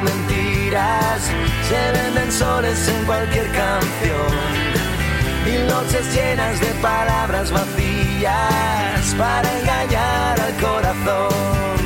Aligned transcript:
mentiras, 0.00 1.20
se 1.68 1.92
venden 1.92 2.30
soles 2.32 2.88
en 2.88 3.04
cualquier 3.04 3.46
canción. 3.50 4.32
Mil 5.44 5.66
noches 5.66 6.14
llenas 6.14 6.60
de 6.60 6.68
palabras 6.80 7.50
vacías 7.50 9.14
para 9.16 9.58
engañar 9.60 10.40
al 10.40 10.54
corazón. 10.56 11.78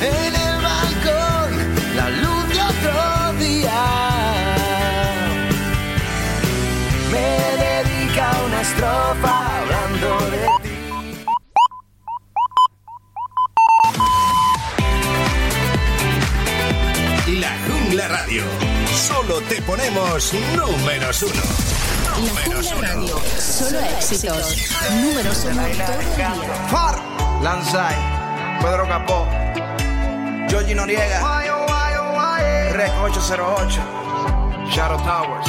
En 0.00 0.34
el 0.34 0.56
balcón, 0.62 1.50
la 1.96 2.10
luz 2.10 2.48
de 2.48 2.60
otro 2.72 3.38
día. 3.38 3.84
Me 7.12 7.28
dedica 7.64 8.32
una 8.46 8.60
estrofa 8.60 9.32
hablando 9.58 10.30
de 10.30 10.46
ti. 10.62 10.67
Jungla 17.88 18.08
Radio. 18.08 18.42
Solo 18.94 19.40
te 19.48 19.62
ponemos 19.62 20.34
números 20.34 21.22
uno. 21.22 21.42
La 22.22 22.42
Jungla 22.42 22.74
Radio. 22.86 23.18
Solo 23.40 23.80
éxitos. 23.80 24.56
Números 25.00 25.46
uno. 25.50 25.62
Far, 26.70 27.00
Lanzai, 27.42 27.96
Pedro 28.60 28.86
Capó, 28.86 29.26
Georgie 30.50 30.74
Noriega, 30.74 31.18
Rec 32.72 32.92
808, 33.00 33.80
Shadow 34.70 34.98
Towers, 34.98 35.48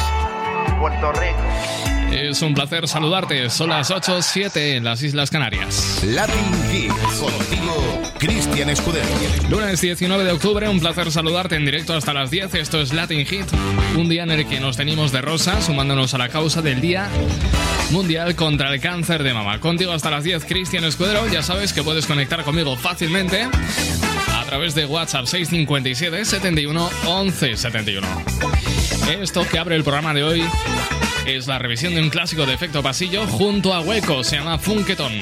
Puerto 0.79 1.11
Rico. 1.11 1.88
Es 2.11 2.41
un 2.41 2.53
placer 2.53 2.87
saludarte. 2.87 3.49
Son 3.49 3.69
las 3.69 3.91
8.07 3.91 4.75
en 4.75 4.83
las 4.83 5.03
Islas 5.03 5.29
Canarias. 5.29 6.01
Latin 6.03 6.35
Hits. 6.73 6.93
Contigo, 7.19 8.01
Cristian 8.17 8.69
Escudero. 8.69 9.07
Lunes 9.49 9.81
19 9.81 10.23
de 10.23 10.31
octubre, 10.31 10.67
un 10.67 10.79
placer 10.79 11.11
saludarte 11.11 11.55
en 11.55 11.65
directo 11.65 11.93
hasta 11.93 12.13
las 12.13 12.31
10. 12.31 12.55
Esto 12.55 12.81
es 12.81 12.93
Latin 12.93 13.25
Hit, 13.25 13.45
un 13.95 14.09
día 14.09 14.23
en 14.23 14.31
el 14.31 14.47
que 14.47 14.59
nos 14.59 14.77
tenemos 14.77 15.11
de 15.11 15.21
rosa, 15.21 15.61
sumándonos 15.61 16.13
a 16.13 16.17
la 16.17 16.29
causa 16.29 16.61
del 16.61 16.81
Día 16.81 17.09
Mundial 17.91 18.35
contra 18.35 18.73
el 18.73 18.79
Cáncer 18.79 19.23
de 19.23 19.33
Mama. 19.33 19.59
Contigo 19.59 19.91
hasta 19.91 20.11
las 20.11 20.23
10, 20.23 20.45
Cristian 20.45 20.83
Escudero. 20.83 21.27
Ya 21.27 21.43
sabes 21.43 21.73
que 21.73 21.83
puedes 21.83 22.05
conectar 22.05 22.43
conmigo 22.43 22.75
fácilmente 22.75 23.47
a 24.33 24.45
través 24.45 24.75
de 24.75 24.85
WhatsApp 24.85 25.25
657 25.25 26.25
71 26.25 26.89
11 27.05 27.57
71. 27.57 28.07
Esto 29.21 29.47
que 29.47 29.57
abre 29.57 29.75
el 29.75 29.83
programa 29.83 30.13
de 30.13 30.23
hoy 30.23 30.43
es 31.25 31.47
la 31.47 31.59
revisión 31.59 31.95
de 31.95 32.01
un 32.01 32.09
clásico 32.09 32.45
de 32.45 32.53
efecto 32.53 32.83
pasillo 32.83 33.25
junto 33.27 33.73
a 33.73 33.81
Hueco, 33.81 34.23
se 34.23 34.37
llama 34.37 34.57
Funketon. 34.57 35.13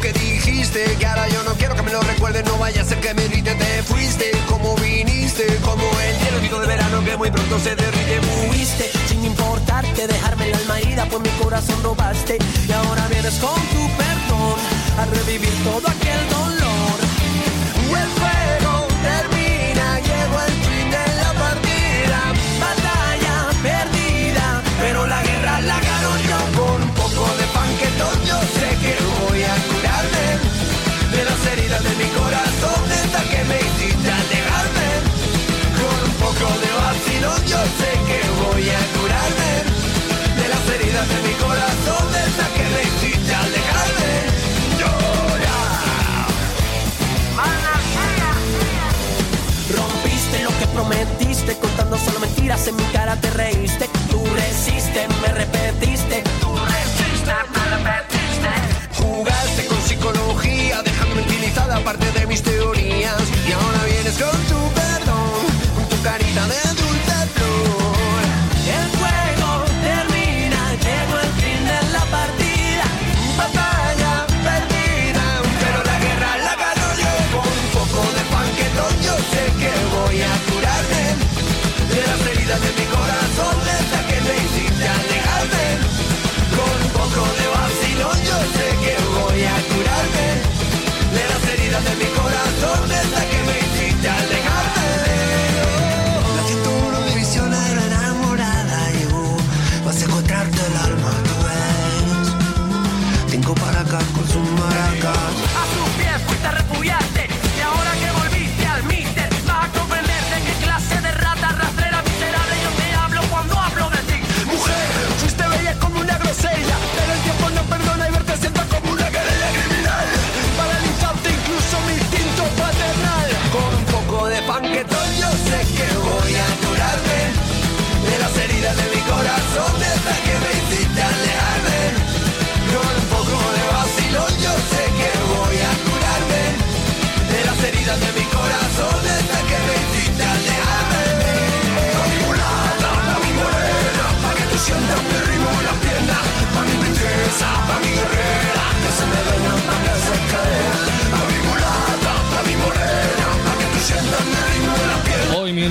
Que 0.00 0.12
dijiste, 0.12 0.84
que 0.96 1.06
ahora 1.06 1.26
yo 1.28 1.42
no 1.42 1.54
quiero 1.54 1.74
que 1.74 1.82
me 1.82 1.90
lo 1.90 2.00
recuerdes, 2.00 2.44
no 2.44 2.56
vaya 2.56 2.82
a 2.82 2.84
ser 2.84 3.00
que 3.00 3.12
me 3.14 3.26
grite, 3.26 3.52
te 3.56 3.82
fuiste, 3.82 4.30
como 4.48 4.76
viniste, 4.76 5.44
como 5.64 5.82
el 5.82 6.40
hielo 6.40 6.60
de 6.60 6.66
verano 6.68 7.04
que 7.04 7.16
muy 7.16 7.32
pronto 7.32 7.58
se 7.58 7.74
derrite, 7.74 8.20
fuiste, 8.48 8.88
sin 9.08 9.24
importarte, 9.24 10.06
dejarme 10.06 10.50
el 10.50 10.54
alma 10.54 10.78
herida, 10.78 11.04
pues 11.06 11.20
mi 11.20 11.30
corazón 11.42 11.82
robaste, 11.82 12.38
y 12.68 12.72
ahora 12.72 13.08
vienes 13.08 13.34
con 13.40 13.56
tu 13.56 13.88
perdón, 13.96 14.60
a 14.98 15.04
revivir 15.06 15.54
todo 15.62 15.86
aquel 15.86 16.22
dolor. 16.28 16.96
El 18.02 18.10
fuego 18.18 18.74
termina, 19.10 19.86
llegó 20.08 20.38
el 20.48 20.54
fin 20.66 20.86
de 20.96 21.04
la 21.20 21.30
partida, 21.44 22.20
batalla 22.66 23.36
perdida, 23.62 24.46
pero 24.80 25.06
la 25.06 25.22
guerra 25.22 25.60
la 25.60 25.78
gano 25.88 26.10
yo 26.30 26.40
con 26.58 26.82
un 26.82 26.94
poco 27.02 27.22
de 27.38 27.46
panquetón, 27.56 28.16
yo 28.30 28.38
sé 28.58 28.68
que 28.82 28.94
voy 29.22 29.42
a 29.42 29.54
curarme. 29.70 30.26
De 31.14 31.22
las 31.28 31.40
heridas 31.52 31.82
de 31.88 31.94
mi 32.02 32.08
corazón, 32.18 32.80
esta 33.04 33.22
que 33.30 33.40
me 33.50 33.58
hiciste 33.66 34.08
alejarme, 34.22 34.90
con 35.78 35.98
un 36.10 36.14
poco 36.24 36.46
de 36.64 36.70
vacilón, 36.82 37.40
yo 37.52 37.60
sé 37.78 37.90
que 38.08 38.18
voy 38.42 38.66
a 38.68 38.82
curarme. 38.98 39.50
De 40.40 40.46
las 40.52 40.64
heridas 40.74 41.06
de 41.08 41.18
mi 41.22 41.34
corazón, 41.34 41.47
Prometiste, 50.88 51.54
contando 51.58 51.98
solo 51.98 52.18
mentiras, 52.18 52.66
en 52.66 52.76
mi 52.76 52.82
cara 52.84 53.14
te 53.16 53.28
reíste. 53.30 53.90
Tú 54.10 54.24
resiste, 54.34 55.06
me 55.20 55.28
repetiste. 55.28 56.22
Tú 56.40 56.56
resiste, 56.56 57.32
me 57.52 57.76
repetiste. 57.76 58.48
Jugaste 58.96 59.66
con 59.66 59.82
psicología, 59.82 60.82
dejándome 60.82 61.20
utilizada 61.20 61.78
parte 61.80 62.10
de 62.12 62.26
mis 62.26 62.42
teorías. 62.42 62.87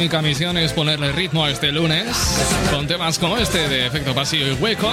Única 0.08 0.22
misión 0.22 0.58
es 0.58 0.72
ponerle 0.72 1.12
ritmo 1.12 1.44
a 1.44 1.52
este 1.52 1.70
lunes 1.70 2.08
con 2.72 2.88
temas 2.88 3.20
como 3.20 3.38
este 3.38 3.68
de 3.68 3.88
efecto 3.88 4.16
pasillo 4.16 4.48
y 4.48 4.54
hueco. 4.54 4.90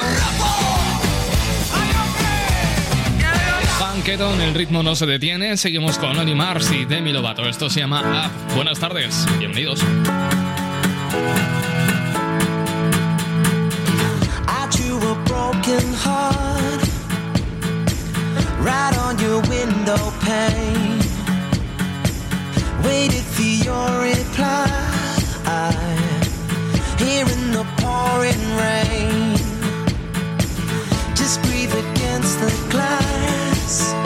Funketon, 3.79 4.41
el 4.41 4.55
ritmo 4.55 4.83
no 4.83 4.97
se 4.97 5.07
detiene. 5.07 5.57
Seguimos 5.57 5.99
con 5.99 6.19
Oli 6.19 6.35
Mars 6.35 6.73
y 6.73 6.85
Demi 6.85 7.13
Lovato. 7.13 7.49
Esto 7.49 7.71
se 7.71 7.79
llama 7.79 8.01
Up. 8.27 8.55
Buenas 8.57 8.81
tardes, 8.81 9.25
bienvenidos. 9.39 9.85
Right 18.61 18.99
on 18.99 19.17
your 19.19 19.41
window 19.49 20.13
pane. 20.23 20.99
Waited 22.83 23.23
for 23.23 23.43
your 23.43 24.01
reply 24.01 24.84
here 27.07 27.27
in 27.27 27.53
the 27.53 27.65
pouring 27.79 28.45
rain. 28.57 29.37
Just 31.15 31.43
breathe 31.43 31.73
against 31.73 32.41
the 32.41 32.53
glass. 32.71 34.04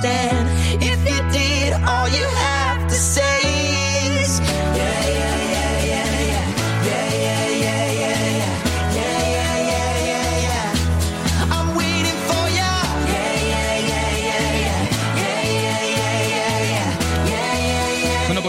Understand. 0.00 0.82
If 0.82 0.98
you 1.08 1.30
did, 1.30 1.72
all 1.72 2.08
you 2.08 2.24
have 2.24 2.88
to 2.88 2.94
say 2.94 3.39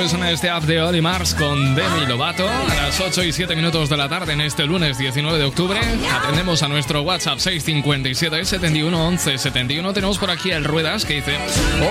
suena 0.08 0.32
este 0.32 0.50
app 0.50 0.64
de 0.64 0.82
Oli 0.82 1.02
Mars 1.02 1.36
con 1.36 1.76
Demi 1.76 2.06
Lovato 2.08 2.50
a 2.50 2.76
las 2.76 3.00
8 3.00 3.24
y 3.24 3.32
7 3.32 3.56
minutos 3.56 3.88
de 3.90 3.98
la 3.98 4.10
tarde 4.10 4.34
en 4.34 4.42
este 4.42 4.66
lunes 4.66 4.98
19 4.98 5.38
de 5.38 5.46
octubre. 5.46 5.80
Atendemos 6.12 6.64
a 6.64 6.68
nuestro 6.68 7.02
WhatsApp 7.04 7.38
657 7.40 8.46
71 8.46 9.08
11 9.08 9.38
71. 9.38 9.94
Tenemos 9.94 10.18
por 10.18 10.32
aquí 10.32 10.52
el 10.52 10.64
Ruedas 10.64 11.06
que 11.06 11.16
dice: 11.16 11.38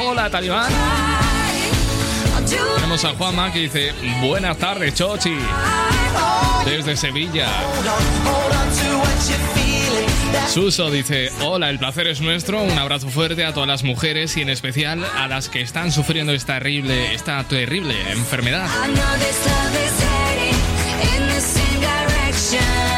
Hola, 0.00 0.28
Talibán. 0.28 0.72
Tenemos 2.76 3.04
a 3.04 3.10
Juanma 3.10 3.52
que 3.52 3.60
dice: 3.60 3.92
Buenas 4.20 4.56
tardes, 4.58 4.94
Chochi. 4.94 5.36
Desde 6.64 6.96
Sevilla. 6.96 7.46
Suso 10.48 10.90
dice, 10.90 11.30
hola, 11.42 11.70
el 11.70 11.78
placer 11.78 12.06
es 12.06 12.20
nuestro, 12.20 12.62
un 12.62 12.78
abrazo 12.78 13.08
fuerte 13.08 13.44
a 13.44 13.54
todas 13.54 13.68
las 13.68 13.84
mujeres 13.84 14.36
y 14.36 14.42
en 14.42 14.50
especial 14.50 15.04
a 15.16 15.28
las 15.28 15.48
que 15.48 15.60
están 15.60 15.92
sufriendo 15.92 16.32
esta 16.32 16.58
terrible, 16.58 17.14
esta 17.14 17.42
terrible 17.44 17.94
enfermedad. 18.10 18.68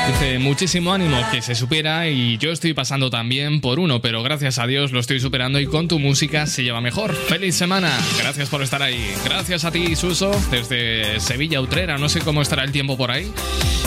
Dice, 0.07 0.41
muchísimo 0.41 0.93
ánimo, 0.93 1.17
que 1.31 1.43
se 1.43 1.55
supera 1.55 2.09
y 2.09 2.37
yo 2.39 2.51
estoy 2.51 2.75
pasando 2.75 3.09
también 3.09 3.61
por 3.61 3.79
uno, 3.79 4.01
pero 4.01 4.23
gracias 4.25 4.59
a 4.59 4.67
Dios 4.67 4.91
lo 4.91 4.99
estoy 4.99 5.21
superando 5.21 5.61
y 5.61 5.67
con 5.67 5.87
tu 5.87 6.01
música 6.01 6.47
se 6.49 6.65
lleva 6.65 6.81
mejor. 6.81 7.15
¡Feliz 7.15 7.55
semana! 7.55 7.97
Gracias 8.19 8.49
por 8.49 8.63
estar 8.63 8.83
ahí. 8.83 9.15
Gracias 9.25 9.65
a 9.65 9.71
ti, 9.71 9.95
Suso, 9.95 10.33
desde 10.51 11.21
Sevilla, 11.21 11.61
Utrera. 11.61 11.99
No 11.99 12.09
sé 12.09 12.21
cómo 12.21 12.43
estará 12.43 12.65
el 12.65 12.73
tiempo 12.73 12.97
por 12.97 13.13
ahí, 13.13 13.31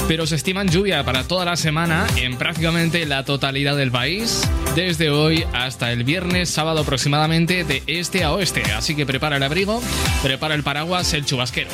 pero 0.07 0.25
se 0.25 0.35
estiman 0.35 0.69
lluvia 0.69 1.03
para 1.03 1.27
toda 1.27 1.43
la 1.43 1.57
semana 1.57 2.07
en 2.15 2.37
prácticamente 2.37 3.05
la 3.05 3.25
totalidad 3.25 3.75
del 3.75 3.91
país, 3.91 4.49
desde 4.73 5.09
hoy 5.09 5.43
hasta 5.51 5.91
el 5.91 6.05
viernes, 6.05 6.49
sábado 6.49 6.81
aproximadamente, 6.81 7.65
de 7.65 7.83
este 7.87 8.23
a 8.23 8.31
oeste. 8.31 8.63
Así 8.71 8.95
que 8.95 9.05
prepara 9.05 9.35
el 9.35 9.43
abrigo, 9.43 9.81
prepara 10.23 10.55
el 10.55 10.63
paraguas, 10.63 11.13
el 11.13 11.25
chubasquero. 11.25 11.69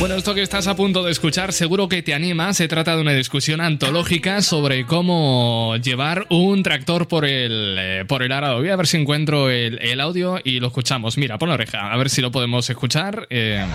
Bueno, 0.00 0.14
esto 0.14 0.32
que 0.32 0.42
estás 0.42 0.68
a 0.68 0.76
punto 0.76 1.02
de 1.02 1.10
escuchar 1.10 1.52
seguro 1.52 1.88
que 1.88 2.04
te 2.04 2.14
anima. 2.14 2.54
Se 2.54 2.68
trata 2.68 2.94
de 2.94 3.02
una 3.02 3.10
discusión 3.12 3.60
antológica 3.60 4.42
sobre 4.42 4.86
cómo 4.86 5.74
llevar 5.82 6.24
un 6.30 6.62
tractor 6.62 7.08
por 7.08 7.24
el, 7.24 7.76
eh, 7.76 8.04
por 8.06 8.22
el 8.22 8.30
arado. 8.30 8.58
Voy 8.58 8.68
a 8.68 8.76
ver 8.76 8.86
si 8.86 8.96
encuentro 8.96 9.50
el, 9.50 10.00
audio 10.00 10.38
y 10.44 10.60
lo 10.60 10.68
escuchamos. 10.68 11.18
Mira, 11.18 11.36
pon 11.36 11.48
la 11.48 11.56
oreja, 11.56 11.92
a 11.92 11.96
ver 11.96 12.10
si 12.10 12.20
lo 12.20 12.30
podemos 12.30 12.70
escuchar. 12.70 13.26
Eh. 13.28 13.66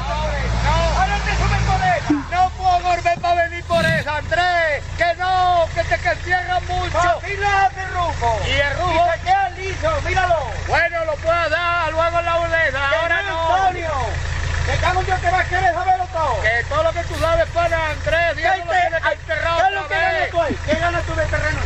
¡No 2.31 2.49
puedo 2.57 2.79
volver 2.79 3.19
para 3.19 3.49
venir 3.49 3.63
por 3.65 3.83
esa, 3.83 4.17
Andrés! 4.17 4.83
¡Que 4.97 5.19
no! 5.19 5.65
¡Que 5.75 5.83
te 5.83 6.15
cierran 6.23 6.63
mucho! 6.67 6.99
¡Así 6.99 7.35
lo 7.35 7.47
hace 7.47 7.87
Rufo! 7.87 8.39
¿Y 8.47 8.51
el 8.51 8.77
Rufo? 8.77 8.93
¡Y 8.93 9.11
se 9.11 9.23
queda 9.23 9.49
liso! 9.57 9.89
¡Míralo! 10.07 10.35
Bueno, 10.69 11.05
lo 11.05 11.15
puedo 11.17 11.49
dar 11.49 11.91
luego 11.91 12.19
en 12.19 12.25
la 12.25 12.37
boleta. 12.37 13.01
¡Ahora 13.01 13.21
no! 13.23 13.55
Antonio! 13.55 14.32
¡Que 14.65 14.77
cago 14.77 15.01
yo 15.01 15.19
que 15.19 15.29
vas 15.29 15.45
a 15.45 15.49
querer 15.49 15.73
saberlo 15.73 16.05
todo! 16.07 16.41
¡Que 16.41 16.63
todo 16.69 16.83
lo 16.83 16.93
que 16.93 17.03
tú 17.03 17.15
sabes 17.19 17.47
para 17.49 17.89
Andrés! 17.89 18.37
¡Dios 18.37 18.57
lo 18.59 18.71
tiene 18.71 19.01
que 19.01 19.13
enterrar 19.13 19.57
¿Qué 19.59 19.67
es 19.67 19.73
lo 19.73 19.87
que 19.87 19.95
ganas 19.95 20.29
tú 20.29 20.41
ahí? 20.41 20.57
¿Qué 20.65 20.75
ganas 20.75 21.03
tú 21.03 21.15
de 21.15 21.25
terreno? 21.25 21.59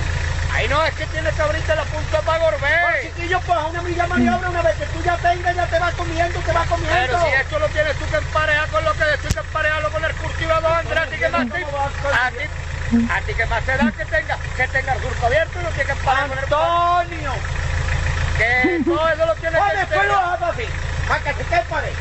Ahí 0.54 0.68
no, 0.68 0.84
es 0.84 0.94
que 0.96 1.06
tienes 1.06 1.36
que 1.36 1.42
abrirte 1.44 1.76
la 1.76 1.84
punta 1.84 2.22
para 2.22 2.40
Gorbé. 2.40 2.80
Pues 2.82 3.14
chiquillo, 3.14 3.40
pues 3.42 3.60
una 3.70 3.82
milla 3.84 4.08
maniobra 4.08 4.50
una 4.50 4.62
vez 4.64 4.76
que 4.78 4.86
tú 4.88 5.04
ya 5.04 5.16
tengas, 5.18 5.56
ya 5.56 5.68
te 5.68 5.78
vas 5.78 5.94
comiendo, 5.94 6.40
te 6.40 6.52
vas 6.52 6.68
comiendo. 6.68 6.98
Pero 6.98 7.22
si 7.22 7.28
esto 7.28 7.60
lo 7.60 7.68
tienes 7.70 7.96
tú 7.98 8.06
que 8.10 8.18
emparejar 8.18 8.68
con 8.70 8.84
lo 8.84 8.94
que 8.94 9.04
decís 9.04 9.34
que 9.34 9.40
emparejarlo 9.40 9.92
con 9.92 10.06
el 10.06 10.16
cultivador, 10.16 10.72
Andrés, 10.72 10.98
a 10.98 11.06
ti 11.06 11.18
que 11.18 11.30
más 11.30 11.48
te... 11.52 11.64
A 11.64 12.32
ti, 12.32 13.12
a 13.12 13.22
ti 13.22 13.34
que 13.36 13.46
más 13.46 13.64
te 13.64 13.78
da 13.78 13.92
que 13.92 14.06
tenga, 14.06 14.38
que 14.56 14.68
tenga 14.70 14.94
el 14.94 15.02
surco 15.04 15.26
abierto 15.28 15.60
y 15.60 15.64
lo 15.64 15.70
tienes 15.70 15.86
que 15.86 16.00
emparejar 16.00 16.28
con 16.30 16.38
el... 16.40 16.44
¡Antonio! 16.46 17.34
Que 18.38 18.82
todo 18.84 19.10
eso 19.10 19.26
lo 19.28 19.36
tienes 19.36 19.62
que... 19.62 19.78
después 19.78 20.08
lo 20.08 20.18
hago 20.18 20.46
así, 20.46 20.66
para 21.08 21.22
que 21.22 21.34
se 21.34 21.44
te 21.44 21.60
pare. 21.70 21.92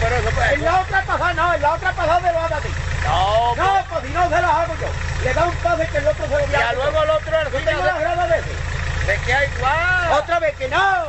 Pero 0.00 0.16
eso 0.16 0.30
pues... 0.34 0.52
En 0.52 0.64
la 0.64 0.80
otra 0.80 1.04
pasada 1.04 1.32
no, 1.34 1.54
en 1.54 1.62
la 1.62 1.74
otra 1.74 1.92
pasada 1.92 2.20
me 2.20 2.32
lo 2.32 2.38
hago 2.38 2.54
a 2.54 2.60
ti. 2.60 2.68
No, 3.04 3.56
no, 3.56 3.84
pues 3.90 4.06
si 4.06 4.12
no 4.12 4.24
se 4.24 4.30
las 4.30 4.44
hago 4.44 4.74
yo. 4.80 5.24
Le 5.24 5.34
da 5.34 5.46
un 5.46 5.56
pase 5.56 5.88
que 5.88 5.98
el 5.98 6.06
otro 6.06 6.24
se 6.24 6.30
lo 6.30 6.46
voy 6.46 6.54
a 6.54 6.58
Ya 6.58 6.72
luego 6.74 7.02
el 7.02 7.10
otro... 7.10 7.32
¿Tú 7.50 7.64
tengo 7.64 7.84
la 7.84 7.98
grada 7.98 8.26
de 8.26 8.38
ese? 8.38 8.50
¿De 9.06 9.18
qué 9.24 9.32
hay 9.32 9.48
igual? 9.56 10.12
Otra 10.22 10.38
vez 10.38 10.56
que 10.56 10.68
no. 10.68 11.04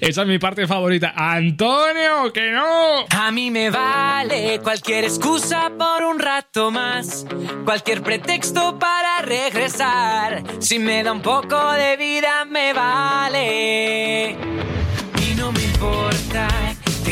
esa 0.00 0.22
es 0.22 0.28
mi 0.28 0.38
parte 0.38 0.66
favorita. 0.66 1.12
¡Antonio, 1.16 2.32
que 2.32 2.50
no! 2.50 3.06
A 3.10 3.30
mí 3.30 3.50
me 3.50 3.70
vale 3.70 4.60
cualquier 4.62 5.04
excusa 5.04 5.70
por 5.76 6.04
un 6.04 6.18
rato 6.18 6.70
más, 6.70 7.26
cualquier 7.64 8.02
pretexto 8.02 8.78
para 8.78 9.22
regresar. 9.22 10.42
Si 10.60 10.78
me 10.78 11.02
da 11.02 11.12
un 11.12 11.22
poco 11.22 11.72
de 11.72 11.96
vida, 11.96 12.44
me 12.44 12.72
vale. 12.72 14.36
Y 15.20 15.34
no 15.36 15.52
me 15.52 15.62
importa, 15.62 16.48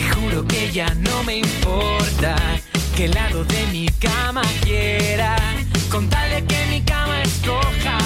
te 0.01 0.09
juro 0.15 0.47
que 0.47 0.71
ya 0.73 0.87
no 0.95 1.23
me 1.25 1.37
importa 1.37 2.35
qué 2.97 3.09
lado 3.09 3.45
de 3.45 3.67
mi 3.67 3.87
cama 4.01 4.43
quiera, 4.63 5.37
con 5.91 6.09
tal 6.09 6.31
de 6.31 6.43
que 6.45 6.67
mi 6.71 6.81
cama 6.83 7.21
escoja. 7.23 7.99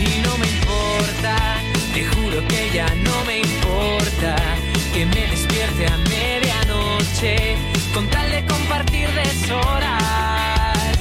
Y 0.00 0.22
no 0.24 0.32
me 0.38 0.46
importa, 0.56 1.34
te 1.92 2.04
juro 2.12 2.38
que 2.48 2.70
ya 2.72 2.88
no 3.06 3.24
me 3.26 3.40
importa 3.40 4.36
que 4.94 5.04
me 5.04 5.22
despierte 5.32 5.86
a 5.86 5.96
medianoche 6.14 7.56
con 7.92 8.08
tal 8.08 8.30
de 8.30 8.46
compartir 8.46 9.08
deshoras. 9.10 10.98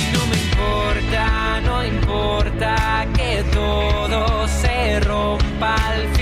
Y 0.00 0.02
no 0.14 0.22
me 0.30 0.36
importa, 0.46 1.60
no 1.62 1.84
importa 1.84 3.06
que 3.16 3.42
todo 3.52 4.46
se 4.46 5.00
rompa 5.00 5.74
al. 5.74 6.19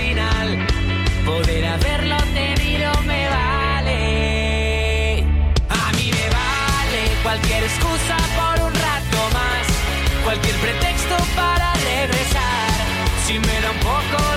tampoco 13.69 14.28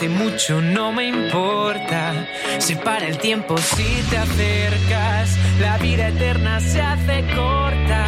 hace 0.00 0.08
mucho 0.08 0.62
no 0.62 0.92
me 0.92 1.08
importa. 1.08 2.26
Se 2.58 2.74
para 2.74 3.06
el 3.06 3.18
tiempo 3.18 3.58
si 3.58 3.84
te 4.08 4.16
acercas. 4.16 5.36
La 5.60 5.76
vida 5.76 6.08
eterna 6.08 6.58
se 6.58 6.80
hace 6.80 7.22
corta. 7.34 8.06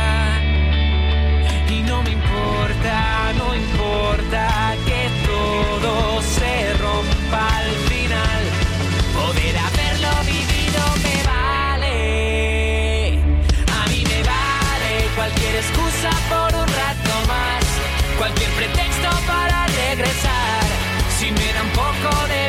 Y 1.69 1.83
no 1.83 2.03
me 2.03 2.13
importa, 2.13 3.33
no 3.37 3.55
importa 3.55 4.75
que 4.87 5.11
todo 5.27 6.23
se 6.23 6.73
rompa 6.81 7.59
al 7.59 7.71
final. 7.91 8.43
Poder 9.13 9.55
haberlo 9.59 10.13
vivido 10.25 10.83
me 11.05 11.17
vale. 11.29 13.19
A 13.69 13.87
mí 13.91 14.03
me 14.09 14.23
vale 14.23 14.93
cualquier 15.15 15.57
excusa 15.57 16.11
por 16.31 16.55
un 16.59 16.69
rato 16.69 17.15
más. 17.29 17.65
Cualquier 18.17 18.51
pretexto 18.53 19.11
para 19.27 19.67
regresar. 19.67 20.63
Si 21.19 21.31
me 21.31 21.53
da 21.75 21.83
un 21.83 22.01
poco 22.01 22.42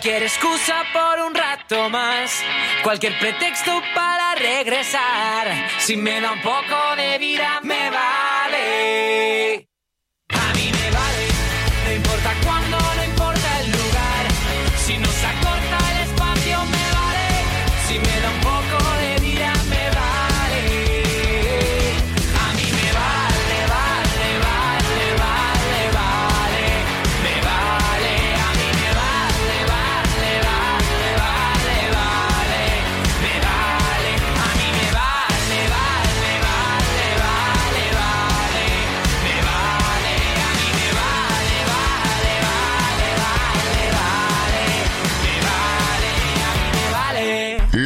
Cualquier 0.00 0.22
excusa 0.22 0.82
por 0.94 1.20
un 1.26 1.34
rato 1.34 1.90
más, 1.90 2.42
cualquier 2.82 3.18
pretexto 3.18 3.82
para 3.94 4.34
regresar. 4.34 5.68
Si 5.78 5.94
me 5.94 6.22
da 6.22 6.32
un 6.32 6.40
poco 6.40 6.96
de 6.96 7.18
vida, 7.18 7.60
me 7.62 7.90
vale. 7.90 9.69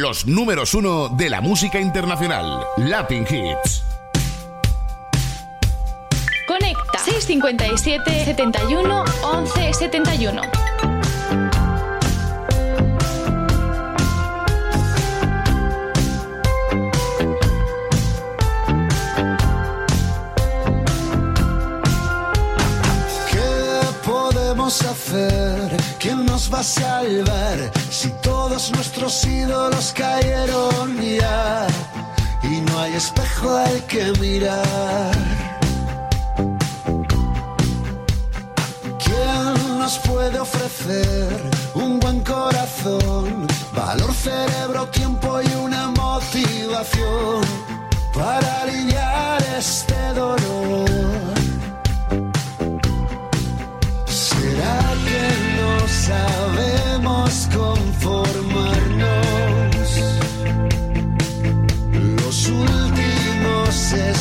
Los 0.07 0.27
números 0.27 0.75
uno 0.75 1.09
de 1.09 1.31
la 1.31 1.41
música 1.41 1.79
internacional. 1.79 2.63
Latin 2.77 3.23
Hits. 3.23 3.83
Conecta 6.47 6.99
657 7.03 8.25
71 8.25 9.03
11 9.23 9.73
71. 9.73 10.41
¿Qué 23.31 23.81
podemos 24.03 24.81
hacer? 24.83 25.94
¿Quién 26.05 26.23
nos 26.23 26.53
va 26.53 26.59
a 26.59 26.63
salvar 26.63 27.71
si 27.89 28.09
todos 28.21 28.71
nuestros 28.73 29.25
ídolos 29.25 29.91
cayeron 29.91 31.01
ya 31.01 31.65
y 32.43 32.61
no 32.61 32.79
hay 32.79 32.93
espejo 32.93 33.57
al 33.57 33.83
que 33.87 34.13
mirar? 34.21 35.17
¿Quién 39.03 39.79
nos 39.79 39.97
puede 39.97 40.39
ofrecer 40.39 41.41
un 41.73 41.99
buen 41.99 42.19
corazón, 42.19 43.47
valor, 43.73 44.13
cerebro, 44.13 44.87
tiempo 44.89 45.41
y 45.41 45.55
una 45.55 45.87
motivación 45.87 47.41
para 48.13 48.61
aliviar 48.61 49.43
este 49.57 50.13
dolor? 50.13 51.34
Sabemos 56.07 57.49
conformarnos? 57.53 59.89
Los 62.21 62.37
últimos 62.47 63.75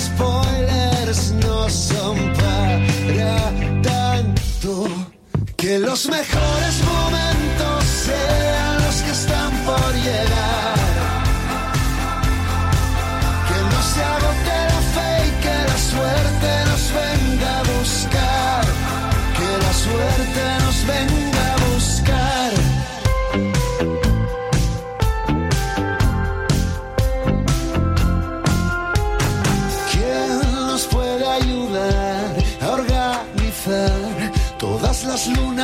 spoilers 0.04 1.32
no 1.44 1.68
son 1.68 2.16
para 2.34 3.52
tanto. 3.82 4.88
Que 5.56 5.78
los 5.78 6.08
mejores 6.08 6.82
momentos 6.84 7.84
sean 7.84 8.43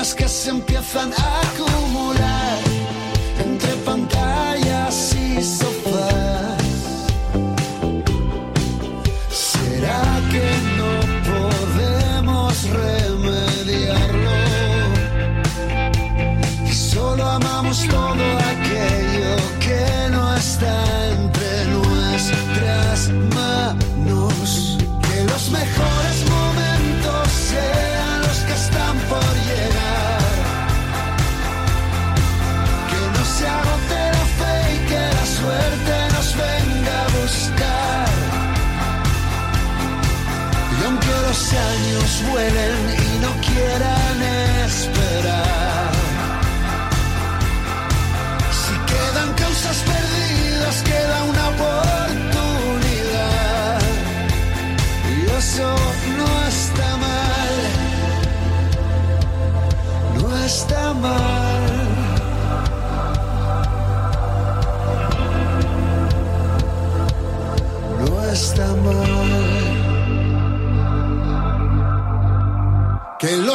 las 0.01 0.15
lunas 0.15 0.15
que 0.15 0.29
se 0.29 0.51
empiezan 0.51 1.13
a 1.13 1.41
acumular 1.41 1.90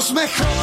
los 0.06 0.14
mejores 0.14 0.55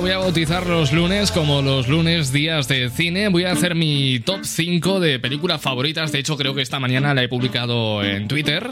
voy 0.00 0.10
a 0.10 0.18
bautizar 0.18 0.66
los 0.66 0.92
lunes 0.92 1.30
como 1.30 1.62
los 1.62 1.88
lunes 1.88 2.32
días 2.32 2.68
de 2.68 2.90
cine. 2.90 3.28
Voy 3.28 3.44
a 3.44 3.52
hacer 3.52 3.74
mi 3.74 4.20
top 4.20 4.44
5 4.44 5.00
de 5.00 5.18
películas 5.18 5.60
favoritas. 5.60 6.12
De 6.12 6.18
hecho, 6.18 6.36
creo 6.36 6.54
que 6.54 6.62
esta 6.62 6.78
mañana 6.80 7.14
la 7.14 7.22
he 7.22 7.28
publicado 7.28 8.02
en 8.02 8.28
Twitter. 8.28 8.70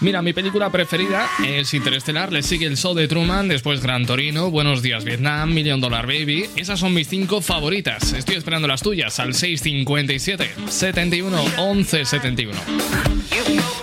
Mira, 0.00 0.22
mi 0.22 0.32
película 0.32 0.70
preferida 0.70 1.28
es 1.46 1.74
Interestelar, 1.74 2.32
le 2.32 2.42
sigue 2.42 2.66
El 2.66 2.78
Show 2.78 2.94
de 2.94 3.06
Truman, 3.06 3.48
después 3.48 3.82
Gran 3.82 4.06
Torino, 4.06 4.50
Buenos 4.50 4.80
Días 4.80 5.04
Vietnam, 5.04 5.52
Million 5.52 5.78
Dollar 5.78 6.06
Baby. 6.06 6.46
Esas 6.56 6.80
son 6.80 6.94
mis 6.94 7.06
cinco 7.06 7.42
favoritas. 7.42 8.14
Estoy 8.14 8.36
esperando 8.36 8.66
las 8.66 8.80
tuyas 8.80 9.20
al 9.20 9.34
657 9.34 10.52
71 10.68 11.44
11 11.58 12.04
71. 12.06 12.58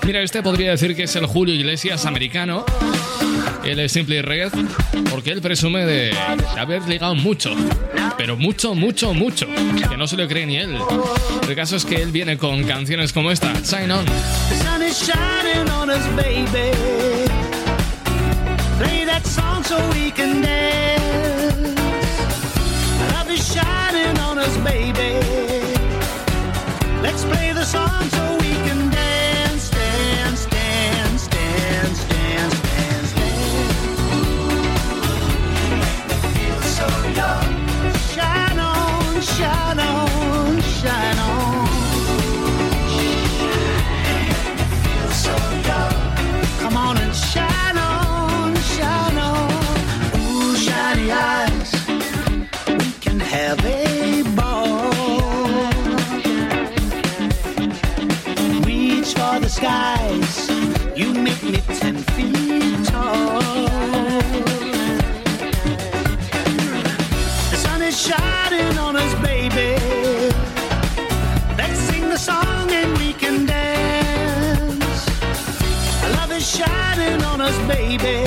Mira, 0.07 0.21
este 0.23 0.41
podría 0.41 0.71
decir 0.71 0.95
que 0.95 1.03
es 1.03 1.15
el 1.15 1.27
Julio 1.27 1.53
Iglesias 1.53 2.07
americano. 2.07 2.65
Él 3.63 3.79
es 3.79 3.91
Simply 3.91 4.21
Red 4.21 4.53
porque 5.11 5.31
él 5.31 5.41
presume 5.41 5.85
de 5.85 6.17
haber 6.57 6.87
ligado 6.87 7.13
mucho, 7.13 7.55
pero 8.17 8.37
mucho, 8.37 8.73
mucho, 8.73 9.13
mucho, 9.13 9.45
que 9.89 9.97
no 9.97 10.07
se 10.07 10.17
lo 10.17 10.27
cree 10.27 10.47
ni 10.47 10.57
él. 10.57 10.77
El 11.47 11.55
caso 11.55 11.75
es 11.75 11.85
que 11.85 12.01
él 12.01 12.11
viene 12.11 12.37
con 12.37 12.63
canciones 12.63 13.13
como 13.13 13.29
esta, 13.29 13.53
Sign 13.63 13.91
On. 13.91 14.05
baby. 16.15 16.71
Play 18.79 19.05
that 19.05 19.23
song 19.25 19.63
so 19.63 19.77
we 19.89 20.11
can 20.11 20.41
dance. 20.41 21.79
Love 23.11 23.29
is 23.31 23.43
shining 23.53 24.17
on 24.19 24.37
us, 24.37 24.55
baby. 24.57 25.11
Let's 27.01 27.23
play 27.25 27.51
the 27.53 27.65
song 27.65 28.09
so 28.09 28.26
baby. 77.77 78.26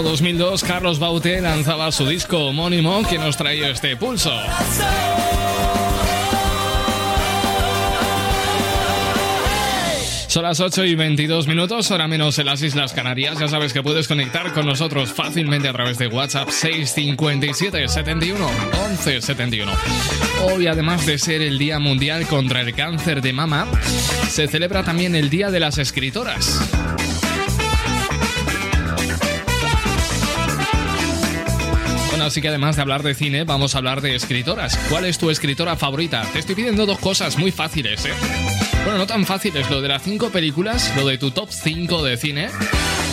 Año 0.00 0.08
2002, 0.08 0.64
Carlos 0.64 0.98
Baute 0.98 1.42
lanzaba 1.42 1.92
su 1.92 2.06
disco 2.06 2.46
homónimo 2.46 3.02
que 3.06 3.18
nos 3.18 3.36
trae 3.36 3.70
este 3.70 3.98
pulso. 3.98 4.32
Son 10.26 10.42
las 10.44 10.58
8 10.60 10.86
y 10.86 10.94
22 10.94 11.46
minutos, 11.46 11.90
hora 11.90 12.08
menos 12.08 12.38
en 12.38 12.46
las 12.46 12.62
Islas 12.62 12.94
Canarias. 12.94 13.38
Ya 13.38 13.48
sabes 13.48 13.74
que 13.74 13.82
puedes 13.82 14.08
conectar 14.08 14.54
con 14.54 14.64
nosotros 14.64 15.12
fácilmente 15.12 15.68
a 15.68 15.74
través 15.74 15.98
de 15.98 16.06
WhatsApp 16.06 16.48
657 16.48 17.86
71 17.86 18.50
11 18.88 19.20
71. 19.20 19.72
Hoy, 20.50 20.66
además 20.66 21.04
de 21.04 21.18
ser 21.18 21.42
el 21.42 21.58
Día 21.58 21.78
Mundial 21.78 22.26
contra 22.26 22.62
el 22.62 22.74
Cáncer 22.74 23.20
de 23.20 23.34
Mama, 23.34 23.66
se 24.30 24.48
celebra 24.48 24.82
también 24.82 25.14
el 25.14 25.28
Día 25.28 25.50
de 25.50 25.60
las 25.60 25.76
Escritoras. 25.76 26.79
Así 32.30 32.40
que 32.40 32.46
además 32.46 32.76
de 32.76 32.82
hablar 32.82 33.02
de 33.02 33.12
cine, 33.12 33.42
vamos 33.42 33.74
a 33.74 33.78
hablar 33.78 34.00
de 34.02 34.14
escritoras. 34.14 34.76
¿Cuál 34.88 35.04
es 35.04 35.18
tu 35.18 35.30
escritora 35.30 35.74
favorita? 35.74 36.22
Te 36.32 36.38
estoy 36.38 36.54
pidiendo 36.54 36.86
dos 36.86 37.00
cosas 37.00 37.36
muy 37.36 37.50
fáciles, 37.50 38.04
¿eh? 38.04 38.12
Bueno, 38.84 38.98
no 38.98 39.06
tan 39.08 39.26
fáciles. 39.26 39.68
Lo 39.68 39.82
de 39.82 39.88
las 39.88 40.04
cinco 40.04 40.30
películas, 40.30 40.92
lo 40.96 41.08
de 41.08 41.18
tu 41.18 41.32
top 41.32 41.48
5 41.50 42.04
de 42.04 42.16
cine, 42.16 42.48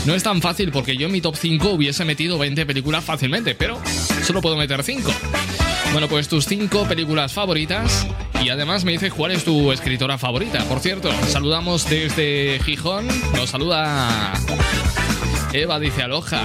no 0.05 0.13
es 0.13 0.21
tan 0.21 0.39
fácil 0.39 0.71
porque 0.71 0.95
yo 0.97 1.07
en 1.07 1.13
mi 1.13 1.19
top 1.19 1.35
5 1.35 1.69
hubiese 1.69 2.05
metido 2.05 2.37
20 2.37 2.67
películas 2.67 3.03
fácilmente, 3.03 3.55
pero 3.55 3.81
solo 4.23 4.39
puedo 4.39 4.55
meter 4.55 4.83
5. 4.83 5.11
Bueno, 5.93 6.07
pues 6.07 6.27
tus 6.27 6.45
5 6.45 6.87
películas 6.87 7.33
favoritas 7.33 8.05
y 8.43 8.49
además 8.49 8.85
me 8.85 8.91
dices 8.91 9.11
cuál 9.11 9.31
es 9.31 9.43
tu 9.43 9.71
escritora 9.71 10.19
favorita. 10.19 10.63
Por 10.65 10.79
cierto, 10.79 11.09
saludamos 11.27 11.89
desde 11.89 12.59
Gijón, 12.63 13.07
nos 13.33 13.49
saluda 13.49 14.33
Eva, 15.53 15.79
dice 15.79 16.03
Aloja. 16.03 16.43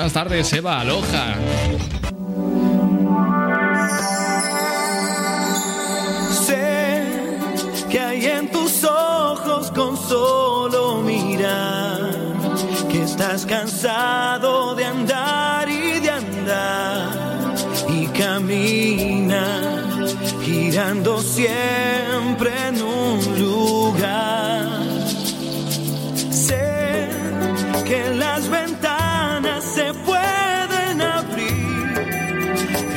Buenas 0.00 0.14
tardes, 0.14 0.50
Eva, 0.54 0.80
Aloja. 0.80 1.34
Sé 6.46 7.04
que 7.90 8.00
hay 8.00 8.24
en 8.24 8.50
tus 8.50 8.82
ojos 8.84 9.70
con 9.72 9.98
solo 9.98 11.02
mirar 11.02 12.12
que 12.90 13.02
estás 13.02 13.44
cansado 13.44 14.74
de 14.74 14.86
andar 14.86 15.68
y 15.68 16.00
de 16.00 16.10
andar 16.10 17.54
y 17.90 18.06
camina 18.06 19.84
girando 20.42 21.20
siempre 21.20 22.09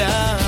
Aunque 0.00 0.47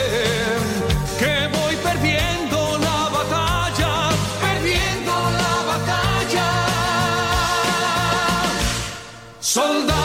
Soldado 9.51 10.00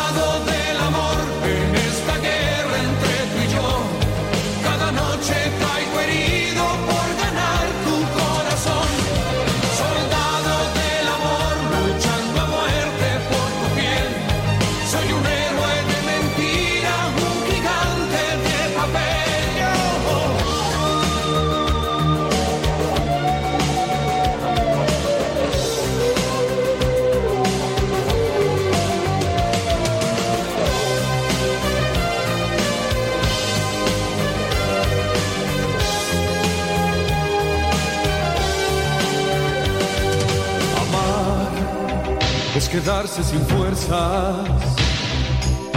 quedarse 42.81 43.25
sin 43.25 43.41
fuerzas, 43.47 44.37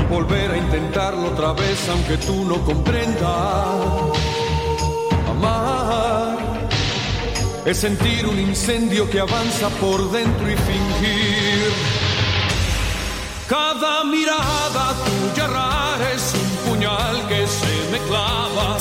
volver 0.09 0.51
a 0.51 0.57
intentarlo 0.57 1.27
otra 1.27 1.53
vez 1.53 1.87
aunque 1.87 2.17
tú 2.17 2.43
no 2.43 2.57
comprendas. 2.65 3.21
Amar 5.29 6.37
es 7.65 7.77
sentir 7.77 8.27
un 8.27 8.37
incendio 8.37 9.09
que 9.09 9.21
avanza 9.21 9.69
por 9.79 10.11
dentro 10.11 10.51
y 10.51 10.57
fingir. 10.57 11.71
Cada 13.47 14.03
mirada 14.03 14.93
tuya 15.05 15.47
es 16.13 16.33
un 16.33 16.69
puñal 16.69 17.27
que 17.29 17.47
se 17.47 17.91
me 17.91 17.99
clava. 18.09 18.77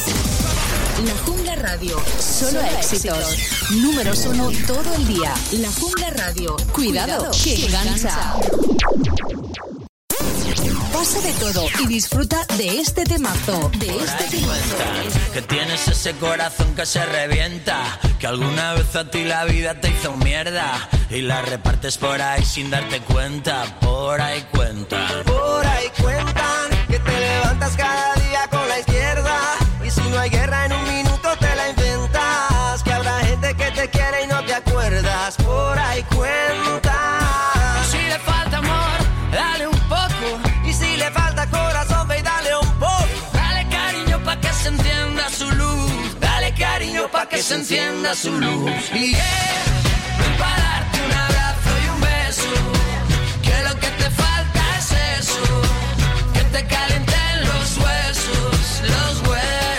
La 1.05 1.15
Jungla 1.25 1.55
Radio. 1.55 1.97
Solo 2.19 2.61
éxitos. 2.61 3.37
Números 3.71 4.27
uno 4.27 4.51
todo 4.67 4.95
el 4.97 5.07
día. 5.07 5.33
La 5.53 5.71
Jungla 5.71 6.11
Radio. 6.11 6.57
Cuidado, 6.73 7.31
que 7.45 7.67
engancha. 7.67 8.35
Pasa 10.93 11.21
de 11.21 11.33
todo 11.35 11.67
y 11.79 11.87
disfruta 11.87 12.45
de 12.57 12.81
este 12.81 13.05
temazo. 13.05 13.71
De 13.79 13.97
este 13.97 14.25
temazo. 14.25 14.77
Que 15.33 15.43
tienes 15.43 15.87
ese 15.87 16.15
corazón 16.15 16.75
que 16.75 16.85
se 16.85 17.07
revienta. 17.07 18.01
Que 18.19 18.27
alguna 18.27 18.75
vez 18.75 18.97
a 18.97 19.09
ti 19.09 19.23
la 19.23 19.45
vida 19.45 19.81
te 19.81 19.91
hizo 19.91 20.17
mierda. 20.17 20.89
Y 21.11 21.21
la 21.21 21.43
repartes 21.43 21.97
por 21.99 22.21
ahí 22.21 22.45
sin 22.45 22.71
darte 22.71 23.01
cuenta. 23.03 23.79
Por 23.81 24.21
ahí 24.21 24.45
cuenta. 24.51 25.07
Por 25.25 25.65
ahí 25.65 25.87
cuentan 26.01 26.71
que 26.89 26.99
te 26.99 27.21
levantas 27.21 27.77
cada 27.77 28.15
día 28.15 28.49
con 28.51 28.69
la 28.69 28.81
izquierda. 28.81 29.39
Y 29.87 29.91
si 29.91 30.01
no 30.01 30.19
hay 30.19 30.31
guerra 30.31 30.48
se 47.49 47.55
encienda 47.55 48.15
su 48.15 48.31
luz. 48.31 48.71
Y 48.93 49.13
yeah, 49.13 49.65
ven 50.19 50.37
pa' 50.37 50.55
darte 50.59 50.99
un 51.03 51.13
abrazo 51.13 51.71
y 51.83 51.89
un 51.89 52.01
beso. 52.03 52.53
Que 53.43 53.63
lo 53.67 53.75
que 53.81 53.89
te 54.03 54.11
falta 54.11 54.61
es 54.77 54.93
eso. 55.21 55.63
Que 56.35 56.41
te 56.55 56.67
calienten 56.67 57.45
los 57.45 57.79
huesos, 57.79 58.83
los 58.83 59.29
huesos. 59.29 59.78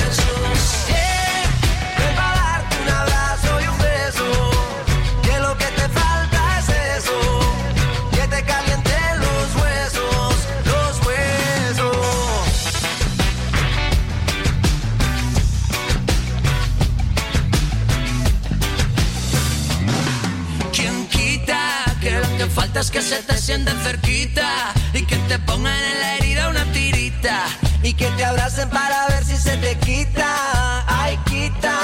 Que 22.91 23.02
se 23.02 23.21
te 23.21 23.38
sienten 23.38 23.78
cerquita 23.82 24.73
y 24.93 25.06
que 25.06 25.15
te 25.28 25.38
pongan 25.39 25.75
en 25.75 25.99
la 25.99 26.15
herida 26.15 26.49
una 26.49 26.63
tirita 26.71 27.45
y 27.84 27.93
que 27.93 28.08
te 28.12 28.25
abracen 28.25 28.69
para 28.69 29.08
ver 29.08 29.23
si 29.25 29.38
se 29.38 29.58
te 29.58 29.78
quita. 29.78 30.84
Ay, 30.88 31.17
quita. 31.25 31.75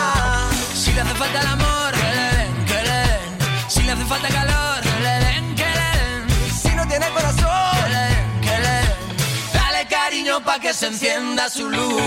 Si 0.74 0.92
le 0.94 1.02
hace 1.02 1.14
falta 1.16 1.42
el 1.42 1.48
amor, 1.48 1.92
le 1.96 2.38
den, 2.38 2.66
que 2.66 2.74
le 2.74 3.00
den. 3.10 3.70
Si 3.70 3.84
le 3.84 3.92
hace 3.92 4.06
falta 4.06 4.28
calor, 4.30 4.86
le 5.04 5.16
den, 5.26 5.56
que 5.56 5.64
le 5.80 5.90
den. 6.00 6.60
Si 6.62 6.70
no 6.70 6.88
tiene 6.88 7.08
corazón, 7.10 7.92
le 7.92 8.00
den, 8.00 8.42
le 8.64 8.70
den. 8.70 8.92
Dale 9.54 9.88
cariño 9.88 10.44
pa' 10.44 10.60
que 10.60 10.74
se 10.74 10.88
encienda 10.88 11.50
su 11.50 11.70
luz. 11.70 12.02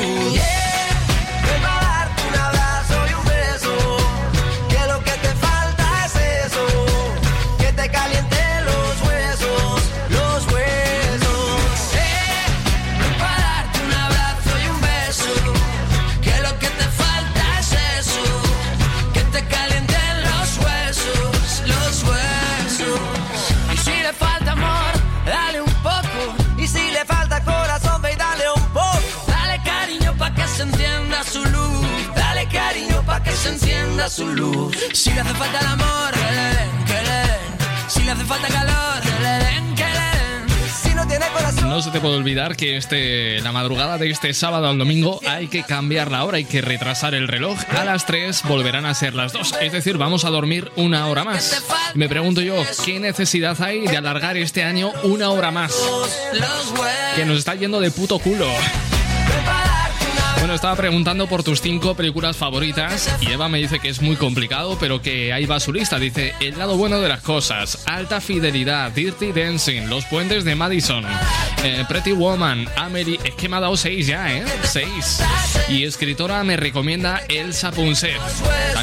Que 42.57 42.77
este, 42.77 43.41
la 43.41 43.53
madrugada 43.53 43.99
de 43.99 44.11
este 44.11 44.35
sábado 44.35 44.69
al 44.69 44.79
domingo 44.79 45.21
hay 45.27 45.49
que 45.49 45.63
cambiar 45.63 46.11
la 46.11 46.25
hora, 46.25 46.39
hay 46.39 46.45
que 46.45 46.61
retrasar 46.61 47.15
el 47.15 47.29
reloj. 47.29 47.59
A 47.71 47.85
las 47.85 48.07
3 48.07 48.43
volverán 48.45 48.87
a 48.87 48.95
ser 48.95 49.15
las 49.15 49.33
2. 49.33 49.57
Es 49.61 49.73
decir, 49.73 49.99
vamos 49.99 50.25
a 50.25 50.31
dormir 50.31 50.71
una 50.77 51.07
hora 51.07 51.25
más. 51.25 51.65
Me 51.95 52.09
pregunto 52.09 52.41
yo, 52.41 52.55
¿qué 52.85 53.01
necesidad 53.01 53.61
hay 53.63 53.87
de 53.87 53.97
alargar 53.97 54.37
este 54.37 54.63
año 54.63 54.93
una 55.03 55.31
hora 55.31 55.51
más? 55.51 55.75
Que 57.17 57.25
nos 57.25 57.39
está 57.39 57.55
yendo 57.55 57.81
de 57.81 57.91
puto 57.91 58.19
culo. 58.19 58.49
Bueno, 60.39 60.55
estaba 60.55 60.77
preguntando 60.77 61.27
por 61.27 61.43
tus 61.43 61.61
cinco 61.61 61.95
películas 61.95 62.37
favoritas 62.37 63.15
y 63.21 63.31
Eva 63.31 63.49
me 63.49 63.59
dice 63.59 63.81
que 63.81 63.89
es 63.89 64.01
muy 64.01 64.17
complicado, 64.17 64.79
pero 64.79 65.03
que 65.03 65.33
ahí 65.33 65.47
va 65.47 65.61
su 65.61 65.73
lista. 65.73 65.99
Dice, 65.99 66.35
El 66.41 66.59
lado 66.59 66.77
bueno 66.77 67.01
de 67.01 67.09
las 67.09 67.23
cosas, 67.23 67.83
Alta 67.87 68.21
Fidelidad, 68.21 68.93
Dirty 68.93 69.33
Dancing, 69.33 69.89
Los 69.89 70.05
Puentes 70.07 70.45
de 70.45 70.55
Madison, 70.55 71.05
eh, 71.65 71.85
Pretty 71.89 72.13
Woman, 72.13 72.69
Amelie... 72.77 73.19
Es 73.25 73.35
que 73.35 73.49
me 73.49 73.57
ha 73.57 73.61
dado 73.61 73.77
seis 73.77 74.07
ya, 74.07 74.33
¿eh? 74.33 74.45
Seis. 74.63 75.23
Y 75.69 75.85
escritora 75.85 76.43
me 76.45 76.57
recomienda 76.57 77.21
Elsa 77.29 77.73
Punset. 77.73 78.19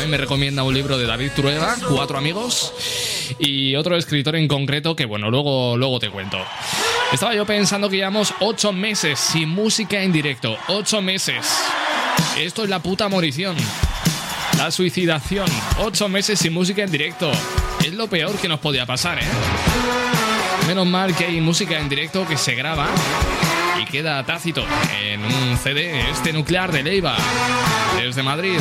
Mí 0.06 0.12
me 0.12 0.18
recomienda 0.18 0.62
un 0.62 0.74
libro 0.74 1.00
de 1.00 1.08
David 1.08 1.32
Trueba, 1.36 1.76
Cuatro 1.90 2.20
Amigos, 2.20 2.74
y 3.40 3.76
otro 3.76 3.98
escritor 3.98 4.36
en 4.36 4.48
concreto 4.48 4.96
que, 4.96 5.06
bueno, 5.06 5.32
luego, 5.32 5.78
luego 5.78 6.00
te 6.00 6.12
cuento. 6.12 6.38
Estaba 7.12 7.34
yo 7.34 7.46
pensando 7.46 7.90
que 7.90 7.98
llevamos 7.98 8.34
ocho 8.40 8.74
meses 8.74 9.20
sin 9.20 9.50
música 9.50 10.02
en 10.02 10.12
directo. 10.12 10.58
Ocho 10.68 11.02
meses. 11.02 11.46
Esto 12.38 12.64
es 12.64 12.70
la 12.70 12.80
puta 12.80 13.08
morición. 13.08 13.56
La 14.58 14.72
suicidación. 14.72 15.48
Ocho 15.80 16.10
meses 16.10 16.40
sin 16.40 16.54
música 16.54 16.84
en 16.84 16.92
directo. 16.92 17.32
Es 17.86 17.94
lo 17.94 18.08
peor 18.08 18.38
que 18.38 18.48
nos 18.48 18.60
podía 18.60 18.86
pasar, 18.86 19.20
¿eh? 19.20 19.28
Menos 20.68 20.88
mal 20.88 21.16
que 21.16 21.26
hay 21.26 21.40
música 21.42 21.80
en 21.80 21.88
directo 21.88 22.28
que 22.28 22.38
se 22.38 22.56
graba 22.56 22.88
y 23.80 23.86
queda 23.86 24.24
tácito 24.26 24.66
en 25.00 25.24
un 25.24 25.58
CD, 25.58 26.10
este 26.10 26.34
nuclear 26.34 26.72
de 26.72 26.84
Leiva. 26.84 27.16
Desde 27.98 28.24
Madrid, 28.24 28.58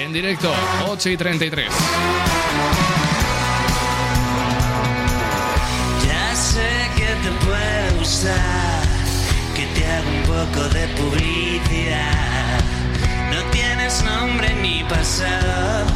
en 0.00 0.12
directo, 0.12 0.52
8 0.88 1.10
y 1.10 1.16
33. 1.16 1.68
Que 8.24 9.66
te 9.74 9.84
haga 9.84 10.08
un 10.08 10.22
poco 10.22 10.68
de 10.68 10.86
publicidad. 10.94 12.60
No 13.32 13.42
tienes 13.50 14.04
nombre 14.04 14.54
ni 14.62 14.84
pasado, 14.84 15.86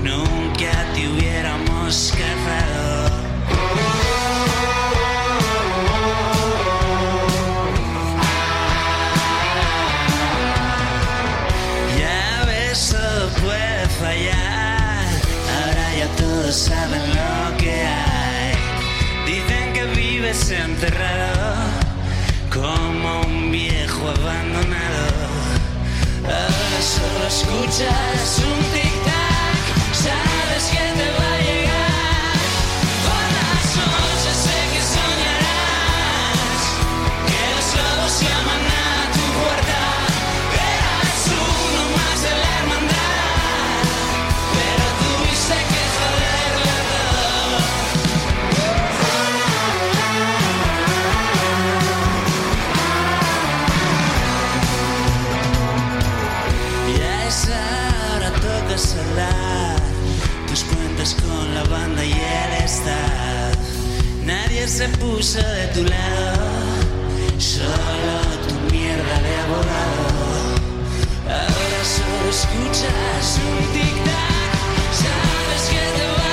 nunca 0.00 0.70
te 0.94 1.08
hubiéramos 1.08 2.12
casado. 2.12 3.10
Ya 11.98 12.44
ves, 12.46 12.90
todo 12.90 13.28
puede 13.44 13.88
fallar. 14.00 15.06
Ahora 15.56 15.96
ya 15.98 16.06
todos 16.16 16.54
saben 16.54 17.02
lo 17.16 17.45
que 20.36 20.44
vives 20.44 20.50
enterrado 20.50 21.54
como 22.52 23.20
un 23.22 23.50
viejo 23.50 24.08
abandonado. 24.08 25.28
Ahora 26.24 26.80
solo 26.80 27.26
escuchas 27.26 28.42
un 28.44 28.58
tic-tac, 28.72 29.94
sabes 29.94 30.64
que 30.70 30.84
te 30.98 31.10
va 31.10 31.35
Se 64.66 64.88
puso 64.98 65.38
de 65.38 65.66
tu 65.68 65.82
lado, 65.84 66.36
solo 67.38 68.14
tu 68.46 68.54
mierda 68.74 69.16
de 69.22 69.32
abogado. 69.44 70.04
Ahora 71.24 71.80
solo 71.96 72.28
escuchas 72.28 73.26
un 73.46 73.64
tic-tac, 73.72 74.52
sabes 75.00 75.62
que 75.70 75.82
te 75.96 76.06
va 76.12 76.25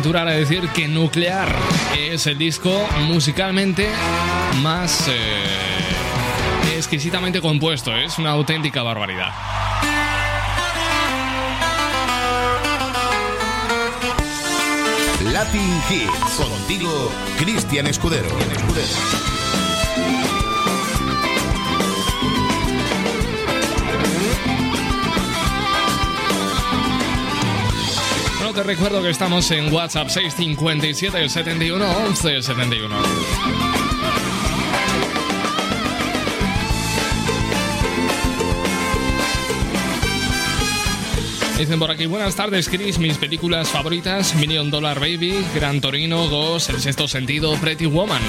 aventurar 0.00 0.28
a 0.28 0.30
decir 0.30 0.66
que 0.70 0.88
Nuclear 0.88 1.54
es 1.94 2.26
el 2.26 2.38
disco 2.38 2.88
musicalmente 3.06 3.86
más 4.62 5.08
eh, 5.08 6.74
exquisitamente 6.74 7.42
compuesto. 7.42 7.94
Es 7.94 8.16
una 8.16 8.30
auténtica 8.30 8.82
barbaridad. 8.82 9.30
Latin 15.30 15.82
Hits. 15.90 16.34
Contigo, 16.34 17.12
Cristian 17.38 17.86
Escudero. 17.86 18.28
te 28.54 28.62
recuerdo 28.64 29.02
que 29.02 29.10
estamos 29.10 29.48
en 29.52 29.72
WhatsApp 29.72 30.08
657 30.08 31.28
71 31.28 31.90
11 32.06 32.42
71. 32.42 32.96
Dicen 41.58 41.78
por 41.78 41.90
aquí, 41.90 42.06
buenas 42.06 42.34
tardes 42.34 42.68
Chris, 42.68 42.98
mis 42.98 43.18
películas 43.18 43.68
favoritas, 43.68 44.34
Million 44.34 44.70
Dollar 44.70 44.98
Baby, 44.98 45.44
Gran 45.54 45.80
Torino, 45.80 46.28
Ghost, 46.28 46.70
El 46.70 46.80
Sexto 46.80 47.06
Sentido, 47.06 47.54
Pretty 47.56 47.86
Woman. 47.86 48.22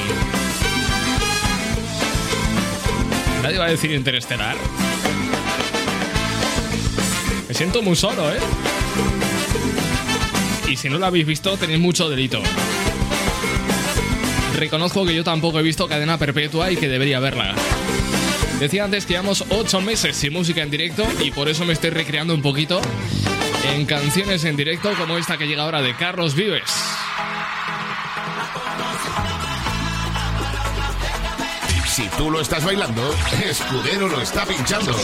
Nadie 3.42 3.58
va 3.58 3.66
a 3.66 3.70
decir 3.70 3.92
Interestelar. 3.92 4.56
Me 7.48 7.54
siento 7.56 7.82
muy 7.82 7.96
solo, 7.96 8.32
¿eh? 8.32 8.40
Y 10.72 10.78
si 10.78 10.88
no 10.88 10.98
lo 10.98 11.06
habéis 11.06 11.26
visto, 11.26 11.58
tenéis 11.58 11.82
mucho 11.82 12.08
delito. 12.08 12.42
Reconozco 14.56 15.06
que 15.06 15.14
yo 15.14 15.22
tampoco 15.22 15.60
he 15.60 15.64
visto 15.64 15.86
Cadena 15.86 16.18
Perpetua 16.18 16.72
y 16.72 16.78
que 16.78 16.88
debería 16.88 17.20
verla. 17.20 17.54
Decía 18.58 18.86
antes 18.86 19.06
que 19.06 19.14
llevamos 19.14 19.44
8 19.50 19.82
meses 19.82 20.16
sin 20.16 20.32
música 20.32 20.62
en 20.62 20.72
directo 20.72 21.06
y 21.22 21.32
por 21.32 21.50
eso 21.50 21.66
me 21.66 21.74
estoy 21.74 21.90
recreando 21.90 22.34
un 22.34 22.42
poquito 22.42 22.80
en 23.74 23.86
canciones 23.86 24.46
en 24.46 24.56
directo 24.56 24.94
como 24.98 25.18
esta 25.18 25.38
que 25.38 25.46
llega 25.46 25.64
ahora 25.64 25.82
de 25.82 25.94
Carlos 25.94 26.36
Vives. 26.36 26.72
Si 31.86 32.08
tú 32.18 32.32
lo 32.32 32.40
estás 32.40 32.64
bailando, 32.64 33.14
Escudero 33.44 34.08
lo 34.08 34.22
está 34.22 34.46
pinchando. 34.46 34.96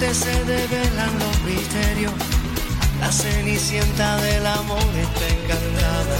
Se 0.00 0.44
develan 0.44 1.18
los 1.18 1.40
misterios. 1.42 2.12
La 3.00 3.10
cenicienta 3.12 4.16
del 4.16 4.46
amor 4.46 4.90
está 5.06 5.26
encantada. 5.28 6.18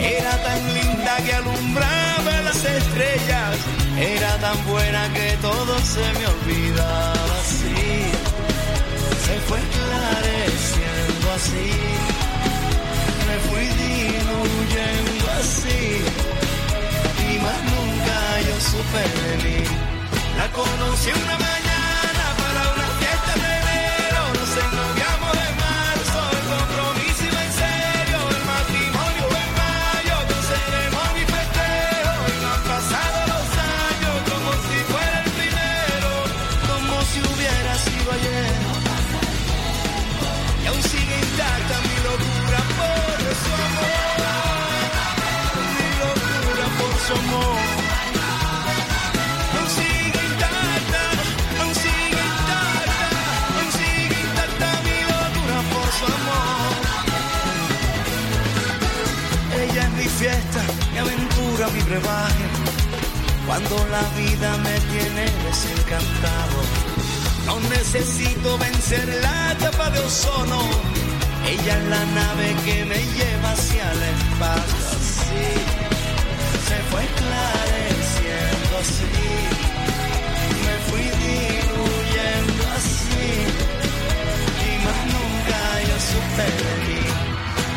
Era 0.00 0.42
tan 0.42 0.74
linda 0.74 1.16
que 1.24 1.32
alumbraba 1.32 2.42
las 2.42 2.64
estrellas. 2.64 3.56
Era 3.96 4.36
tan 4.38 4.66
buena 4.66 5.12
que 5.12 5.36
todo 5.40 5.78
se 5.80 6.06
me 6.18 6.26
olvidaba 6.26 7.34
así. 7.40 8.02
Se 9.26 9.34
fue 9.46 9.58
esclareciendo 9.58 11.26
así. 11.38 11.70
Me 13.28 13.36
fui 13.48 13.66
diluyendo 13.84 15.24
así. 15.40 15.80
Y 17.30 17.38
más 17.44 17.60
nunca 17.72 18.18
yo 18.48 18.56
supe 18.70 19.02
de 19.22 19.32
mí. 19.44 19.64
La 20.36 20.46
conocí 20.52 21.10
una 21.10 21.38
mañana 21.38 21.77
aún 40.68 40.82
sigue 40.82 41.16
intacta 41.26 41.76
mi 41.88 41.96
locura 42.08 42.60
por 42.78 43.18
su 43.42 43.50
amor. 43.66 44.20
Mi 45.76 45.88
locura 46.02 46.66
por 46.78 46.94
su 47.06 47.12
amor. 47.22 47.58
Aún 49.54 49.68
sigue 49.78 50.20
intacta, 50.30 51.02
aún 51.60 51.74
sigue 51.82 52.22
intacta, 52.32 52.98
aún 53.56 53.70
sigue 53.78 54.16
intacta 54.26 54.68
mi 54.86 54.98
locura 55.12 55.58
por 55.72 55.88
su 55.98 56.04
amor. 56.18 56.72
Ella 59.62 59.82
es 59.88 59.92
mi 60.00 60.08
fiesta, 60.20 60.60
mi 60.92 60.98
aventura, 60.98 61.64
mi 61.74 61.82
brebaje. 61.88 62.46
Cuando 63.46 63.74
la 63.94 64.02
vida 64.20 64.50
me 64.58 64.76
tiene 64.92 65.24
desencantado, 65.46 66.58
no 67.48 67.60
necesito 67.60 68.58
vencer 68.58 69.06
la 69.22 69.56
capa 69.58 69.90
de 69.90 70.00
ozono. 70.00 70.60
Ella 71.52 71.74
es 71.78 71.84
la 71.94 72.04
nave 72.20 72.46
que 72.64 72.84
me 72.84 73.00
lleva 73.16 73.50
hacia 73.52 73.84
el 73.92 74.02
espacio. 74.14 74.86
Así 75.00 75.48
se 76.68 76.78
fue 76.90 77.00
esclareciendo 77.08 78.72
así. 78.84 79.24
Me 80.66 80.74
fui 80.88 81.04
diluyendo 81.24 82.62
así. 82.78 83.28
Y 84.68 84.72
más 84.84 85.00
nunca 85.14 85.60
yo 85.88 85.96
supe 86.10 86.46
de 86.64 86.72
mí. 86.84 87.02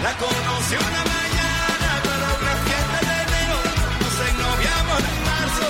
La 0.05 0.11
conocí 0.24 0.76
una 0.89 1.03
mañana 1.15 1.89
para 2.07 2.28
una 2.39 2.53
fiesta 2.65 2.99
de 3.09 3.15
enero. 3.26 3.57
Nos 4.03 4.15
ennoviamos 4.32 4.99
en 5.11 5.17
marzo. 5.30 5.67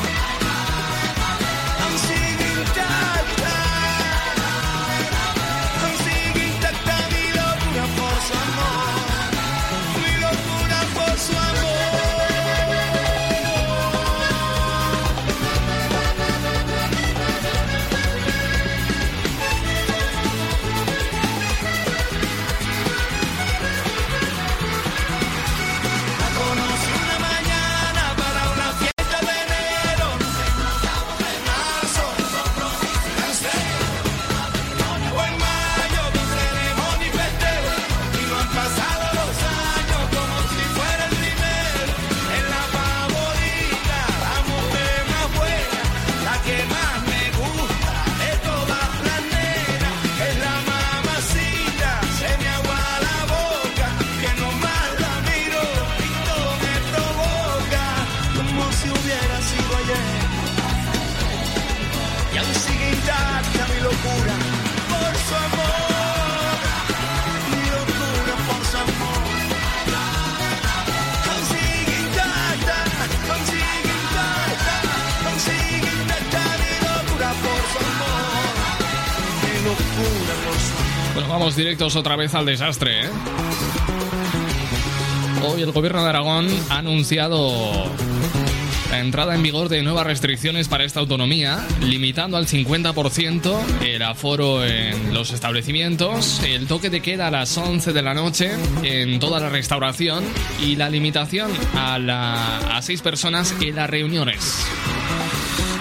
Directos 81.62 81.95
otra 81.95 82.16
vez 82.16 82.34
al 82.34 82.47
desastre, 82.47 83.05
¿eh? 83.05 83.09
Hoy 85.43 85.62
el 85.62 85.72
gobierno 85.72 86.01
de 86.01 86.09
Aragón 86.09 86.47
ha 86.70 86.80
anunciado 86.80 87.86
la 88.89 88.99
entrada 88.99 89.36
en 89.36 89.43
vigor 89.43 89.70
de 89.70 89.84
nuevas 89.84 90.07
restricciones 90.07 90.68
para 90.68 90.86
esta 90.86 90.99
autonomía, 90.99 91.59
limitando 91.82 92.38
al 92.38 92.47
50% 92.47 93.59
el 93.86 94.01
aforo 94.01 94.66
en 94.66 95.14
los 95.14 95.32
establecimientos, 95.32 96.41
el 96.43 96.66
toque 96.66 96.89
de 96.89 97.01
queda 97.01 97.28
a 97.28 97.32
las 97.32 97.55
11 97.55 97.93
de 97.93 98.01
la 98.01 98.16
noche 98.16 98.53
en 98.82 99.20
toda 99.20 99.39
la 99.39 99.49
restauración 99.49 100.24
y 100.64 100.78
la 100.78 100.89
limitación 100.89 101.51
a, 101.76 101.99
la, 101.99 102.57
a 102.76 102.82
seis 102.82 103.03
personas 103.03 103.53
en 103.62 103.76
las 103.76 103.88
reuniones. 103.88 104.66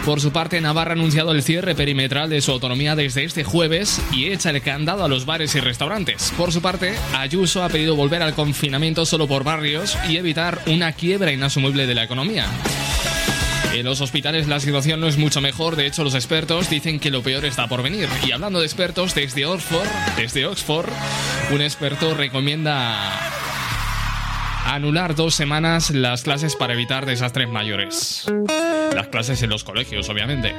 Por 0.05 0.21
su 0.21 0.33
parte, 0.33 0.61
Navarra 0.61 0.93
ha 0.93 0.95
anunciado 0.95 1.33
el 1.33 1.43
cierre 1.43 1.75
perimetral 1.75 2.31
de 2.31 2.41
su 2.41 2.51
autonomía 2.51 2.97
desde 2.97 3.25
este 3.25 3.45
jueves 3.45 4.01
y 4.13 4.31
echa 4.31 4.51
el 4.51 4.63
candado 4.63 5.05
a 5.05 5.09
los 5.09 5.27
bares 5.27 5.55
y 5.55 5.61
restaurantes. 5.61 6.33
Por 6.37 6.53
su 6.53 6.63
parte, 6.63 6.95
Ayuso 7.15 7.63
ha 7.63 7.69
pedido 7.69 7.97
volver 7.97 8.23
al 8.23 8.35
confinamiento 8.35 9.05
solo 9.05 9.29
por 9.29 9.45
barrios 9.45 9.97
y 10.09 10.17
evitar 10.17 10.63
una 10.67 10.93
quiebra 10.93 11.33
inasumible 11.33 11.87
de 11.87 11.95
la 11.95 12.05
economía. 12.05 12.47
En 13.75 13.85
los 13.85 14.01
hospitales 14.01 14.49
la 14.49 14.59
situación 14.59 15.01
no 15.01 15.07
es 15.07 15.17
mucho 15.17 15.41
mejor, 15.41 15.77
de 15.77 15.87
hecho 15.87 16.03
los 16.03 16.15
expertos 16.15 16.69
dicen 16.69 16.99
que 16.99 17.11
lo 17.11 17.23
peor 17.23 17.45
está 17.45 17.69
por 17.69 17.83
venir. 17.83 18.09
Y 18.27 18.33
hablando 18.33 18.59
de 18.59 18.67
expertos, 18.67 19.15
desde 19.15 19.47
Oxford, 19.47 19.87
desde 20.17 20.47
Oxford, 20.47 20.89
un 21.53 21.61
experto 21.61 22.15
recomienda 22.15 23.30
anular 24.75 25.15
dos 25.17 25.35
semanas 25.35 25.91
las 25.91 26.23
clases 26.23 26.55
para 26.55 26.75
evitar 26.75 27.05
desastres 27.05 27.49
mayores. 27.49 28.27
Las 28.95 29.09
clases 29.09 29.43
en 29.43 29.51
los 29.51 29.65
colegios, 29.65 30.09
obviamente. 30.09 30.55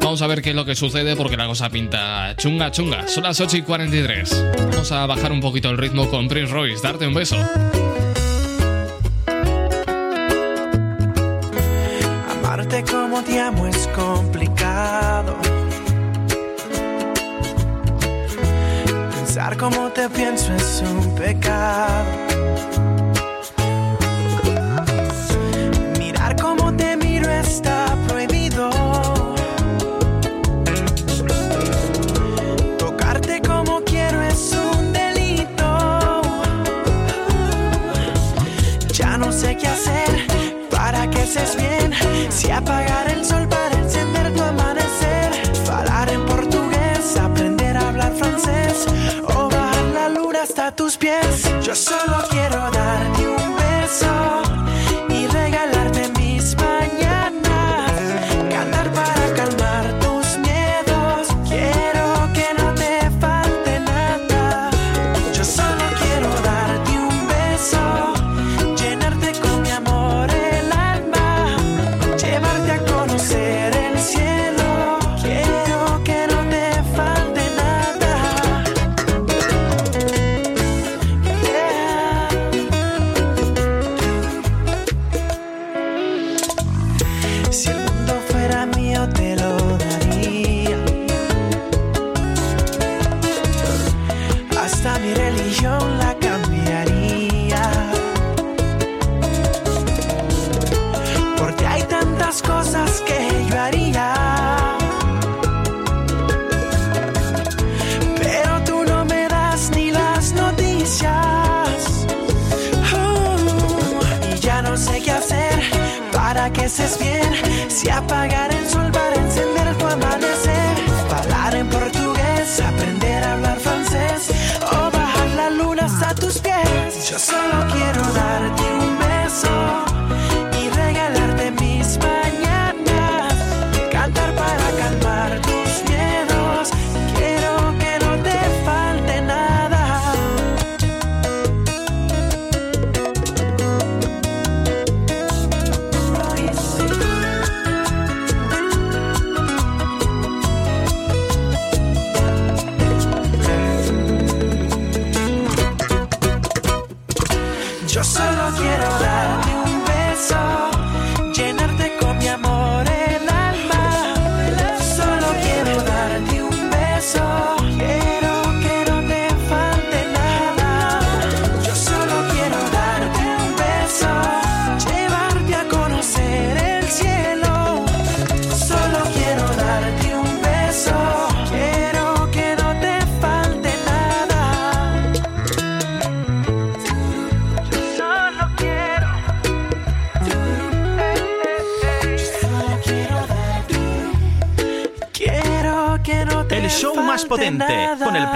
Vamos 0.00 0.22
a 0.22 0.26
ver 0.26 0.42
qué 0.42 0.50
es 0.50 0.56
lo 0.56 0.64
que 0.64 0.74
sucede 0.74 1.14
porque 1.14 1.36
la 1.36 1.46
cosa 1.46 1.70
pinta 1.70 2.34
chunga 2.36 2.70
chunga. 2.72 3.06
Son 3.06 3.22
las 3.22 3.40
8 3.40 3.58
y 3.58 3.62
43. 3.62 4.44
Vamos 4.58 4.90
a 4.92 5.06
bajar 5.06 5.30
un 5.30 5.40
poquito 5.40 5.70
el 5.70 5.78
ritmo 5.78 6.08
con 6.08 6.26
Prince 6.26 6.52
Royce. 6.52 6.82
Darte 6.82 7.06
un 7.06 7.14
beso. 7.14 7.36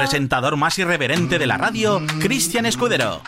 presentador 0.06 0.56
más 0.56 0.78
irreverente 0.78 1.36
de 1.36 1.48
la 1.48 1.58
radio, 1.58 2.00
Cristian 2.20 2.64
Escudero. 2.64 3.22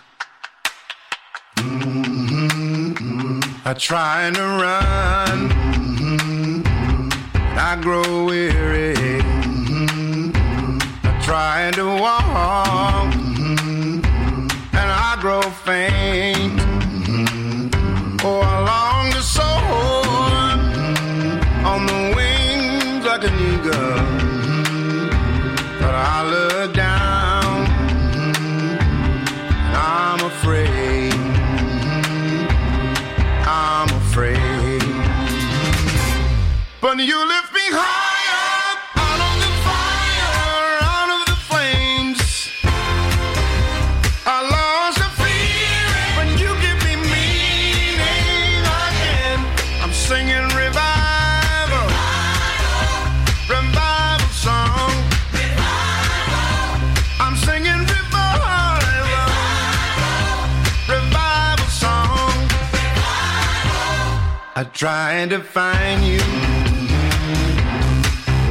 trying 64.79 65.29
to 65.29 65.41
find 65.41 66.05
you. 66.05 66.21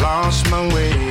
Lost 0.01 0.51
my 0.51 0.67
way. 0.75 1.06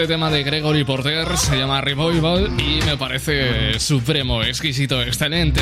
Este 0.00 0.14
tema 0.14 0.30
de 0.30 0.42
Gregory 0.42 0.82
Porter 0.82 1.36
se 1.36 1.58
llama 1.58 1.82
Revival 1.82 2.50
y 2.58 2.80
me 2.86 2.96
parece 2.96 3.78
supremo, 3.78 4.42
exquisito, 4.42 5.02
excelente. 5.02 5.60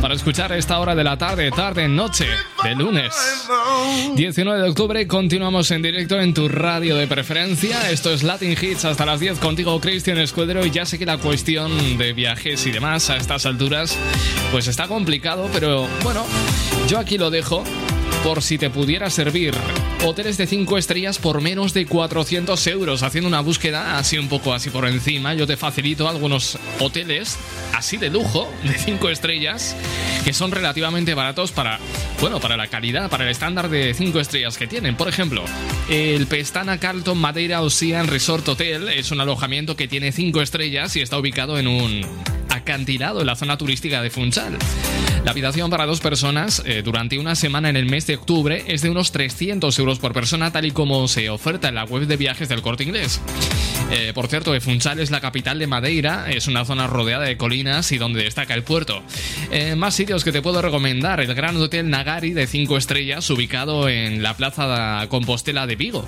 Para 0.00 0.14
escuchar 0.14 0.50
esta 0.50 0.80
hora 0.80 0.96
de 0.96 1.04
la 1.04 1.16
tarde, 1.16 1.52
tarde, 1.52 1.86
noche, 1.86 2.26
de 2.64 2.74
lunes. 2.74 3.14
19 4.16 4.60
de 4.60 4.68
octubre 4.68 5.06
continuamos 5.06 5.70
en 5.70 5.82
directo 5.82 6.18
en 6.18 6.34
tu 6.34 6.48
radio 6.48 6.96
de 6.96 7.06
preferencia. 7.06 7.88
Esto 7.88 8.12
es 8.12 8.24
Latin 8.24 8.56
Hits 8.60 8.86
hasta 8.86 9.06
las 9.06 9.20
10 9.20 9.38
contigo 9.38 9.80
Cristian 9.80 10.18
Escudero 10.18 10.66
y 10.66 10.72
ya 10.72 10.84
sé 10.84 10.98
que 10.98 11.06
la 11.06 11.18
cuestión 11.18 11.96
de 11.96 12.12
viajes 12.12 12.66
y 12.66 12.72
demás 12.72 13.08
a 13.10 13.16
estas 13.18 13.46
alturas 13.46 13.96
pues 14.50 14.66
está 14.66 14.88
complicado, 14.88 15.48
pero 15.52 15.86
bueno, 16.02 16.26
yo 16.88 16.98
aquí 16.98 17.18
lo 17.18 17.30
dejo 17.30 17.62
por 18.24 18.42
si 18.42 18.58
te 18.58 18.68
pudiera 18.68 19.10
servir. 19.10 19.54
Hoteles 20.04 20.36
de 20.36 20.46
5 20.46 20.78
estrellas 20.78 21.18
por 21.18 21.40
menos 21.40 21.74
de 21.74 21.86
400 21.86 22.66
euros. 22.68 23.02
Haciendo 23.02 23.28
una 23.28 23.40
búsqueda 23.40 23.98
así 23.98 24.18
un 24.18 24.28
poco 24.28 24.52
así 24.52 24.70
por 24.70 24.86
encima, 24.86 25.34
yo 25.34 25.46
te 25.46 25.56
facilito 25.56 26.08
algunos 26.08 26.58
hoteles 26.78 27.38
así 27.74 27.96
de 27.96 28.10
lujo, 28.10 28.48
de 28.62 28.78
5 28.78 29.08
estrellas, 29.08 29.76
que 30.24 30.32
son 30.32 30.52
relativamente 30.52 31.14
baratos 31.14 31.50
para, 31.50 31.80
bueno, 32.20 32.40
para 32.40 32.56
la 32.56 32.68
calidad, 32.68 33.10
para 33.10 33.24
el 33.24 33.30
estándar 33.30 33.68
de 33.68 33.94
5 33.94 34.20
estrellas 34.20 34.58
que 34.58 34.66
tienen. 34.66 34.96
Por 34.96 35.08
ejemplo, 35.08 35.44
el 35.88 36.26
Pestana 36.26 36.78
Carlton 36.78 37.18
Madeira 37.18 37.62
Ocean 37.62 38.06
Resort 38.06 38.48
Hotel 38.48 38.88
es 38.88 39.10
un 39.10 39.20
alojamiento 39.20 39.76
que 39.76 39.88
tiene 39.88 40.12
5 40.12 40.40
estrellas 40.40 40.94
y 40.96 41.00
está 41.00 41.18
ubicado 41.18 41.58
en 41.58 41.66
un 41.66 42.35
en 42.74 43.26
la 43.26 43.36
zona 43.36 43.56
turística 43.56 44.02
de 44.02 44.10
Funchal. 44.10 44.58
La 45.24 45.30
habitación 45.30 45.70
para 45.70 45.86
dos 45.86 46.00
personas 46.00 46.62
eh, 46.66 46.82
durante 46.82 47.18
una 47.18 47.34
semana 47.34 47.68
en 47.68 47.76
el 47.76 47.86
mes 47.86 48.06
de 48.06 48.16
octubre 48.16 48.64
es 48.66 48.82
de 48.82 48.90
unos 48.90 49.12
300 49.12 49.78
euros 49.78 49.98
por 49.98 50.12
persona, 50.12 50.50
tal 50.50 50.66
y 50.66 50.72
como 50.72 51.06
se 51.08 51.30
oferta 51.30 51.68
en 51.68 51.76
la 51.76 51.84
web 51.84 52.06
de 52.06 52.16
viajes 52.16 52.48
del 52.48 52.62
corte 52.62 52.84
inglés. 52.84 53.20
Eh, 53.90 54.12
por 54.14 54.26
cierto, 54.26 54.58
Funchal 54.60 54.98
es 54.98 55.10
la 55.10 55.20
capital 55.20 55.58
de 55.58 55.66
Madeira, 55.66 56.30
es 56.30 56.48
una 56.48 56.64
zona 56.64 56.86
rodeada 56.86 57.24
de 57.24 57.36
colinas 57.36 57.92
y 57.92 57.98
donde 57.98 58.24
destaca 58.24 58.54
el 58.54 58.62
puerto. 58.62 59.02
Eh, 59.52 59.76
más 59.76 59.94
sitios 59.94 60.24
que 60.24 60.32
te 60.32 60.42
puedo 60.42 60.60
recomendar: 60.60 61.20
el 61.20 61.34
Gran 61.34 61.56
Hotel 61.56 61.88
Nagari 61.88 62.32
de 62.32 62.46
5 62.46 62.76
estrellas, 62.76 63.28
ubicado 63.30 63.88
en 63.88 64.22
la 64.22 64.36
Plaza 64.36 65.06
Compostela 65.08 65.66
de 65.66 65.76
Vigo, 65.76 66.04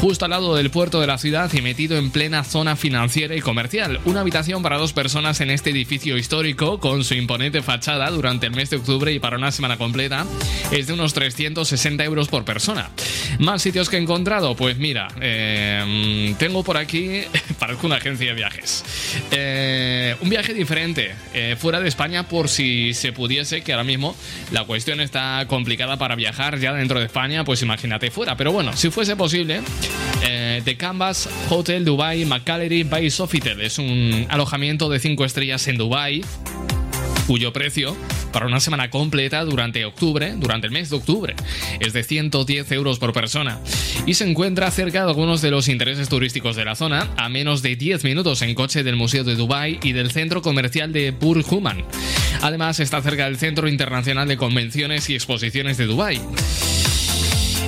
justo 0.00 0.26
al 0.26 0.32
lado 0.32 0.54
del 0.54 0.70
puerto 0.70 1.00
de 1.00 1.06
la 1.06 1.18
ciudad 1.18 1.50
y 1.52 1.62
metido 1.62 1.96
en 1.96 2.10
plena 2.10 2.44
zona 2.44 2.76
financiera 2.76 3.34
y 3.34 3.40
comercial. 3.40 4.00
Una 4.04 4.20
habitación 4.20 4.62
para 4.62 4.76
dos 4.78 4.92
personas 4.92 5.40
en 5.40 5.50
este 5.50 5.70
edificio 5.70 6.18
histórico, 6.18 6.80
con 6.80 7.02
su 7.02 7.14
imponente 7.14 7.62
fachada 7.62 8.10
durante 8.10 8.46
el 8.46 8.52
mes 8.52 8.70
de 8.70 8.76
octubre 8.76 9.12
y 9.12 9.18
para 9.18 9.36
una 9.36 9.52
semana 9.52 9.78
completa, 9.78 10.26
es 10.70 10.86
de 10.86 10.92
unos 10.92 11.14
360 11.14 12.04
euros 12.04 12.28
por 12.28 12.44
persona. 12.44 12.90
Más 13.38 13.62
sitios 13.62 13.88
que 13.88 13.96
he 13.96 14.00
encontrado, 14.00 14.54
pues 14.54 14.76
mira, 14.76 15.08
eh, 15.20 16.34
tengo 16.38 16.62
por 16.62 16.76
aquí, 16.76 17.21
parezco 17.58 17.86
una 17.86 17.96
agencia 17.96 18.28
de 18.28 18.34
viajes, 18.34 18.84
eh, 19.30 20.16
un 20.20 20.28
viaje 20.28 20.54
diferente, 20.54 21.14
eh, 21.34 21.56
fuera 21.58 21.80
de 21.80 21.88
España 21.88 22.28
por 22.28 22.48
si 22.48 22.94
se 22.94 23.12
pudiese, 23.12 23.62
que 23.62 23.72
ahora 23.72 23.84
mismo 23.84 24.16
la 24.50 24.64
cuestión 24.64 25.00
está 25.00 25.44
complicada 25.48 25.96
para 25.96 26.14
viajar 26.14 26.58
ya 26.58 26.72
dentro 26.72 26.98
de 26.98 27.06
España, 27.06 27.44
pues 27.44 27.62
imagínate 27.62 28.10
fuera, 28.10 28.36
pero 28.36 28.52
bueno, 28.52 28.76
si 28.76 28.90
fuese 28.90 29.16
posible, 29.16 29.60
eh, 30.22 30.62
The 30.64 30.76
Canvas 30.76 31.28
Hotel 31.50 31.84
Dubai 31.84 32.24
Macallery 32.24 32.84
by 32.84 33.10
Sofitel 33.10 33.60
es 33.60 33.78
un 33.78 34.26
alojamiento 34.28 34.88
de 34.88 34.98
5 34.98 35.24
estrellas 35.24 35.66
en 35.68 35.76
Dubai 35.76 36.22
cuyo 37.26 37.52
precio 37.52 37.96
para 38.32 38.46
una 38.46 38.60
semana 38.60 38.90
completa 38.90 39.44
durante 39.44 39.84
octubre, 39.84 40.34
durante 40.36 40.66
el 40.66 40.72
mes 40.72 40.90
de 40.90 40.96
octubre, 40.96 41.34
es 41.80 41.92
de 41.92 42.02
110 42.02 42.72
euros 42.72 42.98
por 42.98 43.12
persona 43.12 43.60
y 44.06 44.14
se 44.14 44.28
encuentra 44.28 44.70
cerca 44.70 45.02
de 45.02 45.08
algunos 45.08 45.42
de 45.42 45.50
los 45.50 45.68
intereses 45.68 46.08
turísticos 46.08 46.56
de 46.56 46.64
la 46.64 46.74
zona, 46.74 47.10
a 47.16 47.28
menos 47.28 47.62
de 47.62 47.76
10 47.76 48.04
minutos 48.04 48.42
en 48.42 48.54
coche 48.54 48.82
del 48.82 48.96
Museo 48.96 49.24
de 49.24 49.36
Dubai 49.36 49.78
y 49.82 49.92
del 49.92 50.10
centro 50.10 50.42
comercial 50.42 50.92
de 50.92 51.10
Burj 51.10 51.52
Human. 51.52 51.84
Además 52.40 52.80
está 52.80 53.00
cerca 53.02 53.26
del 53.26 53.38
Centro 53.38 53.68
Internacional 53.68 54.28
de 54.28 54.36
Convenciones 54.36 55.08
y 55.10 55.14
Exposiciones 55.14 55.76
de 55.76 55.86
Dubai. 55.86 56.20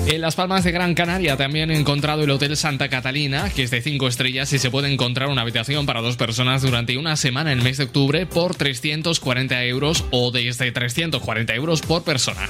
En 0.06 0.20
Las 0.20 0.36
Palmas 0.36 0.64
de 0.64 0.70
Gran 0.70 0.94
Canaria 0.94 1.36
también 1.36 1.70
he 1.70 1.78
encontrado 1.78 2.24
el 2.24 2.30
Hotel 2.30 2.56
Santa 2.56 2.88
Catalina, 2.88 3.50
que 3.50 3.62
es 3.62 3.70
de 3.70 3.80
5 3.80 4.06
estrellas 4.06 4.52
y 4.52 4.58
se 4.58 4.70
puede 4.70 4.92
encontrar 4.92 5.30
una 5.30 5.42
habitación 5.42 5.86
para 5.86 6.02
dos 6.02 6.16
personas 6.16 6.60
durante 6.62 6.98
una 6.98 7.16
semana 7.16 7.52
en 7.52 7.58
el 7.58 7.64
mes 7.64 7.78
de 7.78 7.84
octubre 7.84 8.26
por 8.26 8.54
340 8.54 9.64
euros 9.64 10.04
o 10.10 10.30
desde 10.30 10.72
340 10.72 11.54
euros 11.54 11.80
por 11.80 12.04
persona. 12.04 12.48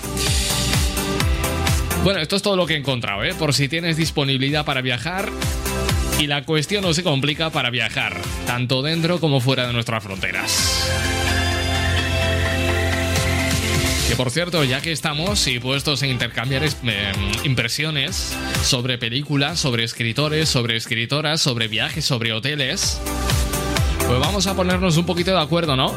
Bueno, 2.03 2.21
esto 2.21 2.37
es 2.37 2.43
todo 2.43 2.57
lo 2.57 2.67
que 2.67 2.75
he 2.75 2.79
encontrado, 2.79 3.23
¿eh? 3.25 3.35
Por 3.39 3.55
si 3.55 3.69
tienes 3.69 3.97
disponibilidad 3.97 4.65
para 4.65 4.83
viajar 4.83 5.31
y 6.19 6.27
la 6.27 6.45
cuestión 6.45 6.83
no 6.83 6.93
se 6.93 7.03
complica 7.03 7.51
para 7.51 7.71
viajar, 7.71 8.21
tanto 8.47 8.83
dentro 8.83 9.21
como 9.21 9.41
fuera 9.41 9.67
de 9.67 9.73
nuestras 9.73 10.03
fronteras. 10.03 11.14
Que 14.09 14.17
por 14.17 14.31
cierto, 14.31 14.63
ya 14.65 14.81
que 14.81 14.93
estamos 14.93 15.47
y 15.47 15.59
puestos 15.59 16.03
a 16.03 16.07
intercambiar 16.07 16.63
eh, 16.63 17.13
impresiones 17.45 18.37
sobre 18.63 18.99
películas, 18.99 19.59
sobre 19.59 19.85
escritores, 19.85 20.49
sobre 20.49 20.77
escritoras, 20.77 21.41
sobre 21.41 21.69
viajes, 21.69 22.05
sobre 22.05 22.33
hoteles, 22.33 23.01
pues 24.07 24.21
vamos 24.21 24.47
a 24.47 24.55
ponernos 24.55 24.99
un 24.99 25.07
poquito 25.07 25.31
de 25.31 25.41
acuerdo, 25.41 25.75
¿no? 25.75 25.95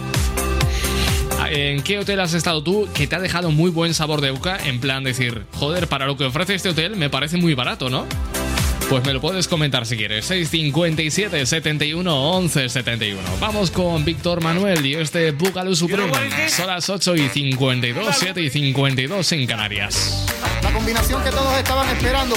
¿En 1.49 1.81
qué 1.81 1.99
hotel 1.99 2.19
has 2.21 2.33
estado 2.33 2.63
tú 2.63 2.87
que 2.93 3.07
te 3.07 3.15
ha 3.15 3.19
dejado 3.19 3.51
muy 3.51 3.71
buen 3.71 3.93
sabor 3.93 4.21
de 4.21 4.31
boca? 4.31 4.57
En 4.65 4.79
plan 4.79 5.03
decir, 5.03 5.45
joder, 5.53 5.87
para 5.87 6.05
lo 6.05 6.17
que 6.17 6.25
ofrece 6.25 6.55
este 6.55 6.69
hotel 6.69 6.95
me 6.95 7.09
parece 7.09 7.37
muy 7.37 7.53
barato, 7.53 7.89
¿no? 7.89 8.05
Pues 8.89 9.05
me 9.05 9.13
lo 9.13 9.19
puedes 9.19 9.49
comentar 9.49 9.85
si 9.85 9.97
quieres. 9.97 10.25
657 10.25 11.45
71 11.45 12.31
11 12.31 12.69
71. 12.69 13.21
Vamos 13.39 13.69
con 13.69 14.05
Víctor 14.05 14.41
Manuel 14.41 14.85
y 14.85 14.95
este 14.95 15.31
Búcalo 15.31 15.75
Supremo. 15.75 16.13
Son 16.47 16.67
las 16.67 16.89
8 16.89 17.15
y 17.17 17.27
52, 17.27 18.15
7 18.17 18.41
y 18.41 18.49
52 18.49 19.31
en 19.33 19.45
Canarias. 19.45 20.25
La 20.63 20.71
combinación 20.71 21.21
que 21.21 21.31
todos 21.31 21.57
estaban 21.57 21.89
esperando. 21.89 22.35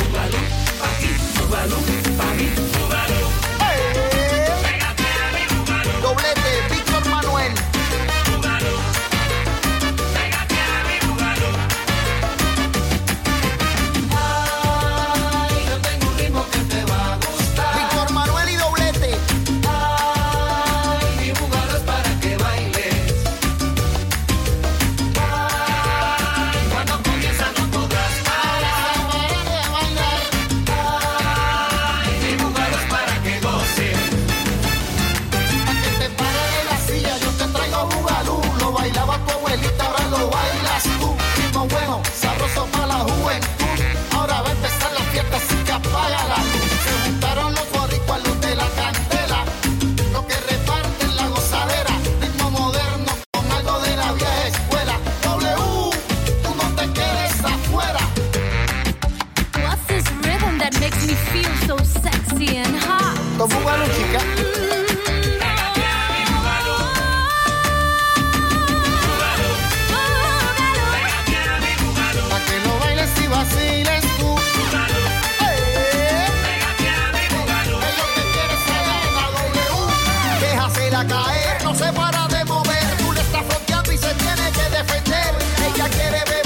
No 80.90 81.72
se 81.72 81.92
para 81.92 82.26
de 82.26 82.44
mover, 82.46 82.96
tú 82.98 83.12
le 83.12 83.20
estás 83.20 83.44
fronteando 83.48 83.92
y 83.92 83.96
se 83.96 84.12
tiene 84.14 84.50
que 84.50 84.76
defender. 84.76 85.34
Ella 85.64 85.88
quiere 85.88 86.18
beber, 86.24 86.39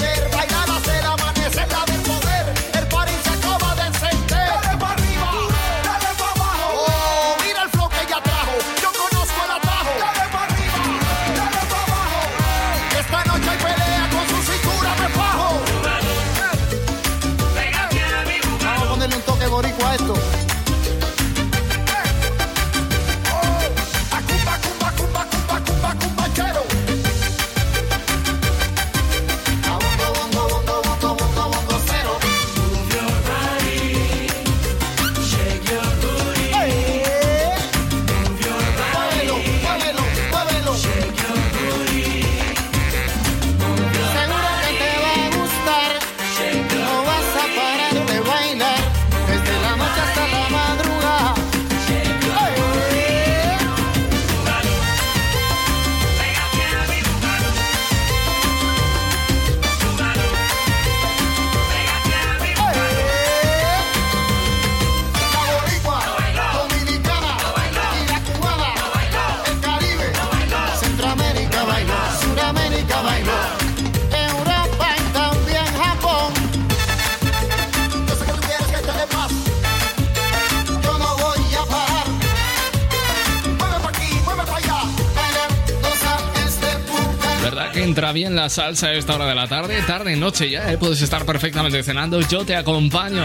bien 88.15 88.37
la 88.37 88.49
salsa 88.49 88.87
a 88.87 88.93
esta 88.95 89.17
hora 89.17 89.27
de 89.27 89.35
la 89.35 89.49
tarde? 89.49 89.83
Tarde, 89.83 90.17
noche 90.17 90.49
ya, 90.49 90.73
¿eh? 90.73 90.79
puedes 90.79 91.03
estar 91.03 91.27
perfectamente 91.27 91.83
cenando. 91.83 92.21
Yo 92.21 92.47
te 92.47 92.55
acompaño 92.55 93.25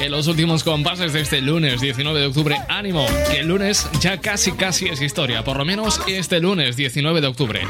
en 0.00 0.10
los 0.10 0.26
últimos 0.26 0.64
compases 0.64 1.12
de 1.12 1.20
este 1.20 1.40
lunes 1.40 1.80
19 1.80 2.20
de 2.20 2.26
octubre. 2.26 2.60
Ánimo, 2.68 3.06
que 3.30 3.40
el 3.40 3.46
lunes 3.46 3.88
ya 4.00 4.20
casi 4.20 4.52
casi 4.52 4.86
es 4.86 5.00
historia, 5.00 5.44
por 5.44 5.56
lo 5.56 5.64
menos 5.64 6.00
este 6.08 6.40
lunes 6.40 6.76
19 6.76 7.20
de 7.20 7.26
octubre. 7.28 7.60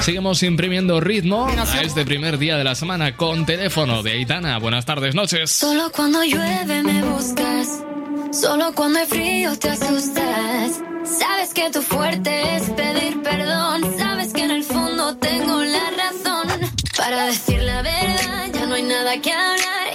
Seguimos 0.00 0.42
imprimiendo 0.42 1.00
ritmo 1.00 1.48
a 1.48 1.82
este 1.82 2.04
primer 2.04 2.38
día 2.38 2.56
de 2.58 2.64
la 2.64 2.74
semana 2.74 3.16
con 3.16 3.46
teléfono 3.46 4.02
de 4.02 4.12
Aitana. 4.12 4.58
Buenas 4.58 4.84
tardes, 4.84 5.14
noches. 5.14 5.50
Solo 5.50 5.90
cuando 5.90 6.22
llueve 6.22 6.82
me 6.82 7.02
buscas, 7.02 7.82
solo 8.30 8.72
cuando 8.74 8.98
hay 8.98 9.06
frío 9.06 9.58
te 9.58 9.70
asustas. 9.70 10.82
Sabes 11.04 11.54
que 11.54 11.70
tu 11.70 11.80
fuerte 11.82 12.56
es 12.56 12.70
pedir 12.70 13.22
perdón, 13.22 13.82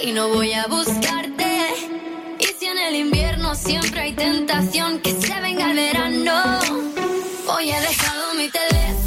y 0.02 0.12
no 0.12 0.28
voy 0.28 0.52
a 0.52 0.66
buscarte. 0.66 1.74
Y 2.38 2.44
si 2.44 2.66
en 2.66 2.78
el 2.78 2.96
invierno 2.96 3.54
siempre 3.54 4.00
hay 4.00 4.12
tentación 4.12 5.00
que 5.00 5.12
se 5.20 5.40
venga 5.40 5.70
el 5.70 5.76
verano, 5.76 6.58
hoy 7.48 7.70
he 7.70 7.80
dejado 7.80 8.34
mi 8.34 8.48
teléfono 8.48 8.99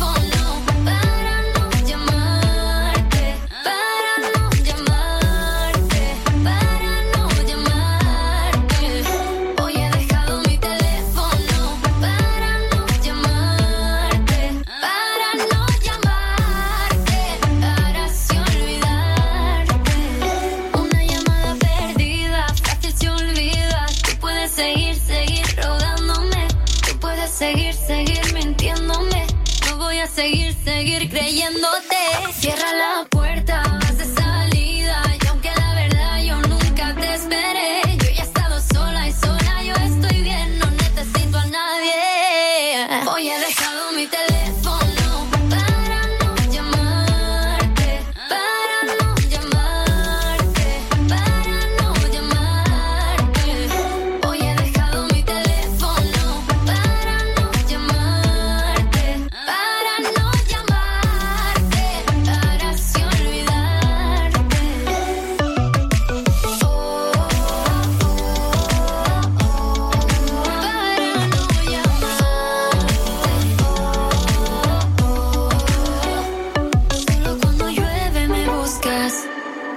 creyéndote. 31.14 31.96
Cierra 32.40 32.74
la 32.74 32.93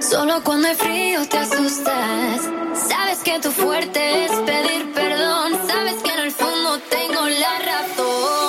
Solo 0.09 0.41
cuando 0.41 0.69
hay 0.69 0.75
frío 0.75 1.27
te 1.27 1.37
asustas. 1.37 2.41
Sabes 2.87 3.19
que 3.25 3.39
tu 3.41 3.51
fuerte 3.51 4.23
es 4.23 4.31
pedir 4.31 4.93
perdón. 4.93 5.51
Sabes 5.67 6.01
que 6.01 6.11
en 6.11 6.19
el 6.19 6.31
fondo 6.31 6.79
tengo 6.89 7.27
la 7.27 7.59
razón. 7.59 8.46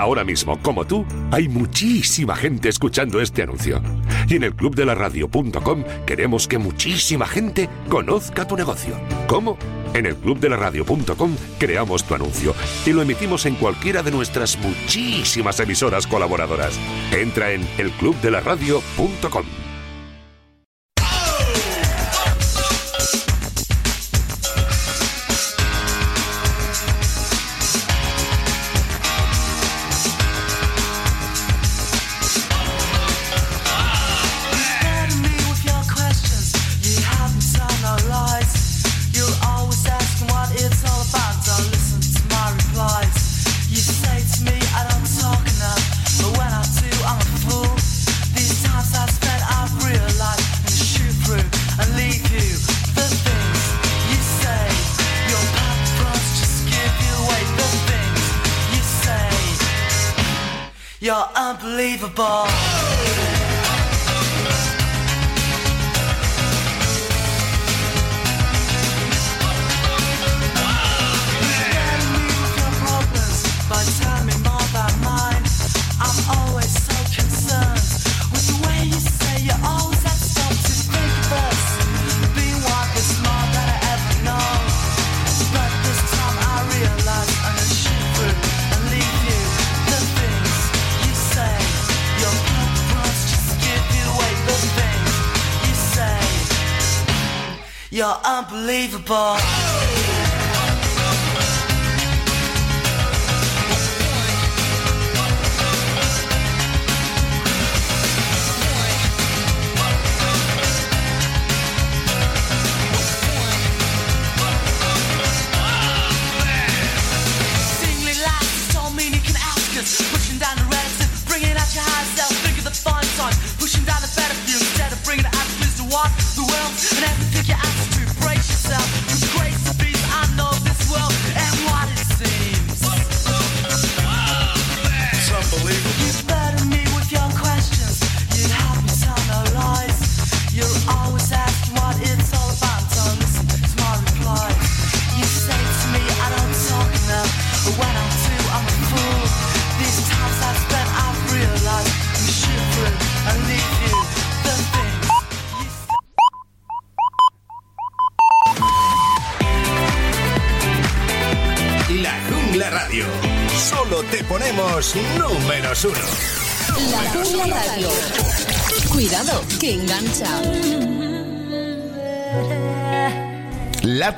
Ahora 0.00 0.24
mismo, 0.24 0.58
como 0.62 0.86
tú, 0.86 1.04
hay 1.30 1.46
muchísima 1.46 2.34
gente 2.34 2.70
escuchando 2.70 3.20
este 3.20 3.42
anuncio. 3.42 3.82
Y 4.28 4.36
en 4.36 4.44
el 4.44 4.54
clubdelaradio.com 4.54 5.84
queremos 6.06 6.48
que 6.48 6.56
muchísima 6.56 7.26
gente 7.26 7.68
conozca 7.90 8.46
tu 8.46 8.56
negocio. 8.56 8.94
¿Cómo? 9.26 9.58
En 9.92 10.06
el 10.06 10.16
clubdelaradio.com 10.16 11.36
creamos 11.58 12.04
tu 12.04 12.14
anuncio 12.14 12.54
y 12.86 12.94
lo 12.94 13.02
emitimos 13.02 13.44
en 13.44 13.56
cualquiera 13.56 14.02
de 14.02 14.10
nuestras 14.10 14.56
muchísimas 14.58 15.60
emisoras 15.60 16.06
colaboradoras. 16.06 16.80
Entra 17.12 17.52
en 17.52 17.68
elclubdelaradio.com. 17.76 19.69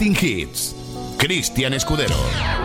Latin 0.02 0.16
Hits. 0.16 0.74
Cristian 1.16 1.74
Escudero. 1.74 2.61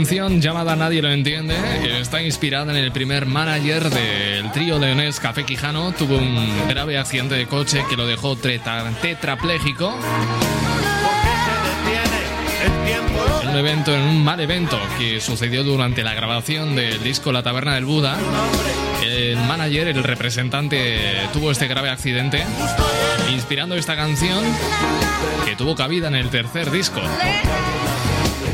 Canción 0.00 0.40
llamada 0.40 0.76
Nadie 0.76 1.02
lo 1.02 1.10
entiende 1.10 1.54
está 2.00 2.22
inspirada 2.22 2.72
en 2.72 2.78
el 2.78 2.90
primer 2.90 3.26
manager 3.26 3.90
del 3.90 4.50
trío 4.50 4.78
leonés 4.78 5.20
Café 5.20 5.44
Quijano. 5.44 5.92
Tuvo 5.92 6.16
un 6.16 6.68
grave 6.68 6.96
accidente 6.96 7.34
de 7.34 7.46
coche 7.46 7.84
que 7.86 7.98
lo 7.98 8.06
dejó 8.06 8.34
tetrapléjico. 8.34 9.94
En 13.42 13.48
un 13.50 13.56
evento, 13.58 13.94
en 13.94 14.00
un 14.00 14.24
mal 14.24 14.40
evento 14.40 14.78
que 14.98 15.20
sucedió 15.20 15.64
durante 15.64 16.02
la 16.02 16.14
grabación 16.14 16.74
del 16.74 17.02
disco 17.02 17.30
La 17.30 17.42
Taberna 17.42 17.74
del 17.74 17.84
Buda. 17.84 18.16
El 19.04 19.36
manager, 19.36 19.88
el 19.88 20.02
representante, 20.02 20.98
tuvo 21.34 21.50
este 21.50 21.68
grave 21.68 21.90
accidente, 21.90 22.42
inspirando 23.30 23.74
esta 23.74 23.96
canción 23.96 24.42
que 25.44 25.56
tuvo 25.56 25.76
cabida 25.76 26.08
en 26.08 26.14
el 26.14 26.30
tercer 26.30 26.70
disco 26.70 27.02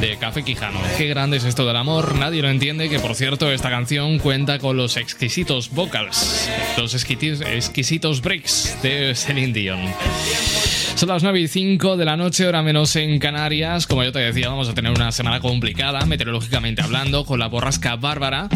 de 0.01 0.17
Café 0.17 0.43
Quijano. 0.43 0.81
Qué 0.99 1.07
grande 1.07 1.37
es 1.37 1.45
esto 1.45 1.67
del 1.67 1.77
amor, 1.77 2.17
nadie 2.17 2.43
lo 2.43 2.49
entiende, 2.49 2.89
que 2.89 2.99
por 2.99 3.15
cierto 3.15 3.51
esta 3.51 3.71
canción 3.71 4.19
cuenta 4.19 4.59
con 4.59 4.77
los 4.77 4.97
exquisitos 4.97 5.71
vocals, 5.71 6.49
los 6.77 6.95
exquisitos 6.95 8.21
breaks 8.21 8.79
de 8.83 9.15
Celine 9.15 9.53
Dion. 9.53 9.81
Son 10.95 11.09
las 11.09 11.23
9 11.23 11.41
y 11.41 11.49
5 11.49 11.97
de 11.97 12.05
la 12.05 12.17
noche, 12.17 12.47
hora 12.47 12.63
menos 12.63 12.97
en 12.97 13.19
Canarias. 13.19 13.87
Como 13.87 14.03
yo 14.03 14.13
te 14.13 14.19
decía, 14.19 14.49
vamos 14.49 14.69
a 14.69 14.75
tener 14.75 14.93
una 14.93 15.13
semana 15.13 15.41
complicada, 15.41 16.05
meteorológicamente 16.07 16.83
hablando, 16.83 17.25
con 17.25 17.39
la 17.39 17.49
borrasca 17.49 17.97
bárbara 17.97 18.49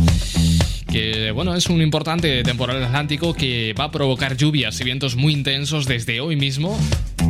que 0.90 1.30
bueno, 1.30 1.54
es 1.54 1.68
un 1.68 1.80
importante 1.82 2.42
temporal 2.42 2.82
atlántico 2.82 3.32
que 3.32 3.74
va 3.78 3.84
a 3.84 3.90
provocar 3.92 4.36
lluvias 4.36 4.80
y 4.80 4.84
vientos 4.84 5.14
muy 5.14 5.32
intensos 5.32 5.86
desde 5.86 6.20
hoy 6.20 6.34
mismo 6.34 6.76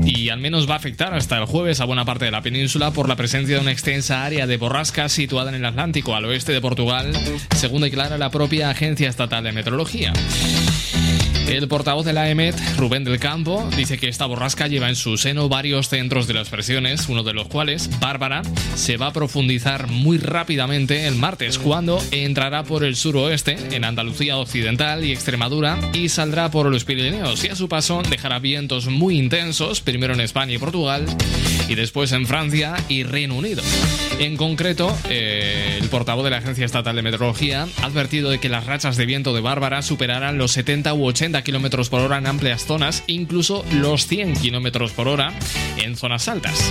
y 0.04 0.28
al 0.28 0.40
menos 0.40 0.68
va 0.68 0.74
a 0.74 0.76
afectar 0.76 1.14
hasta 1.14 1.38
el 1.38 1.46
jueves 1.46 1.80
a 1.80 1.84
buena 1.84 2.04
parte 2.04 2.24
de 2.24 2.30
la 2.30 2.42
península 2.42 2.90
por 2.92 3.08
la 3.08 3.16
presencia 3.16 3.56
de 3.56 3.62
una 3.62 3.72
extensa 3.72 4.24
área 4.24 4.46
de 4.46 4.56
borrasca 4.56 5.08
situada 5.08 5.50
en 5.50 5.56
el 5.56 5.64
Atlántico 5.64 6.14
al 6.14 6.24
oeste 6.24 6.52
de 6.52 6.60
Portugal, 6.60 7.12
según 7.56 7.82
declara 7.82 8.18
la 8.18 8.30
propia 8.30 8.70
Agencia 8.70 9.08
Estatal 9.08 9.44
de 9.44 9.52
Meteorología. 9.52 10.12
El 11.50 11.66
portavoz 11.66 12.06
de 12.06 12.12
la 12.12 12.30
EMET, 12.30 12.54
Rubén 12.76 13.02
del 13.02 13.18
Campo, 13.18 13.68
dice 13.76 13.98
que 13.98 14.08
esta 14.08 14.24
borrasca 14.26 14.68
lleva 14.68 14.88
en 14.88 14.94
su 14.94 15.18
seno 15.18 15.48
varios 15.48 15.88
centros 15.88 16.28
de 16.28 16.34
las 16.34 16.48
presiones, 16.48 17.08
uno 17.08 17.24
de 17.24 17.34
los 17.34 17.48
cuales, 17.48 17.90
Bárbara, 17.98 18.42
se 18.76 18.96
va 18.96 19.08
a 19.08 19.12
profundizar 19.12 19.88
muy 19.88 20.18
rápidamente 20.18 21.08
el 21.08 21.16
martes, 21.16 21.58
cuando 21.58 22.00
entrará 22.12 22.62
por 22.62 22.84
el 22.84 22.94
suroeste, 22.94 23.56
en 23.72 23.84
Andalucía 23.84 24.36
Occidental 24.36 25.04
y 25.04 25.10
Extremadura, 25.10 25.76
y 25.92 26.08
saldrá 26.08 26.52
por 26.52 26.70
los 26.70 26.84
Pirineos, 26.84 27.44
y 27.44 27.48
a 27.48 27.56
su 27.56 27.68
paso 27.68 28.00
dejará 28.08 28.38
vientos 28.38 28.86
muy 28.86 29.18
intensos, 29.18 29.80
primero 29.80 30.14
en 30.14 30.20
España 30.20 30.54
y 30.54 30.58
Portugal, 30.58 31.04
y 31.68 31.74
después 31.74 32.12
en 32.12 32.28
Francia 32.28 32.76
y 32.88 33.02
Reino 33.02 33.34
Unido. 33.34 33.64
En 34.20 34.36
concreto, 34.36 34.96
eh, 35.08 35.78
el 35.80 35.88
portavoz 35.88 36.24
de 36.24 36.30
la 36.30 36.38
Agencia 36.38 36.64
Estatal 36.64 36.94
de 36.94 37.02
Meteorología 37.02 37.66
ha 37.82 37.86
advertido 37.86 38.30
de 38.30 38.38
que 38.38 38.48
las 38.48 38.66
rachas 38.66 38.96
de 38.96 39.06
viento 39.06 39.34
de 39.34 39.40
Bárbara 39.40 39.82
superarán 39.82 40.38
los 40.38 40.52
70 40.52 40.94
u 40.94 41.06
80 41.06 41.39
kilómetros 41.42 41.88
por 41.88 42.00
hora 42.00 42.18
en 42.18 42.26
amplias 42.26 42.64
zonas, 42.64 43.04
incluso 43.06 43.64
los 43.72 44.06
100 44.06 44.34
kilómetros 44.34 44.92
por 44.92 45.08
hora 45.08 45.32
en 45.76 45.96
zonas 45.96 46.28
altas. 46.28 46.70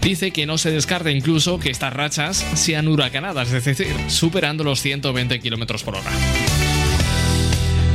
Dice 0.00 0.32
que 0.32 0.46
no 0.46 0.58
se 0.58 0.70
descarta 0.70 1.10
incluso 1.10 1.58
que 1.58 1.70
estas 1.70 1.92
rachas 1.92 2.36
sean 2.54 2.88
huracanadas, 2.88 3.52
es 3.52 3.64
decir, 3.64 3.94
superando 4.08 4.64
los 4.64 4.80
120 4.80 5.40
kilómetros 5.40 5.82
por 5.82 5.96
hora. 5.96 6.10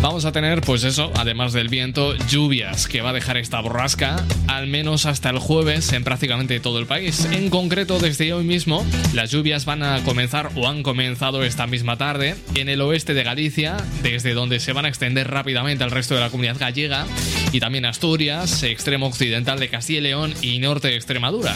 Vamos 0.01 0.23
a 0.23 0.31
tener, 0.31 0.61
pues 0.61 0.85
eso, 0.85 1.11
además 1.15 1.51
del 1.51 1.67
viento, 1.67 2.15
lluvias 2.29 2.87
que 2.87 3.01
va 3.01 3.09
a 3.09 3.13
dejar 3.13 3.35
esta 3.35 3.59
borrasca, 3.59 4.23
al 4.47 4.65
menos 4.67 5.05
hasta 5.05 5.29
el 5.29 5.39
jueves 5.39 5.91
en 5.91 6.05
prácticamente 6.05 6.61
todo 6.61 6.79
el 6.79 6.85
país. 6.85 7.25
En 7.31 7.49
concreto, 7.49 7.99
desde 7.99 8.31
hoy 8.31 8.45
mismo, 8.45 8.85
las 9.13 9.29
lluvias 9.29 9.65
van 9.65 9.83
a 9.83 10.01
comenzar 10.05 10.51
o 10.55 10.69
han 10.69 10.83
comenzado 10.83 11.43
esta 11.43 11.67
misma 11.67 11.97
tarde 11.97 12.35
en 12.55 12.69
el 12.69 12.79
oeste 12.79 13.13
de 13.13 13.23
Galicia, 13.23 13.75
desde 14.01 14.33
donde 14.33 14.61
se 14.61 14.71
van 14.71 14.85
a 14.85 14.87
extender 14.87 15.29
rápidamente 15.29 15.83
al 15.83 15.91
resto 15.91 16.15
de 16.15 16.21
la 16.21 16.29
comunidad 16.29 16.57
gallega, 16.57 17.05
y 17.51 17.59
también 17.59 17.83
Asturias, 17.83 18.63
extremo 18.63 19.07
occidental 19.07 19.59
de 19.59 19.67
Castilla 19.67 19.99
y 19.99 20.03
León 20.03 20.33
y 20.41 20.59
norte 20.59 20.87
de 20.87 20.95
Extremadura. 20.95 21.53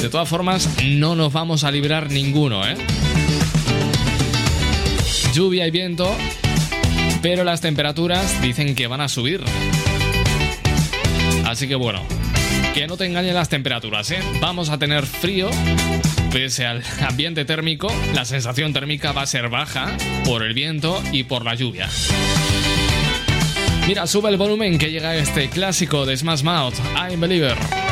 De 0.00 0.08
todas 0.08 0.28
formas, 0.28 0.70
no 0.84 1.16
nos 1.16 1.32
vamos 1.32 1.64
a 1.64 1.72
librar 1.72 2.08
ninguno, 2.12 2.64
¿eh? 2.64 2.76
Lluvia 5.36 5.66
y 5.66 5.70
viento, 5.70 6.16
pero 7.20 7.44
las 7.44 7.60
temperaturas 7.60 8.40
dicen 8.40 8.74
que 8.74 8.86
van 8.86 9.02
a 9.02 9.08
subir. 9.08 9.42
Así 11.44 11.68
que 11.68 11.74
bueno, 11.74 12.02
que 12.72 12.86
no 12.86 12.96
te 12.96 13.04
engañen 13.04 13.34
las 13.34 13.50
temperaturas, 13.50 14.10
¿eh? 14.12 14.20
Vamos 14.40 14.70
a 14.70 14.78
tener 14.78 15.04
frío, 15.04 15.50
pese 16.32 16.64
al 16.64 16.82
ambiente 17.06 17.44
térmico, 17.44 17.92
la 18.14 18.24
sensación 18.24 18.72
térmica 18.72 19.12
va 19.12 19.22
a 19.22 19.26
ser 19.26 19.50
baja 19.50 19.94
por 20.24 20.42
el 20.42 20.54
viento 20.54 21.02
y 21.12 21.24
por 21.24 21.44
la 21.44 21.54
lluvia. 21.54 21.86
Mira, 23.86 24.06
sube 24.06 24.30
el 24.30 24.38
volumen 24.38 24.78
que 24.78 24.90
llega 24.90 25.16
este 25.16 25.50
clásico 25.50 26.06
de 26.06 26.16
Smash 26.16 26.44
Mouth, 26.44 26.76
I'm 26.96 27.20
Believer. 27.20 27.85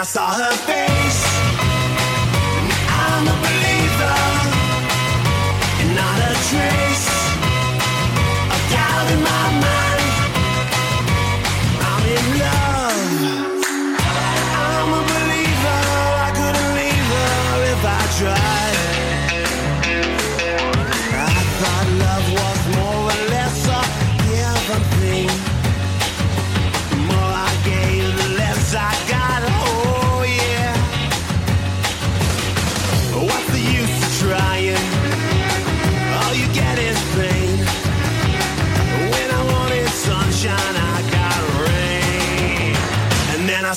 I 0.00 0.02
saw 0.02 0.32
her 0.32 0.50
face. 0.64 1.26
I'm 2.88 3.28
a 3.28 3.36
believer. 3.42 3.79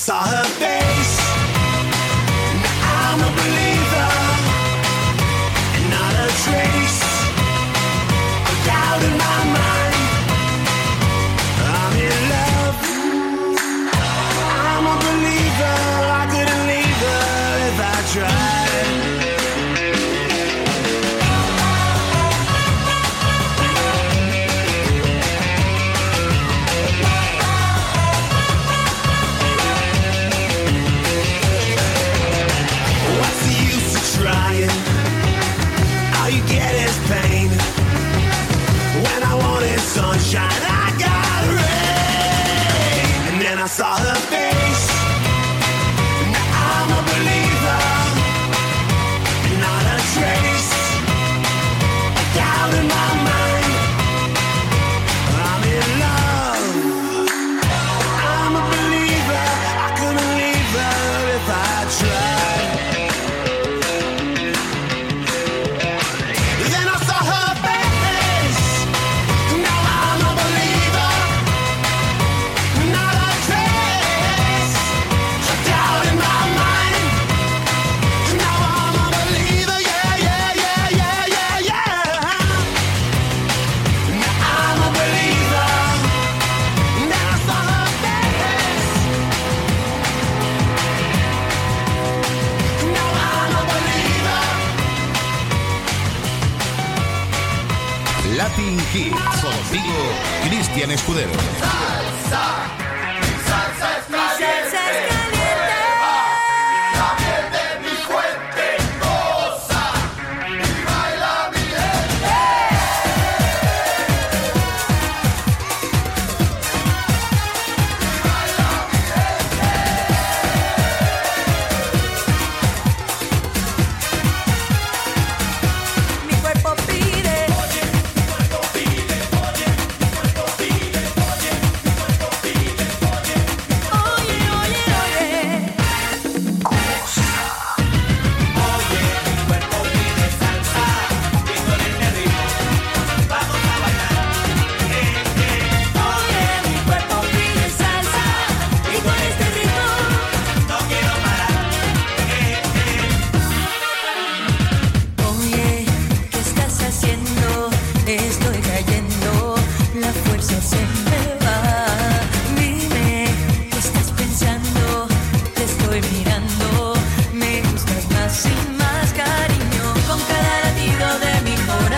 Saw 0.04 0.22
her 0.22 0.44
face. 0.60 0.93
Escudero. 100.94 101.53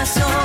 corazón. 0.05 0.44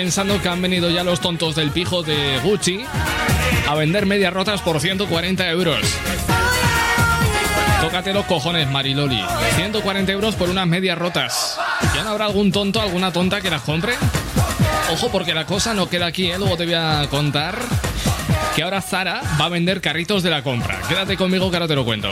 pensando 0.00 0.40
que 0.40 0.48
han 0.48 0.62
venido 0.62 0.88
ya 0.88 1.04
los 1.04 1.20
tontos 1.20 1.54
del 1.54 1.72
pijo 1.72 2.02
de 2.02 2.40
Gucci 2.42 2.86
a 3.68 3.74
vender 3.74 4.06
medias 4.06 4.32
rotas 4.32 4.62
por 4.62 4.80
140 4.80 5.46
euros. 5.50 5.78
Tócate 7.82 8.14
los 8.14 8.24
cojones, 8.24 8.66
Mariloli. 8.70 9.22
140 9.56 10.10
euros 10.10 10.36
por 10.36 10.48
unas 10.48 10.66
medias 10.66 10.96
rotas. 10.96 11.58
¿Ya 11.94 12.02
no 12.02 12.10
habrá 12.10 12.24
algún 12.24 12.50
tonto, 12.50 12.80
alguna 12.80 13.12
tonta 13.12 13.42
que 13.42 13.50
las 13.50 13.60
compre? 13.60 13.92
Ojo 14.90 15.10
porque 15.12 15.34
la 15.34 15.44
cosa 15.44 15.74
no 15.74 15.90
queda 15.90 16.06
aquí, 16.06 16.30
¿eh? 16.30 16.38
luego 16.38 16.56
te 16.56 16.64
voy 16.64 16.74
a 16.74 17.06
contar 17.10 17.58
que 18.56 18.62
ahora 18.62 18.80
Zara 18.80 19.20
va 19.38 19.44
a 19.44 19.48
vender 19.50 19.82
carritos 19.82 20.22
de 20.22 20.30
la 20.30 20.42
compra. 20.42 20.80
Quédate 20.88 21.18
conmigo 21.18 21.50
que 21.50 21.56
ahora 21.56 21.68
te 21.68 21.74
lo 21.74 21.84
cuento. 21.84 22.08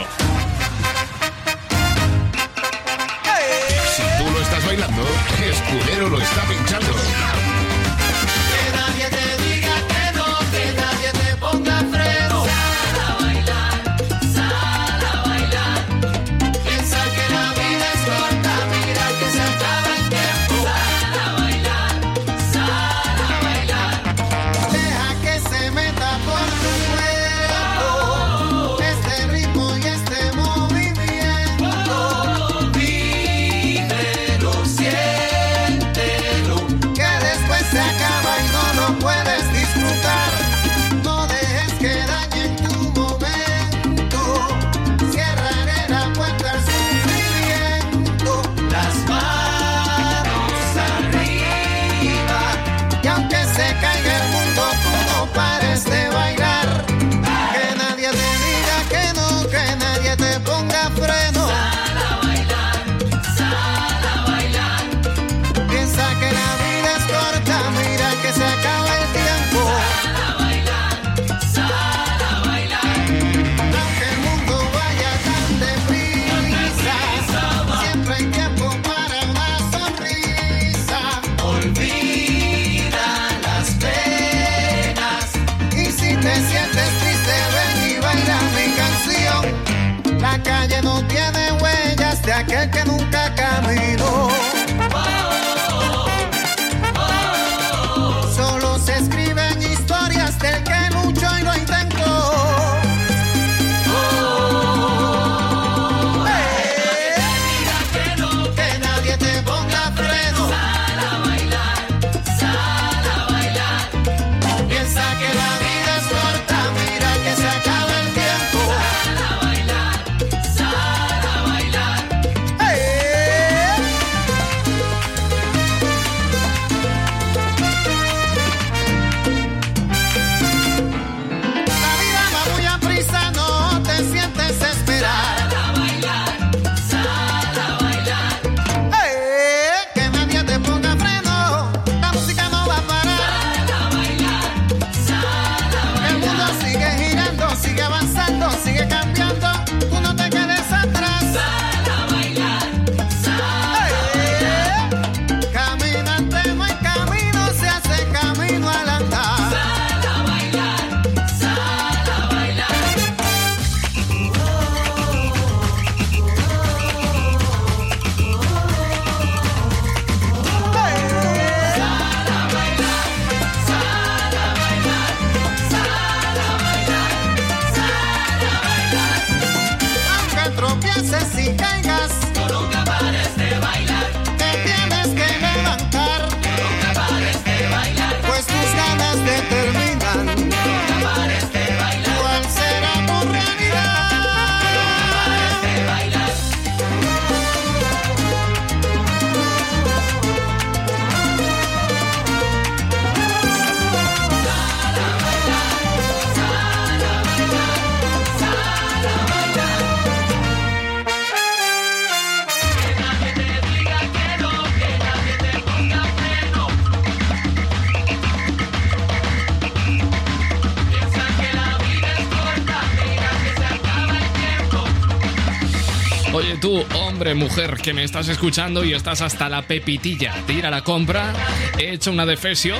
Mujer, 227.39 227.77
que 227.81 227.93
me 227.93 228.03
estás 228.03 228.27
escuchando 228.27 228.83
y 228.83 228.93
estás 228.93 229.21
hasta 229.21 229.47
la 229.47 229.61
pepitilla 229.61 230.35
de 230.45 230.53
ir 230.53 230.65
a 230.65 230.69
la 230.69 230.83
compra, 230.83 231.33
he 231.79 231.93
hecho 231.93 232.11
una 232.11 232.25
defesio 232.25 232.75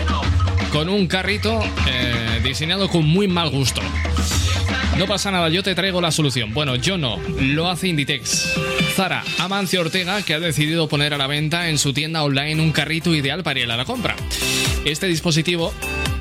con 0.71 0.89
un 0.89 1.07
carrito 1.07 1.61
eh, 1.87 2.41
diseñado 2.43 2.89
con 2.89 3.05
muy 3.05 3.27
mal 3.27 3.49
gusto. 3.49 3.81
No 4.97 5.07
pasa 5.07 5.31
nada, 5.31 5.47
yo 5.47 5.63
te 5.63 5.75
traigo 5.75 6.01
la 6.01 6.11
solución. 6.11 6.53
Bueno, 6.53 6.75
yo 6.75 6.97
no, 6.97 7.17
lo 7.39 7.69
hace 7.69 7.87
Inditex. 7.87 8.53
Zara 8.95 9.23
Amancio 9.37 9.79
Ortega, 9.79 10.21
que 10.23 10.33
ha 10.33 10.39
decidido 10.41 10.89
poner 10.89 11.13
a 11.13 11.17
la 11.17 11.27
venta 11.27 11.69
en 11.69 11.77
su 11.77 11.93
tienda 11.93 12.21
online 12.21 12.61
un 12.61 12.73
carrito 12.73 13.15
ideal 13.15 13.41
para 13.41 13.61
ir 13.61 13.71
a 13.71 13.77
la 13.77 13.85
compra. 13.85 14.17
Este 14.83 15.07
dispositivo 15.07 15.73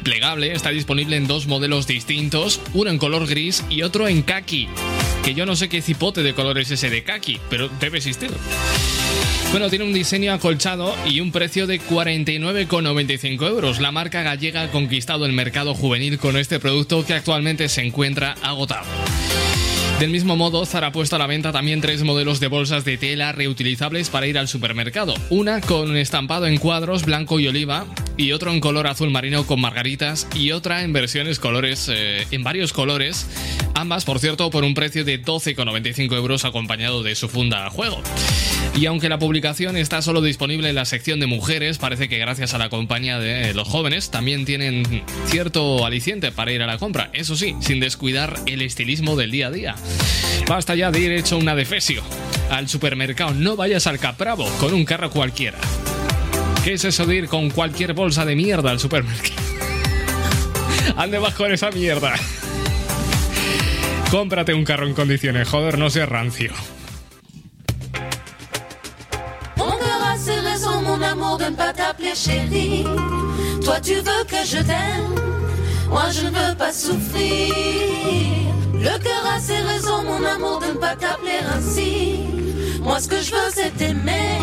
plegable 0.04 0.52
está 0.52 0.70
disponible 0.70 1.16
en 1.16 1.26
dos 1.26 1.48
modelos 1.48 1.88
distintos, 1.88 2.60
uno 2.72 2.90
en 2.90 2.98
color 2.98 3.26
gris 3.26 3.64
y 3.68 3.82
otro 3.82 4.06
en 4.06 4.22
khaki. 4.22 4.68
Que 5.28 5.34
yo 5.34 5.44
no 5.44 5.56
sé 5.56 5.68
qué 5.68 5.82
cipote 5.82 6.22
de 6.22 6.32
color 6.32 6.56
es 6.56 6.70
ese 6.70 6.88
de 6.88 7.04
khaki, 7.04 7.38
pero 7.50 7.68
debe 7.80 7.98
existir. 7.98 8.30
Bueno, 9.50 9.68
tiene 9.68 9.84
un 9.84 9.92
diseño 9.92 10.32
acolchado 10.32 10.94
y 11.06 11.20
un 11.20 11.32
precio 11.32 11.66
de 11.66 11.82
49,95 11.82 13.46
euros. 13.46 13.78
La 13.78 13.92
marca 13.92 14.22
gallega 14.22 14.62
ha 14.62 14.70
conquistado 14.70 15.26
el 15.26 15.34
mercado 15.34 15.74
juvenil 15.74 16.18
con 16.18 16.38
este 16.38 16.58
producto 16.58 17.04
que 17.04 17.12
actualmente 17.12 17.68
se 17.68 17.82
encuentra 17.82 18.36
agotado. 18.40 18.86
Del 19.98 20.10
mismo 20.10 20.36
modo, 20.36 20.64
Zara 20.64 20.86
ha 20.86 20.92
puesto 20.92 21.16
a 21.16 21.18
la 21.18 21.26
venta 21.26 21.50
también 21.50 21.80
tres 21.80 22.04
modelos 22.04 22.38
de 22.38 22.46
bolsas 22.46 22.84
de 22.84 22.96
tela 22.96 23.32
reutilizables 23.32 24.10
para 24.10 24.28
ir 24.28 24.38
al 24.38 24.46
supermercado. 24.46 25.12
Una 25.28 25.60
con 25.60 25.96
estampado 25.96 26.46
en 26.46 26.58
cuadros 26.58 27.04
blanco 27.04 27.40
y 27.40 27.48
oliva 27.48 27.84
y 28.16 28.30
otro 28.30 28.52
en 28.52 28.60
color 28.60 28.86
azul 28.86 29.10
marino 29.10 29.44
con 29.44 29.60
margaritas 29.60 30.28
y 30.36 30.52
otra 30.52 30.84
en 30.84 30.92
versiones 30.92 31.40
colores 31.40 31.90
eh, 31.92 32.28
en 32.30 32.44
varios 32.44 32.72
colores. 32.72 33.26
Ambas, 33.74 34.04
por 34.04 34.20
cierto, 34.20 34.50
por 34.50 34.62
un 34.62 34.74
precio 34.74 35.04
de 35.04 35.20
12,95 35.20 36.14
euros 36.14 36.44
acompañado 36.44 37.02
de 37.02 37.16
su 37.16 37.28
funda 37.28 37.68
juego. 37.68 38.00
Y 38.78 38.86
aunque 38.86 39.08
la 39.08 39.18
publicación 39.18 39.76
está 39.76 40.02
solo 40.02 40.22
disponible 40.22 40.68
en 40.68 40.76
la 40.76 40.84
sección 40.84 41.18
de 41.18 41.26
mujeres, 41.26 41.78
parece 41.78 42.08
que 42.08 42.16
gracias 42.18 42.54
a 42.54 42.58
la 42.58 42.68
compañía 42.68 43.18
de 43.18 43.52
los 43.52 43.66
jóvenes 43.66 44.12
también 44.12 44.44
tienen 44.44 45.02
cierto 45.26 45.84
aliciente 45.84 46.30
para 46.30 46.52
ir 46.52 46.62
a 46.62 46.68
la 46.68 46.78
compra. 46.78 47.10
Eso 47.12 47.34
sí, 47.34 47.56
sin 47.58 47.80
descuidar 47.80 48.38
el 48.46 48.62
estilismo 48.62 49.16
del 49.16 49.32
día 49.32 49.48
a 49.48 49.50
día. 49.50 49.74
Basta 50.46 50.76
ya 50.76 50.92
de 50.92 51.00
ir 51.00 51.10
hecho 51.10 51.38
una 51.38 51.56
defesio. 51.56 52.04
Al 52.50 52.68
supermercado 52.68 53.34
no 53.34 53.56
vayas 53.56 53.88
al 53.88 53.98
Capravo 53.98 54.48
con 54.60 54.72
un 54.72 54.84
carro 54.84 55.10
cualquiera. 55.10 55.58
¿Qué 56.62 56.74
es 56.74 56.84
eso 56.84 57.04
de 57.04 57.16
ir 57.16 57.26
con 57.26 57.50
cualquier 57.50 57.94
bolsa 57.94 58.24
de 58.24 58.36
mierda 58.36 58.70
al 58.70 58.78
supermercado? 58.78 59.42
Ande 60.96 61.18
más 61.18 61.34
con 61.34 61.52
esa 61.52 61.72
mierda. 61.72 62.14
Cómprate 64.12 64.54
un 64.54 64.62
carro 64.62 64.86
en 64.86 64.94
condiciones, 64.94 65.48
joder, 65.48 65.78
no 65.78 65.90
seas 65.90 66.08
rancio. 66.08 66.52
Ne 71.50 71.56
pas 71.56 71.72
t'appeler 71.72 72.14
chérie. 72.14 72.84
Toi, 73.64 73.80
tu 73.80 73.94
veux 73.94 74.24
que 74.26 74.44
je 74.44 74.58
t'aime, 74.58 75.14
moi, 75.88 76.04
je 76.10 76.26
ne 76.26 76.30
veux 76.30 76.54
pas 76.56 76.72
souffrir. 76.72 77.54
Le 78.74 78.98
cœur 78.98 79.24
a 79.34 79.40
ses 79.40 79.56
raisons, 79.56 80.02
mon 80.04 80.24
amour, 80.24 80.60
de 80.60 80.66
ne 80.66 80.78
pas 80.78 80.94
t'appeler 80.94 81.40
ainsi. 81.54 82.20
Moi, 82.82 83.00
ce 83.00 83.08
que 83.08 83.20
je 83.20 83.32
veux, 83.32 83.50
c'est 83.52 83.76
t'aimer. 83.76 84.38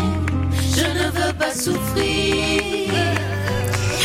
Je 0.76 0.84
ne 0.84 1.10
veux 1.10 1.32
pas 1.34 1.52
souffrir. 1.54 2.62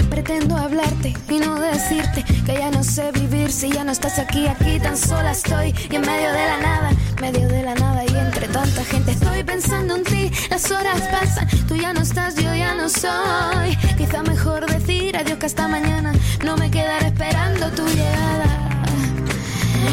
Pretendo 0.10 0.56
hablarte 0.56 1.14
y 1.30 1.40
no 1.40 1.58
decirte 1.60 2.24
que 2.46 2.54
ya 2.54 2.70
no 2.70 2.84
sé 2.84 3.12
vivir 3.14 3.50
si 3.50 3.70
ya 3.72 3.84
no 3.84 3.92
estás 3.92 4.20
aquí, 4.20 4.46
aquí 4.46 4.80
tan 4.80 4.98
sola 4.98 5.32
estoy 5.32 5.74
y 5.90 5.96
en 5.96 6.02
medio 6.02 6.30
de 6.32 6.46
la 6.46 6.58
nada, 6.58 6.92
medio 7.22 7.48
de 7.48 7.64
la 7.64 7.76
nada 7.76 8.04
entre 8.42 8.60
tanta 8.60 8.84
gente 8.84 9.12
estoy 9.12 9.44
pensando 9.44 9.96
en 9.96 10.04
ti, 10.04 10.32
las 10.50 10.72
horas 10.72 11.00
pasan, 11.12 11.48
tú 11.68 11.76
ya 11.76 11.94
no 11.94 12.02
estás, 12.02 12.36
yo 12.36 12.54
ya 12.56 12.74
no 12.74 12.90
soy. 12.90 13.78
Quizá 13.98 14.24
mejor 14.24 14.66
decir 14.66 15.16
adiós 15.16 15.38
que 15.38 15.46
hasta 15.46 15.68
mañana 15.68 16.12
no 16.44 16.58
me 16.58 16.72
quedaré 16.72 17.08
esperando 17.08 17.70
tu 17.72 17.86
llegada, 17.86 18.48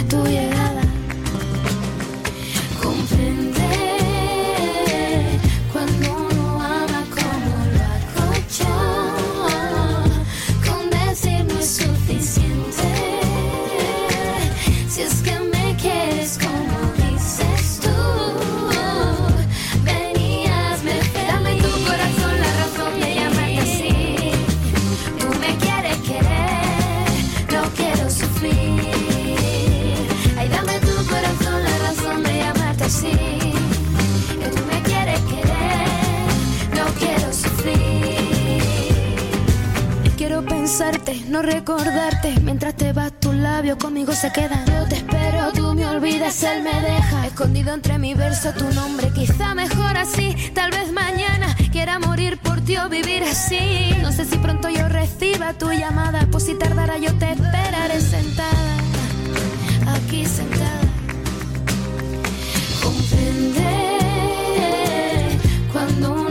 tu 0.09 0.25
llegada. 0.25 0.83
Comprender 2.83 3.88
Pensarte, 40.79 41.25
no 41.27 41.43
recordarte. 41.43 42.39
Mientras 42.41 42.77
te 42.77 42.93
vas, 42.93 43.11
tus 43.19 43.35
labios 43.35 43.79
conmigo 43.79 44.13
se 44.13 44.31
quedan. 44.31 44.65
Yo 44.65 44.87
te 44.89 44.95
espero, 44.95 45.51
tú 45.53 45.75
me 45.75 45.85
olvidas, 45.85 46.41
él 46.45 46.63
me 46.63 46.81
deja. 46.81 47.27
Escondido 47.27 47.75
entre 47.75 47.99
mi 47.99 48.15
verso 48.15 48.53
tu 48.53 48.73
nombre. 48.73 49.11
Quizá 49.11 49.57
mejor 49.57 49.97
así, 49.97 50.37
tal 50.55 50.71
vez 50.71 50.93
mañana 50.93 51.57
quiera 51.73 51.99
morir 51.99 52.39
por 52.39 52.61
ti 52.61 52.77
o 52.77 52.89
vivir 52.89 53.25
así. 53.25 53.91
No 54.03 54.13
sé 54.13 54.25
si 54.25 54.39
pronto 54.39 54.69
yo 54.69 54.89
reciba 54.89 55.53
tu 55.55 55.69
llamada. 55.73 56.29
Pues 56.31 56.45
si 56.45 56.55
tardara, 56.55 56.97
yo 56.97 57.13
te 57.19 57.33
esperaré 57.33 58.01
sentada. 58.01 58.77
Aquí 59.97 60.25
sentada. 60.27 60.81
Comprender 62.85 63.99
cuando 65.73 66.28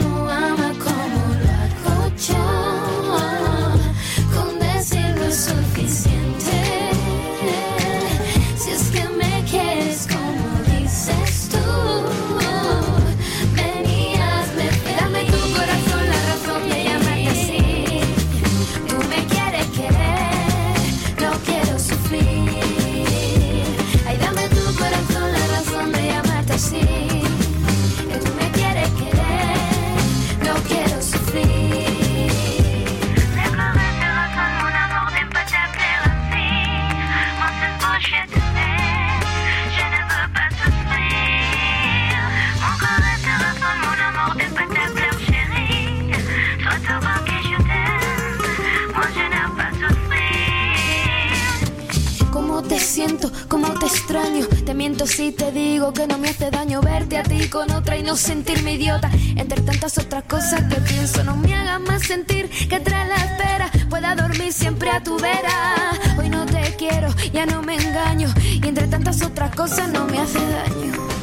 si 55.18 55.31
te 55.31 55.52
digo 55.52 55.94
que 55.94 56.06
no 56.06 56.19
me 56.19 56.30
hace 56.30 56.52
daño 56.52 56.80
verte 56.80 57.18
a 57.18 57.23
ti 57.23 57.49
con 57.49 57.72
otra 57.72 57.98
y 57.98 58.03
no 58.03 58.15
sentirme 58.15 58.73
idiota. 58.73 59.10
Entre 59.35 59.60
tantas 59.61 59.98
otras 59.98 60.23
cosas 60.26 60.61
que 60.72 60.80
pienso, 60.80 61.23
no 61.23 61.35
me 61.35 61.56
hagas 61.56 61.81
más 61.81 62.03
sentir 62.03 62.48
que 62.69 62.80
tras 62.80 63.07
la 63.07 63.15
espera 63.15 63.72
pueda 63.89 64.14
dormir 64.14 64.53
siempre 64.53 64.91
a 64.91 65.02
tu 65.02 65.18
vera. 65.18 65.91
Hoy 66.19 66.30
no 66.30 66.45
te 66.45 66.61
quiero, 66.77 67.07
ya 67.34 67.48
no 67.48 67.64
me 67.64 67.77
engaño. 67.77 68.31
Y 68.44 68.68
entre 68.68 68.85
tantas 68.89 69.23
otras 69.23 69.56
cosas 69.56 69.89
no 69.89 70.06
me 70.06 70.19
hace 70.19 70.38
daño. 70.38 71.16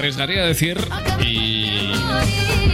Arriesgaría 0.00 0.44
a 0.44 0.46
decir 0.46 0.78
y 1.26 1.92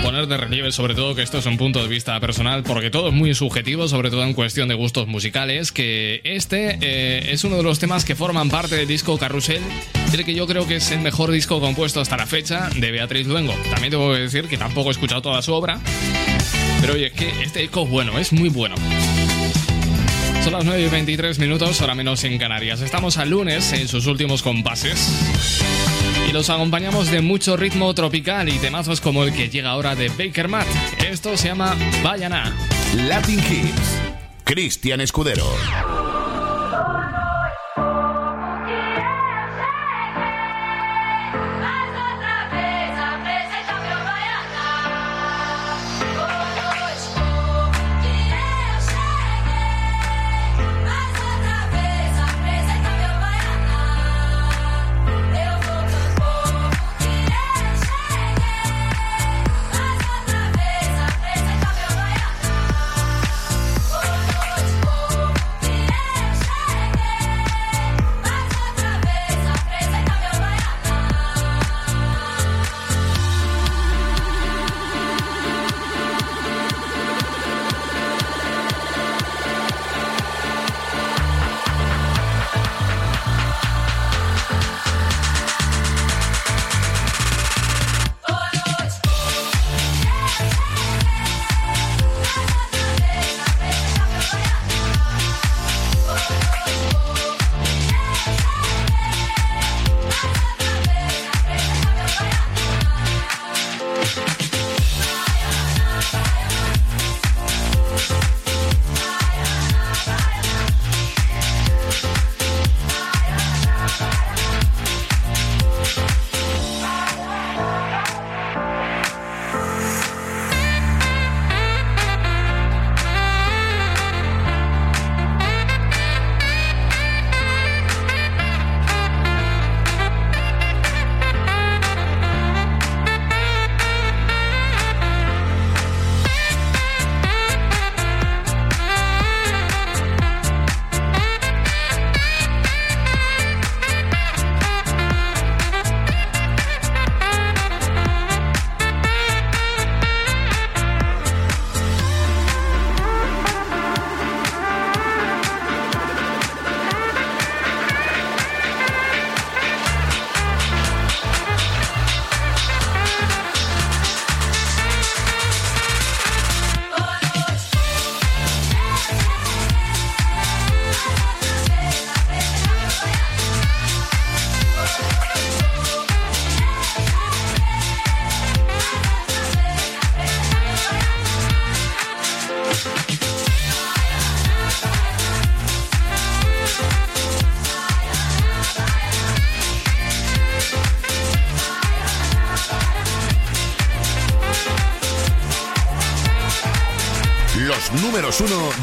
poner 0.04 0.28
de 0.28 0.36
relieve 0.36 0.70
sobre 0.70 0.94
todo 0.94 1.16
que 1.16 1.22
esto 1.22 1.38
es 1.38 1.46
un 1.46 1.56
punto 1.56 1.82
de 1.82 1.88
vista 1.88 2.18
personal 2.20 2.62
porque 2.62 2.88
todo 2.88 3.08
es 3.08 3.14
muy 3.14 3.34
subjetivo, 3.34 3.88
sobre 3.88 4.10
todo 4.10 4.22
en 4.22 4.32
cuestión 4.32 4.68
de 4.68 4.76
gustos 4.76 5.08
musicales, 5.08 5.72
que 5.72 6.20
este 6.22 6.78
eh, 6.80 7.32
es 7.32 7.42
uno 7.42 7.56
de 7.56 7.64
los 7.64 7.80
temas 7.80 8.04
que 8.04 8.14
forman 8.14 8.48
parte 8.48 8.76
del 8.76 8.86
disco 8.86 9.18
Carrusel, 9.18 9.60
del 10.12 10.24
que 10.24 10.34
yo 10.34 10.46
creo 10.46 10.68
que 10.68 10.76
es 10.76 10.88
el 10.92 11.00
mejor 11.00 11.32
disco 11.32 11.60
compuesto 11.60 12.00
hasta 12.00 12.16
la 12.16 12.26
fecha 12.26 12.70
de 12.76 12.92
Beatriz 12.92 13.26
Luengo. 13.26 13.54
También 13.70 13.90
tengo 13.90 14.12
que 14.12 14.20
decir 14.20 14.46
que 14.46 14.56
tampoco 14.56 14.90
he 14.90 14.92
escuchado 14.92 15.20
toda 15.20 15.42
su 15.42 15.52
obra, 15.52 15.80
pero 16.80 16.92
oye, 16.92 17.06
es 17.06 17.12
que 17.12 17.42
este 17.42 17.58
disco 17.58 17.82
es 17.82 17.90
bueno, 17.90 18.20
es 18.20 18.32
muy 18.32 18.50
bueno. 18.50 18.76
Son 20.44 20.52
las 20.52 20.64
9 20.64 20.80
y 20.80 20.88
23 20.88 21.40
minutos, 21.40 21.80
ahora 21.80 21.96
menos 21.96 22.22
en 22.22 22.38
Canarias. 22.38 22.82
Estamos 22.82 23.18
al 23.18 23.30
lunes 23.30 23.72
en 23.72 23.88
sus 23.88 24.06
últimos 24.06 24.44
compases. 24.44 25.65
Los 26.36 26.50
acompañamos 26.50 27.10
de 27.10 27.22
mucho 27.22 27.56
ritmo 27.56 27.94
tropical 27.94 28.50
y 28.50 28.58
temazos 28.58 29.00
como 29.00 29.24
el 29.24 29.32
que 29.32 29.48
llega 29.48 29.70
ahora 29.70 29.94
de 29.94 30.10
Baker 30.10 30.48
Matt. 30.48 30.66
Esto 31.10 31.34
se 31.34 31.48
llama 31.48 31.74
Vayana. 32.02 32.54
Latin 33.08 33.38
Hits. 33.38 33.98
Cristian 34.44 35.00
Escudero. 35.00 35.46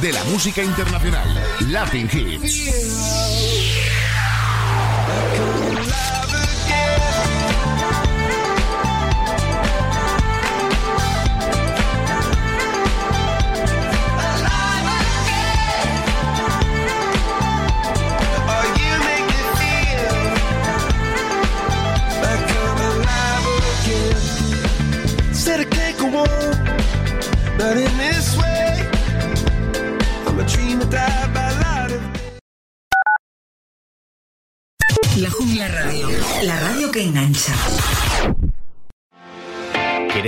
De 0.04 0.12
la 0.12 0.24
música 0.26 0.62
internacional. 0.62 1.26
Latin 1.70 2.10
Hits. 2.12 3.93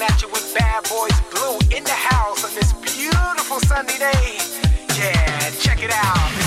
coming 0.00 0.14
at 0.14 0.22
you 0.22 0.28
with 0.28 0.54
Bad 0.54 0.82
Boys 0.88 1.20
Blue 1.30 1.76
in 1.76 1.84
the 1.84 1.90
house 1.90 2.44
on 2.44 2.54
this 2.54 2.72
beautiful 2.72 3.60
sunny 3.60 3.98
day. 3.98 4.38
Yeah, 4.98 5.50
check 5.60 5.82
it 5.82 5.90
out. 5.92 6.39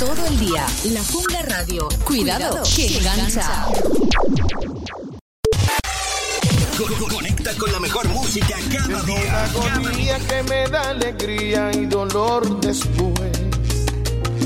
Todo 0.00 0.26
el 0.26 0.38
día. 0.40 0.66
La 0.94 1.04
Jungla 1.04 1.42
Radio. 1.42 1.86
Cuidado, 2.06 2.62
que 2.74 2.96
engancha. 2.96 3.66
Conecta 7.10 7.54
con 7.58 7.70
la 7.70 7.80
mejor 7.80 8.08
música 8.08 8.56
cada 8.72 8.86
Una 8.86 9.02
día. 9.02 9.44
agonía 9.44 10.18
que 10.20 10.42
me 10.44 10.68
da 10.68 10.88
alegría 10.88 11.70
y 11.74 11.84
dolor 11.84 12.60
después. 12.60 13.30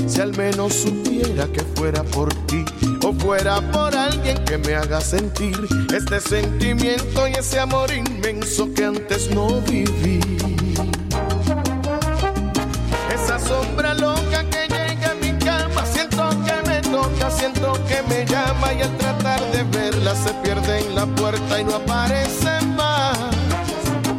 Si 0.07 0.19
al 0.19 0.35
menos 0.35 0.73
supiera 0.73 1.47
que 1.47 1.61
fuera 1.75 2.03
por 2.03 2.33
ti 2.47 2.65
o 3.01 3.13
fuera 3.13 3.61
por 3.71 3.95
alguien 3.95 4.43
que 4.43 4.57
me 4.57 4.75
haga 4.75 4.99
sentir 4.99 5.57
este 5.95 6.19
sentimiento 6.19 7.29
y 7.29 7.31
ese 7.31 7.61
amor 7.61 7.93
inmenso 7.93 8.73
que 8.73 8.83
antes 8.83 9.31
no 9.31 9.61
viví. 9.61 10.54
Siento 17.65 17.85
que 17.85 18.01
me 18.03 18.25
llama 18.25 18.73
y 18.73 18.81
al 18.81 18.97
tratar 18.97 19.41
de 19.51 19.63
verla 19.63 20.15
se 20.15 20.33
pierde 20.35 20.79
en 20.79 20.95
la 20.95 21.05
puerta 21.05 21.59
y 21.59 21.63
no 21.63 21.75
aparece 21.75 22.61
más. 22.75 23.17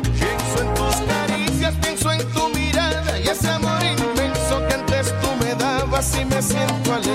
Pienso 0.03 0.63
en 0.63 0.75
tus 0.75 0.97
caricias, 1.07 1.75
pienso 1.81 2.13
en 2.13 2.33
tu 2.33 2.49
mirada 2.49 3.19
y 3.19 3.29
ese 3.29 3.49
amor 3.49 3.83
inmenso 3.83 4.67
que 4.69 4.75
antes 4.75 5.15
tú 5.21 5.29
me 5.45 5.55
dabas 5.55 6.17
y 6.21 6.25
me 6.25 6.43
siento 6.43 6.95
alegre 6.95 7.06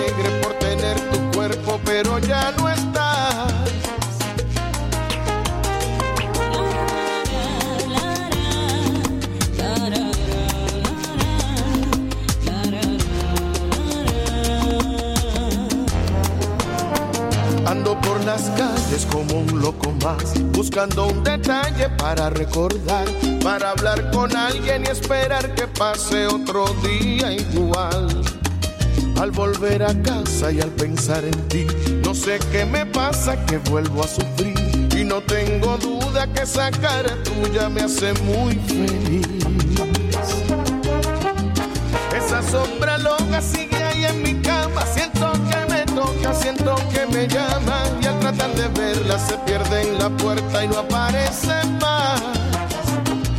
como 19.06 19.40
un 19.40 19.62
loco 19.62 19.92
más, 20.04 20.34
buscando 20.52 21.08
un 21.08 21.24
detalle 21.24 21.90
para 21.98 22.30
recordar, 22.30 23.08
para 23.44 23.72
hablar 23.72 24.12
con 24.12 24.36
alguien 24.36 24.84
y 24.86 24.90
esperar 24.90 25.54
que 25.56 25.68
pase 25.68 26.28
otro 26.28 26.66
día 26.84 27.34
igual. 27.34 28.08
Al 29.20 29.32
volver 29.32 29.84
a 29.84 29.94
casa 30.02 30.52
y 30.52 30.62
al 30.62 30.72
pensar 30.72 31.24
en 31.24 31.48
ti, 31.48 31.68
no 32.04 32.14
sé 32.14 32.40
qué 32.52 32.66
me 32.66 32.86
pasa 32.86 33.46
que 33.46 33.58
vuelvo 33.58 34.04
a 34.04 34.08
sufrir 34.08 34.56
y 34.98 35.04
no 35.04 35.22
tengo 35.22 35.78
duda 35.78 36.28
que 36.34 36.42
esa 36.42 36.72
cara 36.72 37.16
tuya 37.24 37.70
me 37.70 37.82
hace 37.82 38.14
muy 38.24 38.56
feliz. 38.68 39.31
La 50.02 50.10
puerta 50.18 50.64
y 50.64 50.68
no 50.68 50.80
aparece 50.80 51.54
más. 51.80 52.22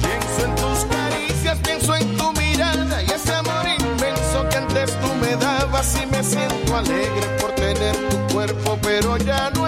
Pienso 0.01 0.45
en 0.45 0.55
tus 0.55 0.85
caricias, 0.85 1.59
pienso 1.59 1.97
en 1.97 2.17
tu 2.17 2.33
mirada 2.35 3.03
y 3.03 3.07
ese 3.07 3.35
amor 3.35 3.65
inmenso 3.67 4.49
que 4.49 4.57
antes 4.59 4.91
tú 5.01 5.09
me 5.21 5.35
dabas. 5.37 5.97
Y 6.01 6.07
me 6.07 6.23
siento 6.23 6.77
alegre 6.77 7.27
por 7.41 7.51
tener 7.53 7.97
tu 8.09 8.35
cuerpo, 8.35 8.79
pero 8.81 9.17
ya 9.17 9.51
no 9.51 9.62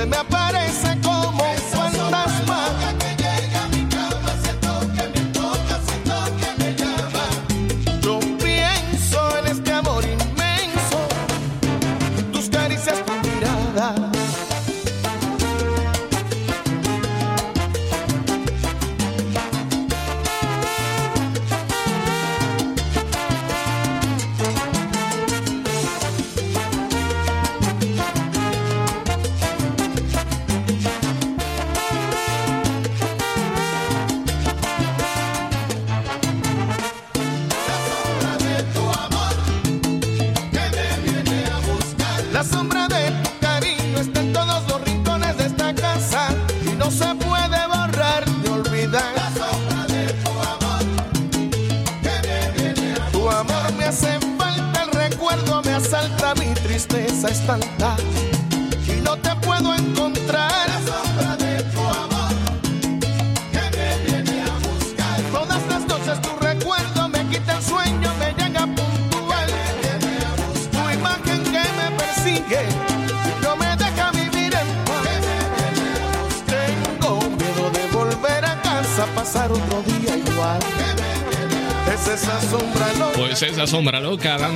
se 0.00 0.06
me 0.06 0.29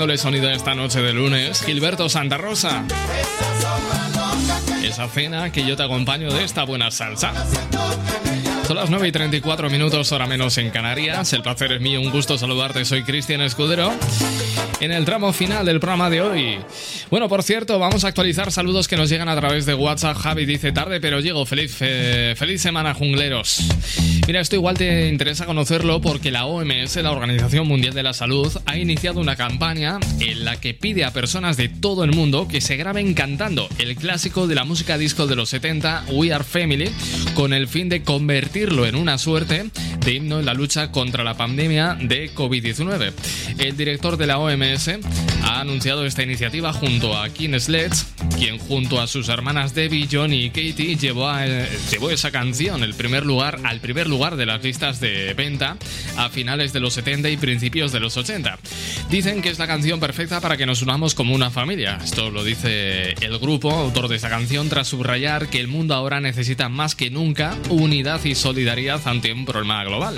dándole 0.05 0.19
sonido 0.19 0.51
esta 0.51 0.75
noche 0.75 1.01
de 1.01 1.15
lunes, 1.15 1.63
Gilberto 1.63 2.11
Santa 2.11 2.37
Rosa. 2.37 2.85
Esa 4.83 5.09
cena 5.09 5.51
que 5.51 5.65
yo 5.65 5.79
te 5.79 5.83
acompaño 5.83 6.31
de 6.31 6.45
esta 6.45 6.65
buena 6.65 6.91
salsa. 6.91 7.33
Son 8.67 8.77
las 8.77 8.91
9 8.91 9.09
y 9.09 9.13
34 9.13 9.71
minutos, 9.71 10.13
hora 10.13 10.27
menos 10.27 10.59
en 10.59 10.69
Canarias. 10.69 11.33
El 11.33 11.41
placer 11.41 11.73
es 11.73 11.81
mío, 11.81 12.03
un 12.03 12.11
gusto 12.11 12.37
saludarte. 12.37 12.85
Soy 12.85 13.03
Cristian 13.03 13.41
Escudero. 13.41 13.95
En 14.81 14.93
el 14.93 15.07
tramo 15.07 15.33
final 15.33 15.65
del 15.65 15.81
programa 15.81 16.11
de 16.11 16.21
hoy. 16.21 16.59
Bueno, 17.11 17.27
por 17.27 17.43
cierto, 17.43 17.79
vamos 17.79 18.05
a 18.05 18.09
actualizar 18.09 18.53
saludos 18.53 18.89
que 18.89 18.99
nos 18.99 19.09
llegan 19.09 19.31
a 19.31 19.37
través 19.37 19.65
de 19.65 19.73
WhatsApp. 19.73 20.19
Javi 20.19 20.45
dice 20.45 20.71
tarde, 20.73 21.01
pero 21.01 21.21
llego. 21.21 21.47
Feliz, 21.47 21.79
eh, 21.81 22.35
feliz 22.37 22.61
semana, 22.61 22.93
jungleros. 22.93 23.63
Mira, 24.27 24.41
esto 24.41 24.57
igual 24.57 24.79
te 24.79 25.09
interesa 25.09 25.45
conocerlo 25.45 26.01
porque 26.01 26.31
la 26.31 26.47
OMS, 26.47 26.97
la 26.97 27.13
Organización 27.13 27.69
Mundial 27.69 27.93
de 27.93 28.03
la 28.03 28.15
Salud, 28.15 28.51
ha 28.65 28.79
iniciado 28.79 29.21
una 29.21 29.37
campaña 29.37 29.99
en 30.19 30.47
la 30.47 30.59
que 30.59 30.73
pide 30.73 31.05
a 31.05 31.13
personas 31.13 31.59
de 31.59 31.69
todo 31.69 32.05
el 32.05 32.13
mundo 32.13 32.49
que 32.49 32.63
se 32.63 32.77
graben 32.77 33.13
cantando 33.13 33.69
el 33.79 33.97
clásico 33.97 34.47
de 34.47 34.55
la 34.55 34.65
música 34.65 34.97
disco 34.97 35.27
de 35.27 35.37
los 35.37 35.51
70, 35.51 36.07
We 36.13 36.33
Are 36.33 36.43
Family, 36.43 36.91
con 37.35 37.53
el 37.53 37.69
fin 37.69 37.91
de 37.91 38.03
convertirlo 38.03 38.87
en 38.87 38.97
una 38.97 39.19
suerte 39.19 39.67
de 40.01 40.13
himno 40.15 40.41
en 40.41 40.47
la 40.47 40.55
lucha 40.55 40.91
contra 40.91 41.23
la 41.23 41.37
pandemia 41.37 41.99
de 42.01 42.35
COVID-19. 42.35 43.13
El 43.59 43.77
director 43.77 44.17
de 44.17 44.27
la 44.27 44.39
OMS 44.39 44.89
ha 45.43 45.61
anunciado 45.61 46.07
esta 46.07 46.23
iniciativa 46.23 46.73
junto 46.73 47.15
a 47.15 47.29
Kim 47.29 47.59
Sledge, 47.61 48.05
quien 48.39 48.59
junto 48.59 49.01
a 49.01 49.07
sus 49.07 49.29
hermanas 49.29 49.75
Debbie, 49.75 50.09
Johnny 50.11 50.45
y 50.45 50.49
Katie 50.51 50.97
llevó, 50.97 51.29
a- 51.29 51.47
eh, 51.47 51.69
llevó 51.91 52.11
esa 52.11 52.31
canción 52.31 52.83
el 52.83 52.95
primer 52.95 53.25
lugar, 53.25 53.59
al 53.65 53.81
primer 53.81 54.07
lugar 54.09 54.37
de 54.37 54.47
las 54.47 54.63
listas 54.63 55.01
de 55.01 55.33
venta 55.35 55.77
a 56.17 56.29
finales 56.29 56.73
de 56.73 56.81
los 56.81 56.95
70 56.95 57.31
y 57.31 57.37
principios 57.37 57.93
de 57.93 58.01
los 58.01 58.17
80. 58.17 58.59
Dicen 59.11 59.41
que 59.43 59.51
es 59.51 59.59
la 59.59 59.67
canción 59.67 60.01
perfecta 60.01 60.41
para 60.41 60.57
que 60.57 60.67
nos 60.67 60.83
unamos 60.83 61.15
como 61.15 61.35
una 61.35 61.51
familia. 61.51 61.99
Esto 62.03 62.31
lo 62.31 62.45
dice 62.45 63.13
el 63.21 63.39
grupo, 63.39 63.71
autor 63.71 64.09
de 64.09 64.17
esa 64.17 64.29
canción, 64.29 64.69
tras 64.69 64.89
subrayar 64.89 65.49
que 65.49 65.61
el 65.61 65.69
mundo 65.69 65.95
ahora 65.95 66.21
necesita 66.21 66.69
más 66.69 66.95
que 66.95 67.11
nunca 67.11 67.57
unidad 67.71 68.25
y 68.25 68.35
solidaridad 68.35 69.01
ante 69.07 69.33
un 69.33 69.45
problema 69.45 69.85
global. 69.85 70.17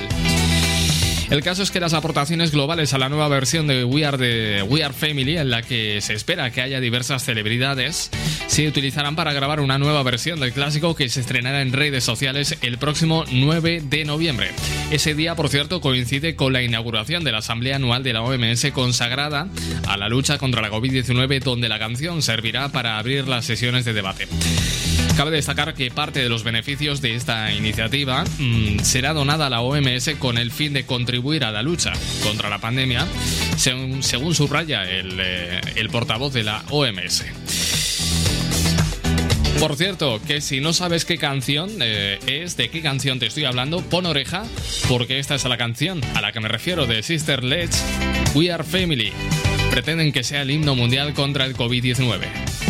El 1.30 1.42
caso 1.42 1.64
es 1.64 1.72
que 1.72 1.80
las 1.80 1.92
aportaciones 1.92 2.52
globales 2.52 2.94
a 2.94 2.98
la 2.98 3.08
nueva 3.08 3.26
versión 3.28 3.66
de 3.66 3.84
We 3.84 4.04
Are, 4.04 4.16
de 4.16 4.62
We 4.62 4.84
Are 4.84 4.94
Family, 4.94 5.36
en 5.36 5.50
la 5.50 5.62
que 5.62 6.00
se 6.00 6.14
espera 6.14 6.50
que 6.52 6.62
haya 6.62 6.80
diversas 6.80 7.24
celebridades, 7.24 8.10
se 8.46 8.68
utilizarán 8.68 9.16
para 9.16 9.32
grabar 9.32 9.58
una 9.58 9.76
nueva 9.76 10.04
versión 10.04 10.38
del 10.38 10.52
clásico 10.52 10.94
que 10.94 11.08
se 11.08 11.20
estrenará 11.20 11.62
en 11.62 11.72
redes 11.72 12.04
sociales 12.04 12.56
el 12.62 12.78
próximo 12.78 13.24
9 13.30 13.82
de 13.88 14.04
noviembre. 14.04 14.50
Ese 14.92 15.14
día, 15.14 15.34
por 15.34 15.48
cierto, 15.48 15.80
coincide 15.80 16.36
con 16.36 16.52
la 16.52 16.62
inauguración 16.62 17.24
de 17.24 17.32
la 17.32 17.38
Asamblea 17.38 17.76
Anual 17.76 18.04
de 18.04 18.12
la 18.12 18.22
OMS 18.22 18.70
consagrada 18.72 19.48
a 19.88 19.96
la 19.96 20.08
lucha 20.08 20.38
contra 20.38 20.62
la 20.62 20.70
COVID-19, 20.70 21.42
donde 21.42 21.68
la 21.68 21.80
canción 21.80 22.22
servirá 22.22 22.68
para 22.68 22.98
abrir 22.98 23.26
las 23.26 23.44
sesiones 23.44 23.84
de 23.84 23.92
debate. 23.94 24.28
Cabe 25.16 25.30
destacar 25.30 25.72
que 25.72 25.90
parte 25.90 26.20
de 26.20 26.28
los 26.28 26.44
beneficios 26.44 27.00
de 27.00 27.14
esta 27.14 27.50
iniciativa 27.50 28.24
mm, 28.38 28.80
será 28.80 29.14
donada 29.14 29.46
a 29.46 29.50
la 29.50 29.62
OMS 29.62 30.10
con 30.18 30.36
el 30.36 30.50
fin 30.50 30.74
de 30.74 30.84
contribuir 30.84 31.44
a 31.44 31.50
la 31.50 31.62
lucha 31.62 31.94
contra 32.22 32.50
la 32.50 32.58
pandemia, 32.58 33.06
según, 33.56 34.34
subraya 34.34 34.84
el, 34.84 35.18
eh, 35.18 35.60
el 35.76 35.88
portavoz 35.88 36.34
de 36.34 36.44
la 36.44 36.62
OMS. 36.68 37.24
Por 39.58 39.74
cierto, 39.76 40.20
que 40.26 40.42
si 40.42 40.60
no 40.60 40.74
sabes 40.74 41.06
qué 41.06 41.16
canción 41.16 41.70
eh, 41.80 42.18
es, 42.26 42.58
de 42.58 42.68
qué 42.68 42.82
canción 42.82 43.18
te 43.18 43.26
estoy 43.26 43.46
hablando, 43.46 43.80
pon 43.80 44.04
oreja, 44.04 44.44
porque 44.86 45.18
esta 45.18 45.34
es 45.34 45.44
la 45.46 45.56
canción 45.56 46.02
a 46.14 46.20
la 46.20 46.32
que 46.32 46.40
me 46.40 46.48
refiero 46.48 46.86
de 46.86 47.02
Sister 47.02 47.42
Ledge, 47.42 47.74
We 48.34 48.52
Are 48.52 48.64
Family. 48.64 49.12
Pretenden 49.70 50.12
que 50.12 50.24
sea 50.24 50.42
el 50.42 50.50
himno 50.50 50.74
mundial 50.74 51.14
contra 51.14 51.46
el 51.46 51.56
COVID-19. 51.56 52.65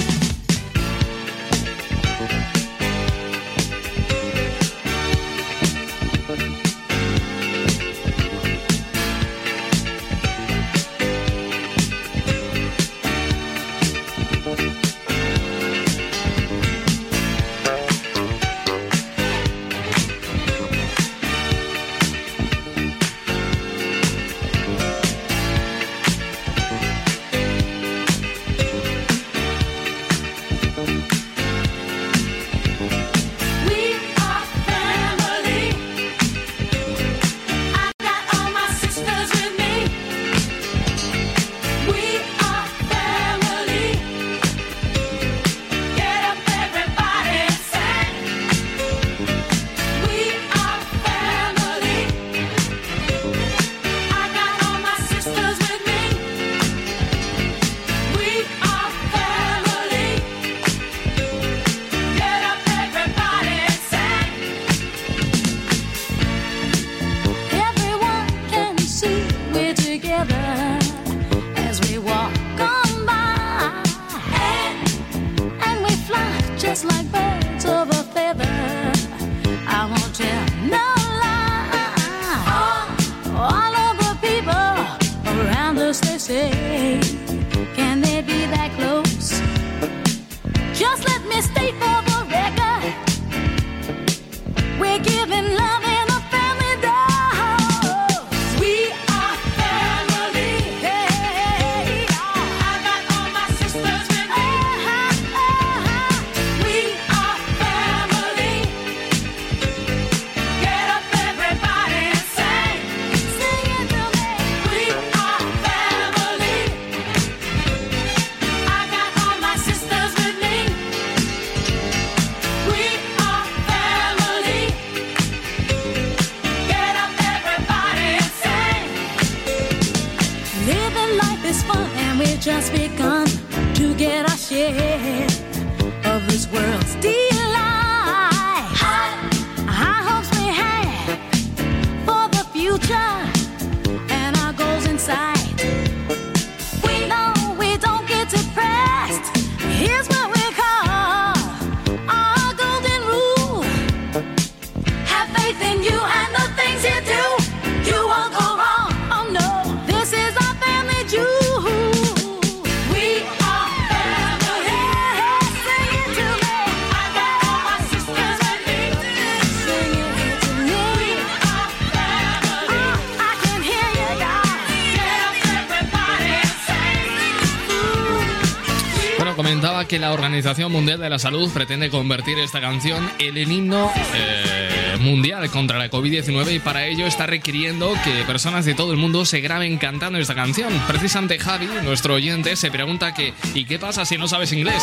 Organización 180.36 180.70
Mundial 180.70 181.00
de 181.00 181.08
la 181.08 181.18
Salud 181.18 181.50
pretende 181.50 181.88
convertir 181.88 182.38
esta 182.38 182.60
canción 182.60 183.10
en 183.18 183.38
el 183.38 183.50
himno 183.50 183.90
eh, 184.14 184.98
mundial 185.00 185.48
contra 185.48 185.78
la 185.78 185.88
COVID-19 185.88 186.56
y 186.56 186.58
para 186.58 186.84
ello 186.84 187.06
está 187.06 187.24
requiriendo 187.24 187.94
que 188.04 188.22
personas 188.24 188.66
de 188.66 188.74
todo 188.74 188.92
el 188.92 188.98
mundo 188.98 189.24
se 189.24 189.40
graben 189.40 189.78
cantando 189.78 190.18
esta 190.18 190.34
canción. 190.34 190.70
Precisamente 190.86 191.38
Javi, 191.38 191.70
nuestro 191.84 192.12
oyente, 192.12 192.54
se 192.56 192.70
pregunta 192.70 193.14
que 193.14 193.32
¿y 193.54 193.64
qué 193.64 193.78
pasa 193.78 194.04
si 194.04 194.18
no 194.18 194.28
sabes 194.28 194.52
inglés? 194.52 194.82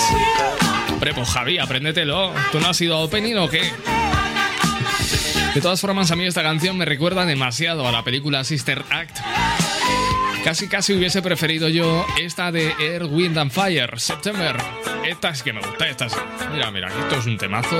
Hombre, 0.92 1.14
pues 1.14 1.30
Javi, 1.30 1.60
apréndetelo. 1.60 2.34
¿Tú 2.52 2.60
no 2.60 2.70
has 2.70 2.82
ido 2.82 2.96
a 2.96 3.02
Opening 3.02 3.38
o 3.38 3.48
qué? 3.48 3.62
De 5.54 5.62
todas 5.62 5.80
formas, 5.80 6.10
a 6.10 6.16
mí 6.16 6.26
esta 6.26 6.42
canción 6.42 6.80
me 6.80 6.86
recuerda 6.86 7.28
demasiado 7.28 7.88
a 7.88 7.92
la 7.92 8.04
película 8.04 8.44
Sister 8.44 8.84
Act. 8.90 9.20
Casi 10.44 10.68
casi 10.68 10.94
hubiese 10.94 11.22
preferido 11.22 11.70
yo 11.70 12.08
esta 12.20 12.52
de 12.52 12.74
Air, 12.80 13.04
Wind 13.04 13.38
and 13.38 13.52
Fire, 13.52 14.00
September. 14.00 14.58
Esta 15.24 15.32
es 15.32 15.44
que 15.44 15.54
me 15.54 15.62
gusta, 15.62 15.88
esta 15.88 16.08
es... 16.08 16.14
Mira, 16.52 16.70
mira, 16.70 16.90
esto 16.90 17.16
es 17.16 17.26
un 17.28 17.38
temazo 17.38 17.78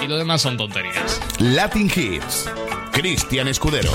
y 0.00 0.06
lo 0.06 0.16
demás 0.16 0.40
son 0.40 0.56
tonterías. 0.56 1.20
Latin 1.40 1.90
Hits. 1.92 2.48
Cristian 2.92 3.48
Escudero. 3.48 3.90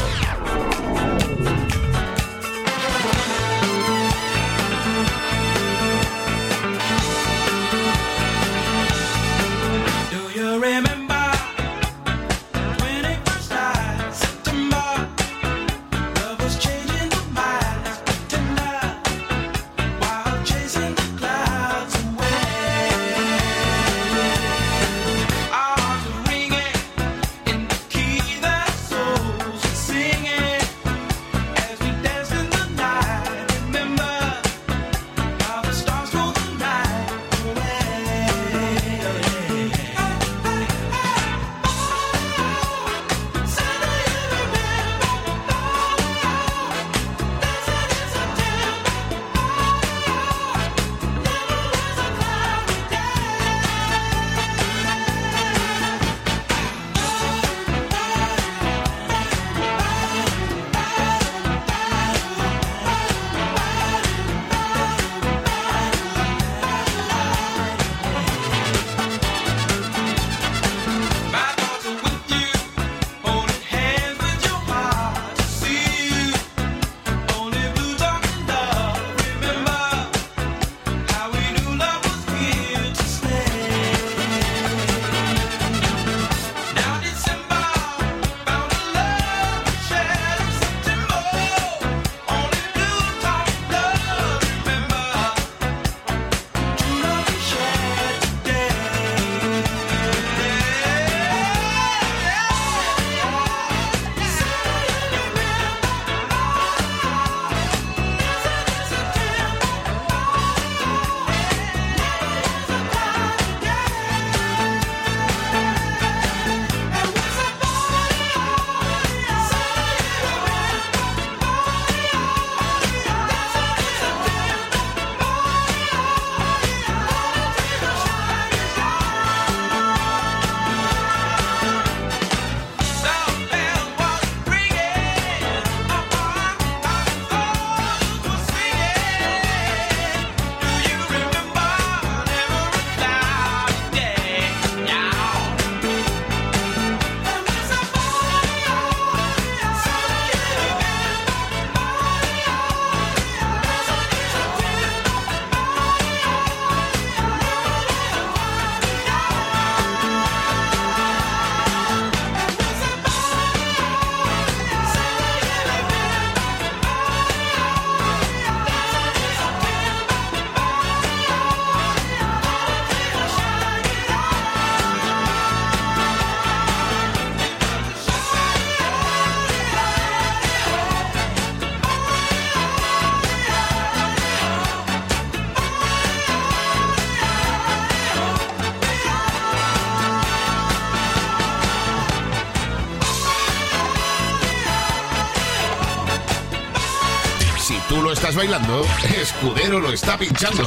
bailando, 198.35 198.85
Escudero 199.17 199.79
lo 199.79 199.91
está 199.91 200.17
pinchando. 200.17 200.65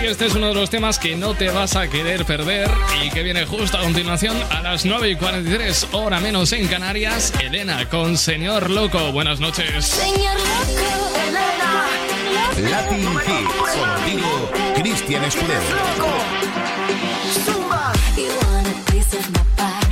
si 0.00 0.06
este 0.06 0.26
es 0.26 0.34
uno 0.34 0.48
de 0.48 0.54
los 0.54 0.70
temas 0.70 0.98
que 0.98 1.16
no 1.16 1.34
te 1.34 1.50
vas 1.50 1.74
a 1.76 1.88
querer 1.88 2.24
perder 2.24 2.70
y 3.04 3.10
que 3.10 3.22
viene 3.22 3.46
justo 3.46 3.78
a 3.78 3.82
continuación 3.82 4.36
a 4.50 4.60
las 4.60 4.84
9 4.84 5.10
y 5.10 5.16
43, 5.16 5.88
hora 5.92 6.20
menos 6.20 6.52
en 6.52 6.68
Canarias, 6.68 7.32
Elena 7.42 7.88
con 7.88 8.16
Señor 8.16 8.70
Loco. 8.70 9.12
Buenas 9.12 9.40
noches. 9.40 9.86
Señor 9.86 10.36
Loco, 10.36 11.16
Elena. 11.28 12.70
Latin 12.70 13.08
Hits, 13.26 13.76
contigo, 13.76 14.50
Cristian 14.76 15.24
Escudero. 15.24 15.60
Loco. 15.60 16.12
Zumba. 17.44 17.92
You 18.16 18.28
want 18.46 18.68
a 18.68 18.92
piece 18.92 19.14
of 19.16 19.30
my 19.30 19.40
pie. 19.56 19.87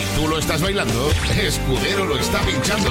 Si 0.00 0.06
tú 0.16 0.26
lo 0.28 0.38
estás 0.38 0.62
bailando, 0.62 1.10
Escudero 1.36 2.06
lo 2.06 2.16
está 2.16 2.40
pinchando. 2.40 2.90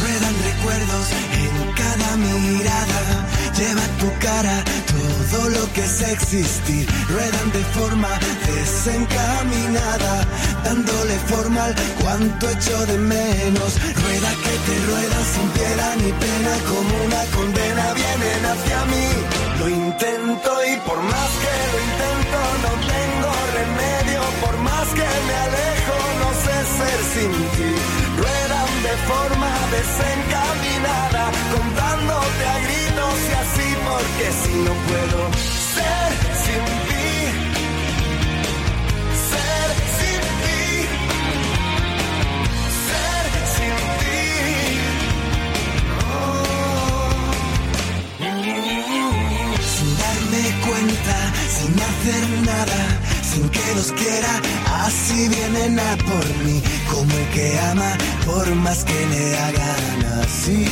Ruedan 0.00 0.34
recuerdos 0.42 1.06
en 1.34 1.72
cada 1.74 2.16
mirada 2.16 3.21
tu 4.02 4.10
cara 4.18 4.64
todo 5.30 5.48
lo 5.50 5.72
que 5.72 5.82
es 5.84 6.02
existir. 6.02 6.84
Ruedan 7.08 7.48
de 7.52 7.62
forma 7.78 8.12
desencaminada, 8.52 10.14
dándole 10.64 11.16
forma 11.32 11.64
al 11.66 11.74
cuanto 12.00 12.50
echo 12.50 12.76
de 12.86 12.98
menos. 12.98 13.70
Rueda 14.02 14.30
que 14.44 14.54
te 14.66 14.74
rueda 14.90 15.18
sin 15.32 15.48
piedad 15.56 15.94
ni 16.02 16.12
pena, 16.24 16.52
como 16.70 16.92
una 17.08 17.22
condena 17.36 17.84
vienen 18.00 18.42
hacia 18.52 18.80
mí. 18.92 19.08
Lo 19.60 19.66
intento 19.68 20.50
y 20.70 20.74
por 20.88 21.00
más 21.12 21.30
que 21.42 21.54
lo 21.72 21.78
intento 21.88 22.38
no 22.64 22.72
tengo 22.94 23.30
remedio, 23.58 24.20
por 24.42 24.56
más 24.68 24.88
que 24.98 25.08
me 25.28 25.34
alejo 25.46 25.96
no 26.22 26.28
sé 26.44 26.56
ser 26.76 27.00
sin 27.14 27.32
ti 27.54 27.72
de 28.92 28.98
forma 29.12 29.52
desencaminada, 29.78 31.24
contándote 31.54 32.44
a 32.54 32.56
gritos 32.66 33.16
y 33.30 33.32
así, 33.42 33.68
porque 33.88 34.26
si 34.42 34.54
no 34.66 34.72
puedo 34.86 35.18
ser 35.76 36.10
sin 36.42 36.64
ti, 36.88 37.10
ser 39.30 39.68
sin 39.98 40.22
ti, 40.42 40.64
ser 42.88 43.24
sin 43.54 43.76
ti. 44.00 44.22
Sin 49.74 49.90
darme 50.02 50.44
cuenta, 50.66 51.16
sin 51.56 51.72
hacer 51.88 52.24
nada 52.50 52.80
sin 53.32 53.48
que 53.48 53.74
los 53.74 53.90
quiera, 53.92 54.32
así 54.84 55.28
vienen 55.28 55.80
a 55.80 55.96
por 55.96 56.26
mí, 56.44 56.62
como 56.90 57.10
el 57.16 57.26
que 57.30 57.58
ama 57.60 57.96
por 58.26 58.54
más 58.56 58.84
que 58.84 59.06
le 59.06 59.38
hagan 59.38 60.04
así. 60.22 60.66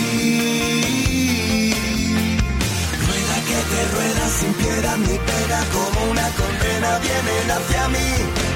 Rueda 3.06 3.36
que 3.48 3.58
te 3.70 3.80
rueda 3.94 4.24
sin 4.38 4.52
piedad 4.54 4.96
ni 4.98 5.16
pena, 5.30 5.58
como 5.72 6.10
una 6.10 6.28
condena 6.40 6.98
vienen 6.98 7.50
hacia 7.56 7.88
mí. 7.88 8.10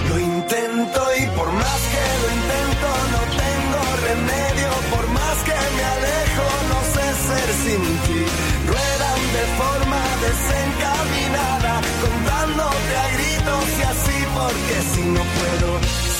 Lo 0.08 0.18
intento 0.18 1.00
y 1.20 1.26
por 1.36 1.52
más 1.52 1.80
que 1.92 2.04
lo 2.22 2.28
intento 2.38 2.88
no 3.14 3.20
tengo 3.42 3.80
remedio, 4.08 4.70
por 4.92 5.06
más 5.08 5.36
que 5.46 5.56
me 5.76 5.84
alejo 5.94 6.46
no 6.70 6.78
sé 6.94 7.06
ser 7.26 7.48
sin 7.64 7.82
ti. 8.04 8.22
Ruedan 8.70 9.20
de 9.36 9.44
forma 9.60 10.00
desencaminada, 10.26 11.72
contándote 12.02 12.92
a 13.04 13.06
gritos 13.16 13.64
y 13.78 13.82
así 13.92 14.18
porque 14.38 14.76
si 14.92 15.02
no 15.14 15.22
puedo 15.36 15.68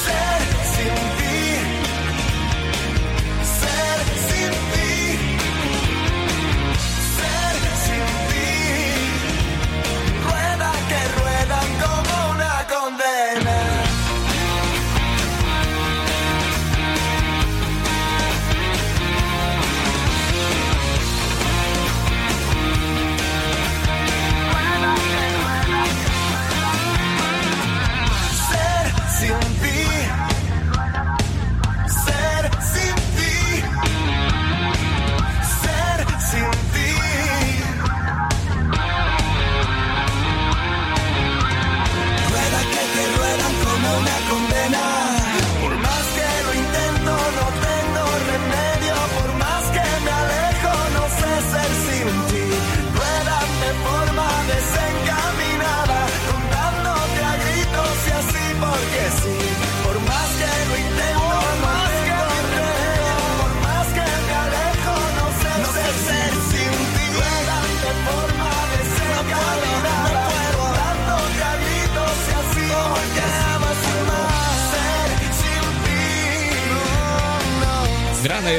ser 0.05 0.41
sin 0.75 0.95
ti. 1.19 1.34
Ser 4.29 4.74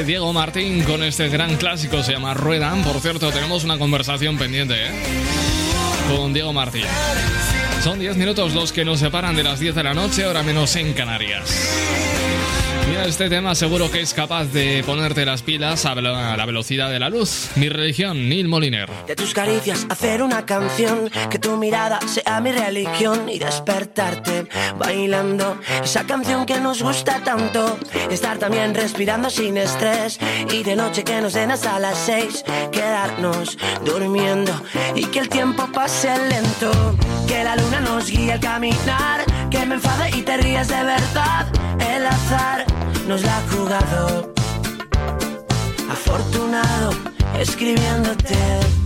Diego 0.04 0.32
Martín 0.32 0.82
con 0.82 1.02
este 1.02 1.28
gran 1.28 1.56
clásico, 1.56 2.02
se 2.02 2.12
llama 2.12 2.34
Ruedan. 2.34 2.82
Por 2.82 3.00
cierto, 3.00 3.30
tenemos 3.30 3.64
una 3.64 3.78
conversación 3.78 4.36
pendiente, 4.36 4.74
¿eh? 4.74 4.90
Con 6.08 6.32
Diego 6.32 6.52
Martín. 6.52 6.84
Son 7.82 7.98
10 7.98 8.16
minutos 8.16 8.52
los 8.52 8.72
que 8.72 8.84
nos 8.84 9.00
separan 9.00 9.36
de 9.36 9.42
las 9.42 9.58
10 9.58 9.74
de 9.74 9.82
la 9.82 9.94
noche, 9.94 10.24
ahora 10.24 10.42
menos 10.42 10.74
en 10.76 10.92
Canarias. 10.92 11.85
Este 13.04 13.28
tema 13.28 13.54
seguro 13.54 13.90
que 13.90 14.00
es 14.00 14.14
capaz 14.14 14.46
de 14.46 14.82
ponerte 14.84 15.24
las 15.24 15.42
pilas 15.42 15.86
a 15.86 15.94
la 15.94 16.46
velocidad 16.46 16.90
de 16.90 16.98
la 16.98 17.08
luz. 17.08 17.50
Mi 17.56 17.68
religión, 17.68 18.28
Neil 18.28 18.48
Moliner. 18.48 18.88
De 19.06 19.14
tus 19.14 19.32
caricias 19.32 19.86
hacer 19.88 20.22
una 20.22 20.44
canción, 20.44 21.10
que 21.30 21.38
tu 21.38 21.56
mirada 21.56 22.00
sea 22.06 22.40
mi 22.40 22.52
religión 22.52 23.28
y 23.28 23.38
despertarte 23.38 24.46
bailando 24.78 25.58
esa 25.84 26.04
canción 26.04 26.46
que 26.46 26.58
nos 26.60 26.82
gusta 26.82 27.22
tanto. 27.22 27.78
Estar 28.10 28.38
también 28.38 28.74
respirando 28.74 29.30
sin 29.30 29.56
estrés 29.56 30.18
y 30.52 30.62
de 30.62 30.76
noche 30.76 31.04
que 31.04 31.20
nos 31.20 31.34
den 31.34 31.52
hasta 31.52 31.78
las 31.78 31.98
seis, 31.98 32.44
quedarnos 32.72 33.56
durmiendo 33.84 34.52
y 34.94 35.04
que 35.06 35.20
el 35.20 35.28
tiempo 35.28 35.68
pase 35.72 36.10
lento. 36.28 36.96
Que 37.28 37.44
la 37.44 37.56
luna 37.56 37.80
nos 37.80 38.10
guíe 38.10 38.32
al 38.32 38.40
caminar, 38.40 39.24
que 39.50 39.66
me 39.66 39.74
enfade 39.76 40.16
y 40.16 40.22
te 40.22 40.36
ríes 40.36 40.68
de 40.68 40.82
verdad. 40.82 41.46
El 41.78 42.06
azar 42.06 42.64
nos 43.06 43.22
la 43.22 43.36
ha 43.36 43.42
jugado. 43.48 44.32
Afortunado 45.90 46.90
escribiéndote. 47.38 48.85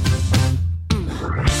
Bye. 1.21 1.60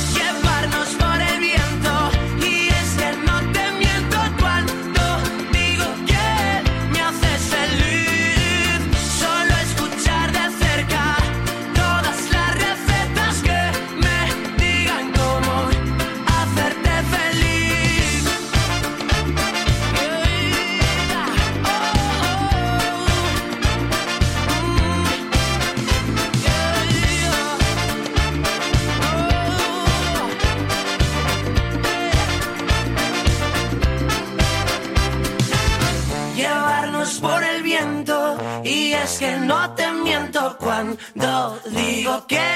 Que 39.21 39.37
no 39.37 39.75
te 39.75 39.91
miento 39.91 40.57
cuando 40.57 41.59
digo 41.67 42.25
que 42.25 42.49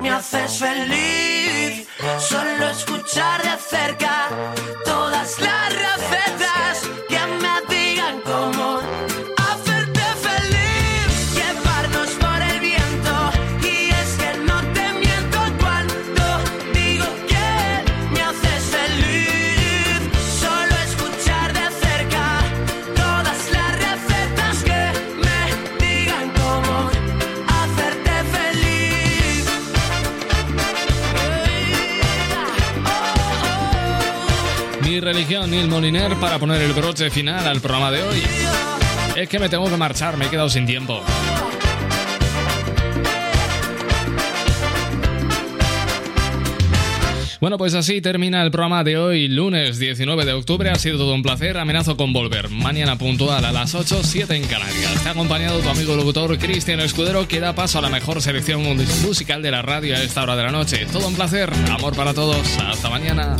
me 0.00 0.08
haces 0.08 0.58
feliz. 0.58 1.86
Solo 2.18 2.70
escuchar 2.70 3.42
de 3.42 3.56
cerca 3.58 4.14
todas 4.86 5.38
las 5.38 5.68
recetas 5.86 6.74
Mi 34.98 35.04
religión, 35.04 35.48
Neil 35.48 35.68
Moliner, 35.68 36.16
para 36.16 36.40
poner 36.40 36.60
el 36.60 36.72
broche 36.72 37.08
final 37.08 37.46
al 37.46 37.60
programa 37.60 37.92
de 37.92 38.02
hoy. 38.02 38.20
Es 39.14 39.28
que 39.28 39.38
me 39.38 39.48
tengo 39.48 39.70
que 39.70 39.76
marchar, 39.76 40.16
me 40.16 40.26
he 40.26 40.28
quedado 40.28 40.48
sin 40.48 40.66
tiempo. 40.66 41.00
Bueno, 47.40 47.58
pues 47.58 47.74
así 47.74 48.00
termina 48.00 48.42
el 48.42 48.50
programa 48.50 48.82
de 48.82 48.98
hoy, 48.98 49.28
lunes 49.28 49.78
19 49.78 50.24
de 50.24 50.32
octubre. 50.32 50.68
Ha 50.68 50.74
sido 50.74 50.98
todo 50.98 51.14
un 51.14 51.22
placer. 51.22 51.56
Amenazo 51.58 51.96
con 51.96 52.12
volver 52.12 52.48
mañana 52.48 52.98
puntual 52.98 53.44
a 53.44 53.52
las 53.52 53.76
8, 53.76 54.00
7 54.02 54.34
en 54.34 54.46
Canarias. 54.46 55.00
Te 55.04 55.10
ha 55.10 55.12
acompañado 55.12 55.60
tu 55.60 55.68
amigo 55.68 55.94
locutor 55.94 56.36
Cristian 56.38 56.80
Escudero, 56.80 57.28
que 57.28 57.38
da 57.38 57.54
paso 57.54 57.78
a 57.78 57.82
la 57.82 57.88
mejor 57.88 58.20
selección 58.20 58.64
musical 59.06 59.42
de 59.42 59.52
la 59.52 59.62
radio 59.62 59.94
a 59.94 60.02
esta 60.02 60.24
hora 60.24 60.34
de 60.34 60.42
la 60.42 60.50
noche. 60.50 60.86
Todo 60.92 61.06
un 61.06 61.14
placer. 61.14 61.52
Amor 61.70 61.94
para 61.94 62.12
todos. 62.14 62.44
Hasta 62.58 62.90
mañana. 62.90 63.36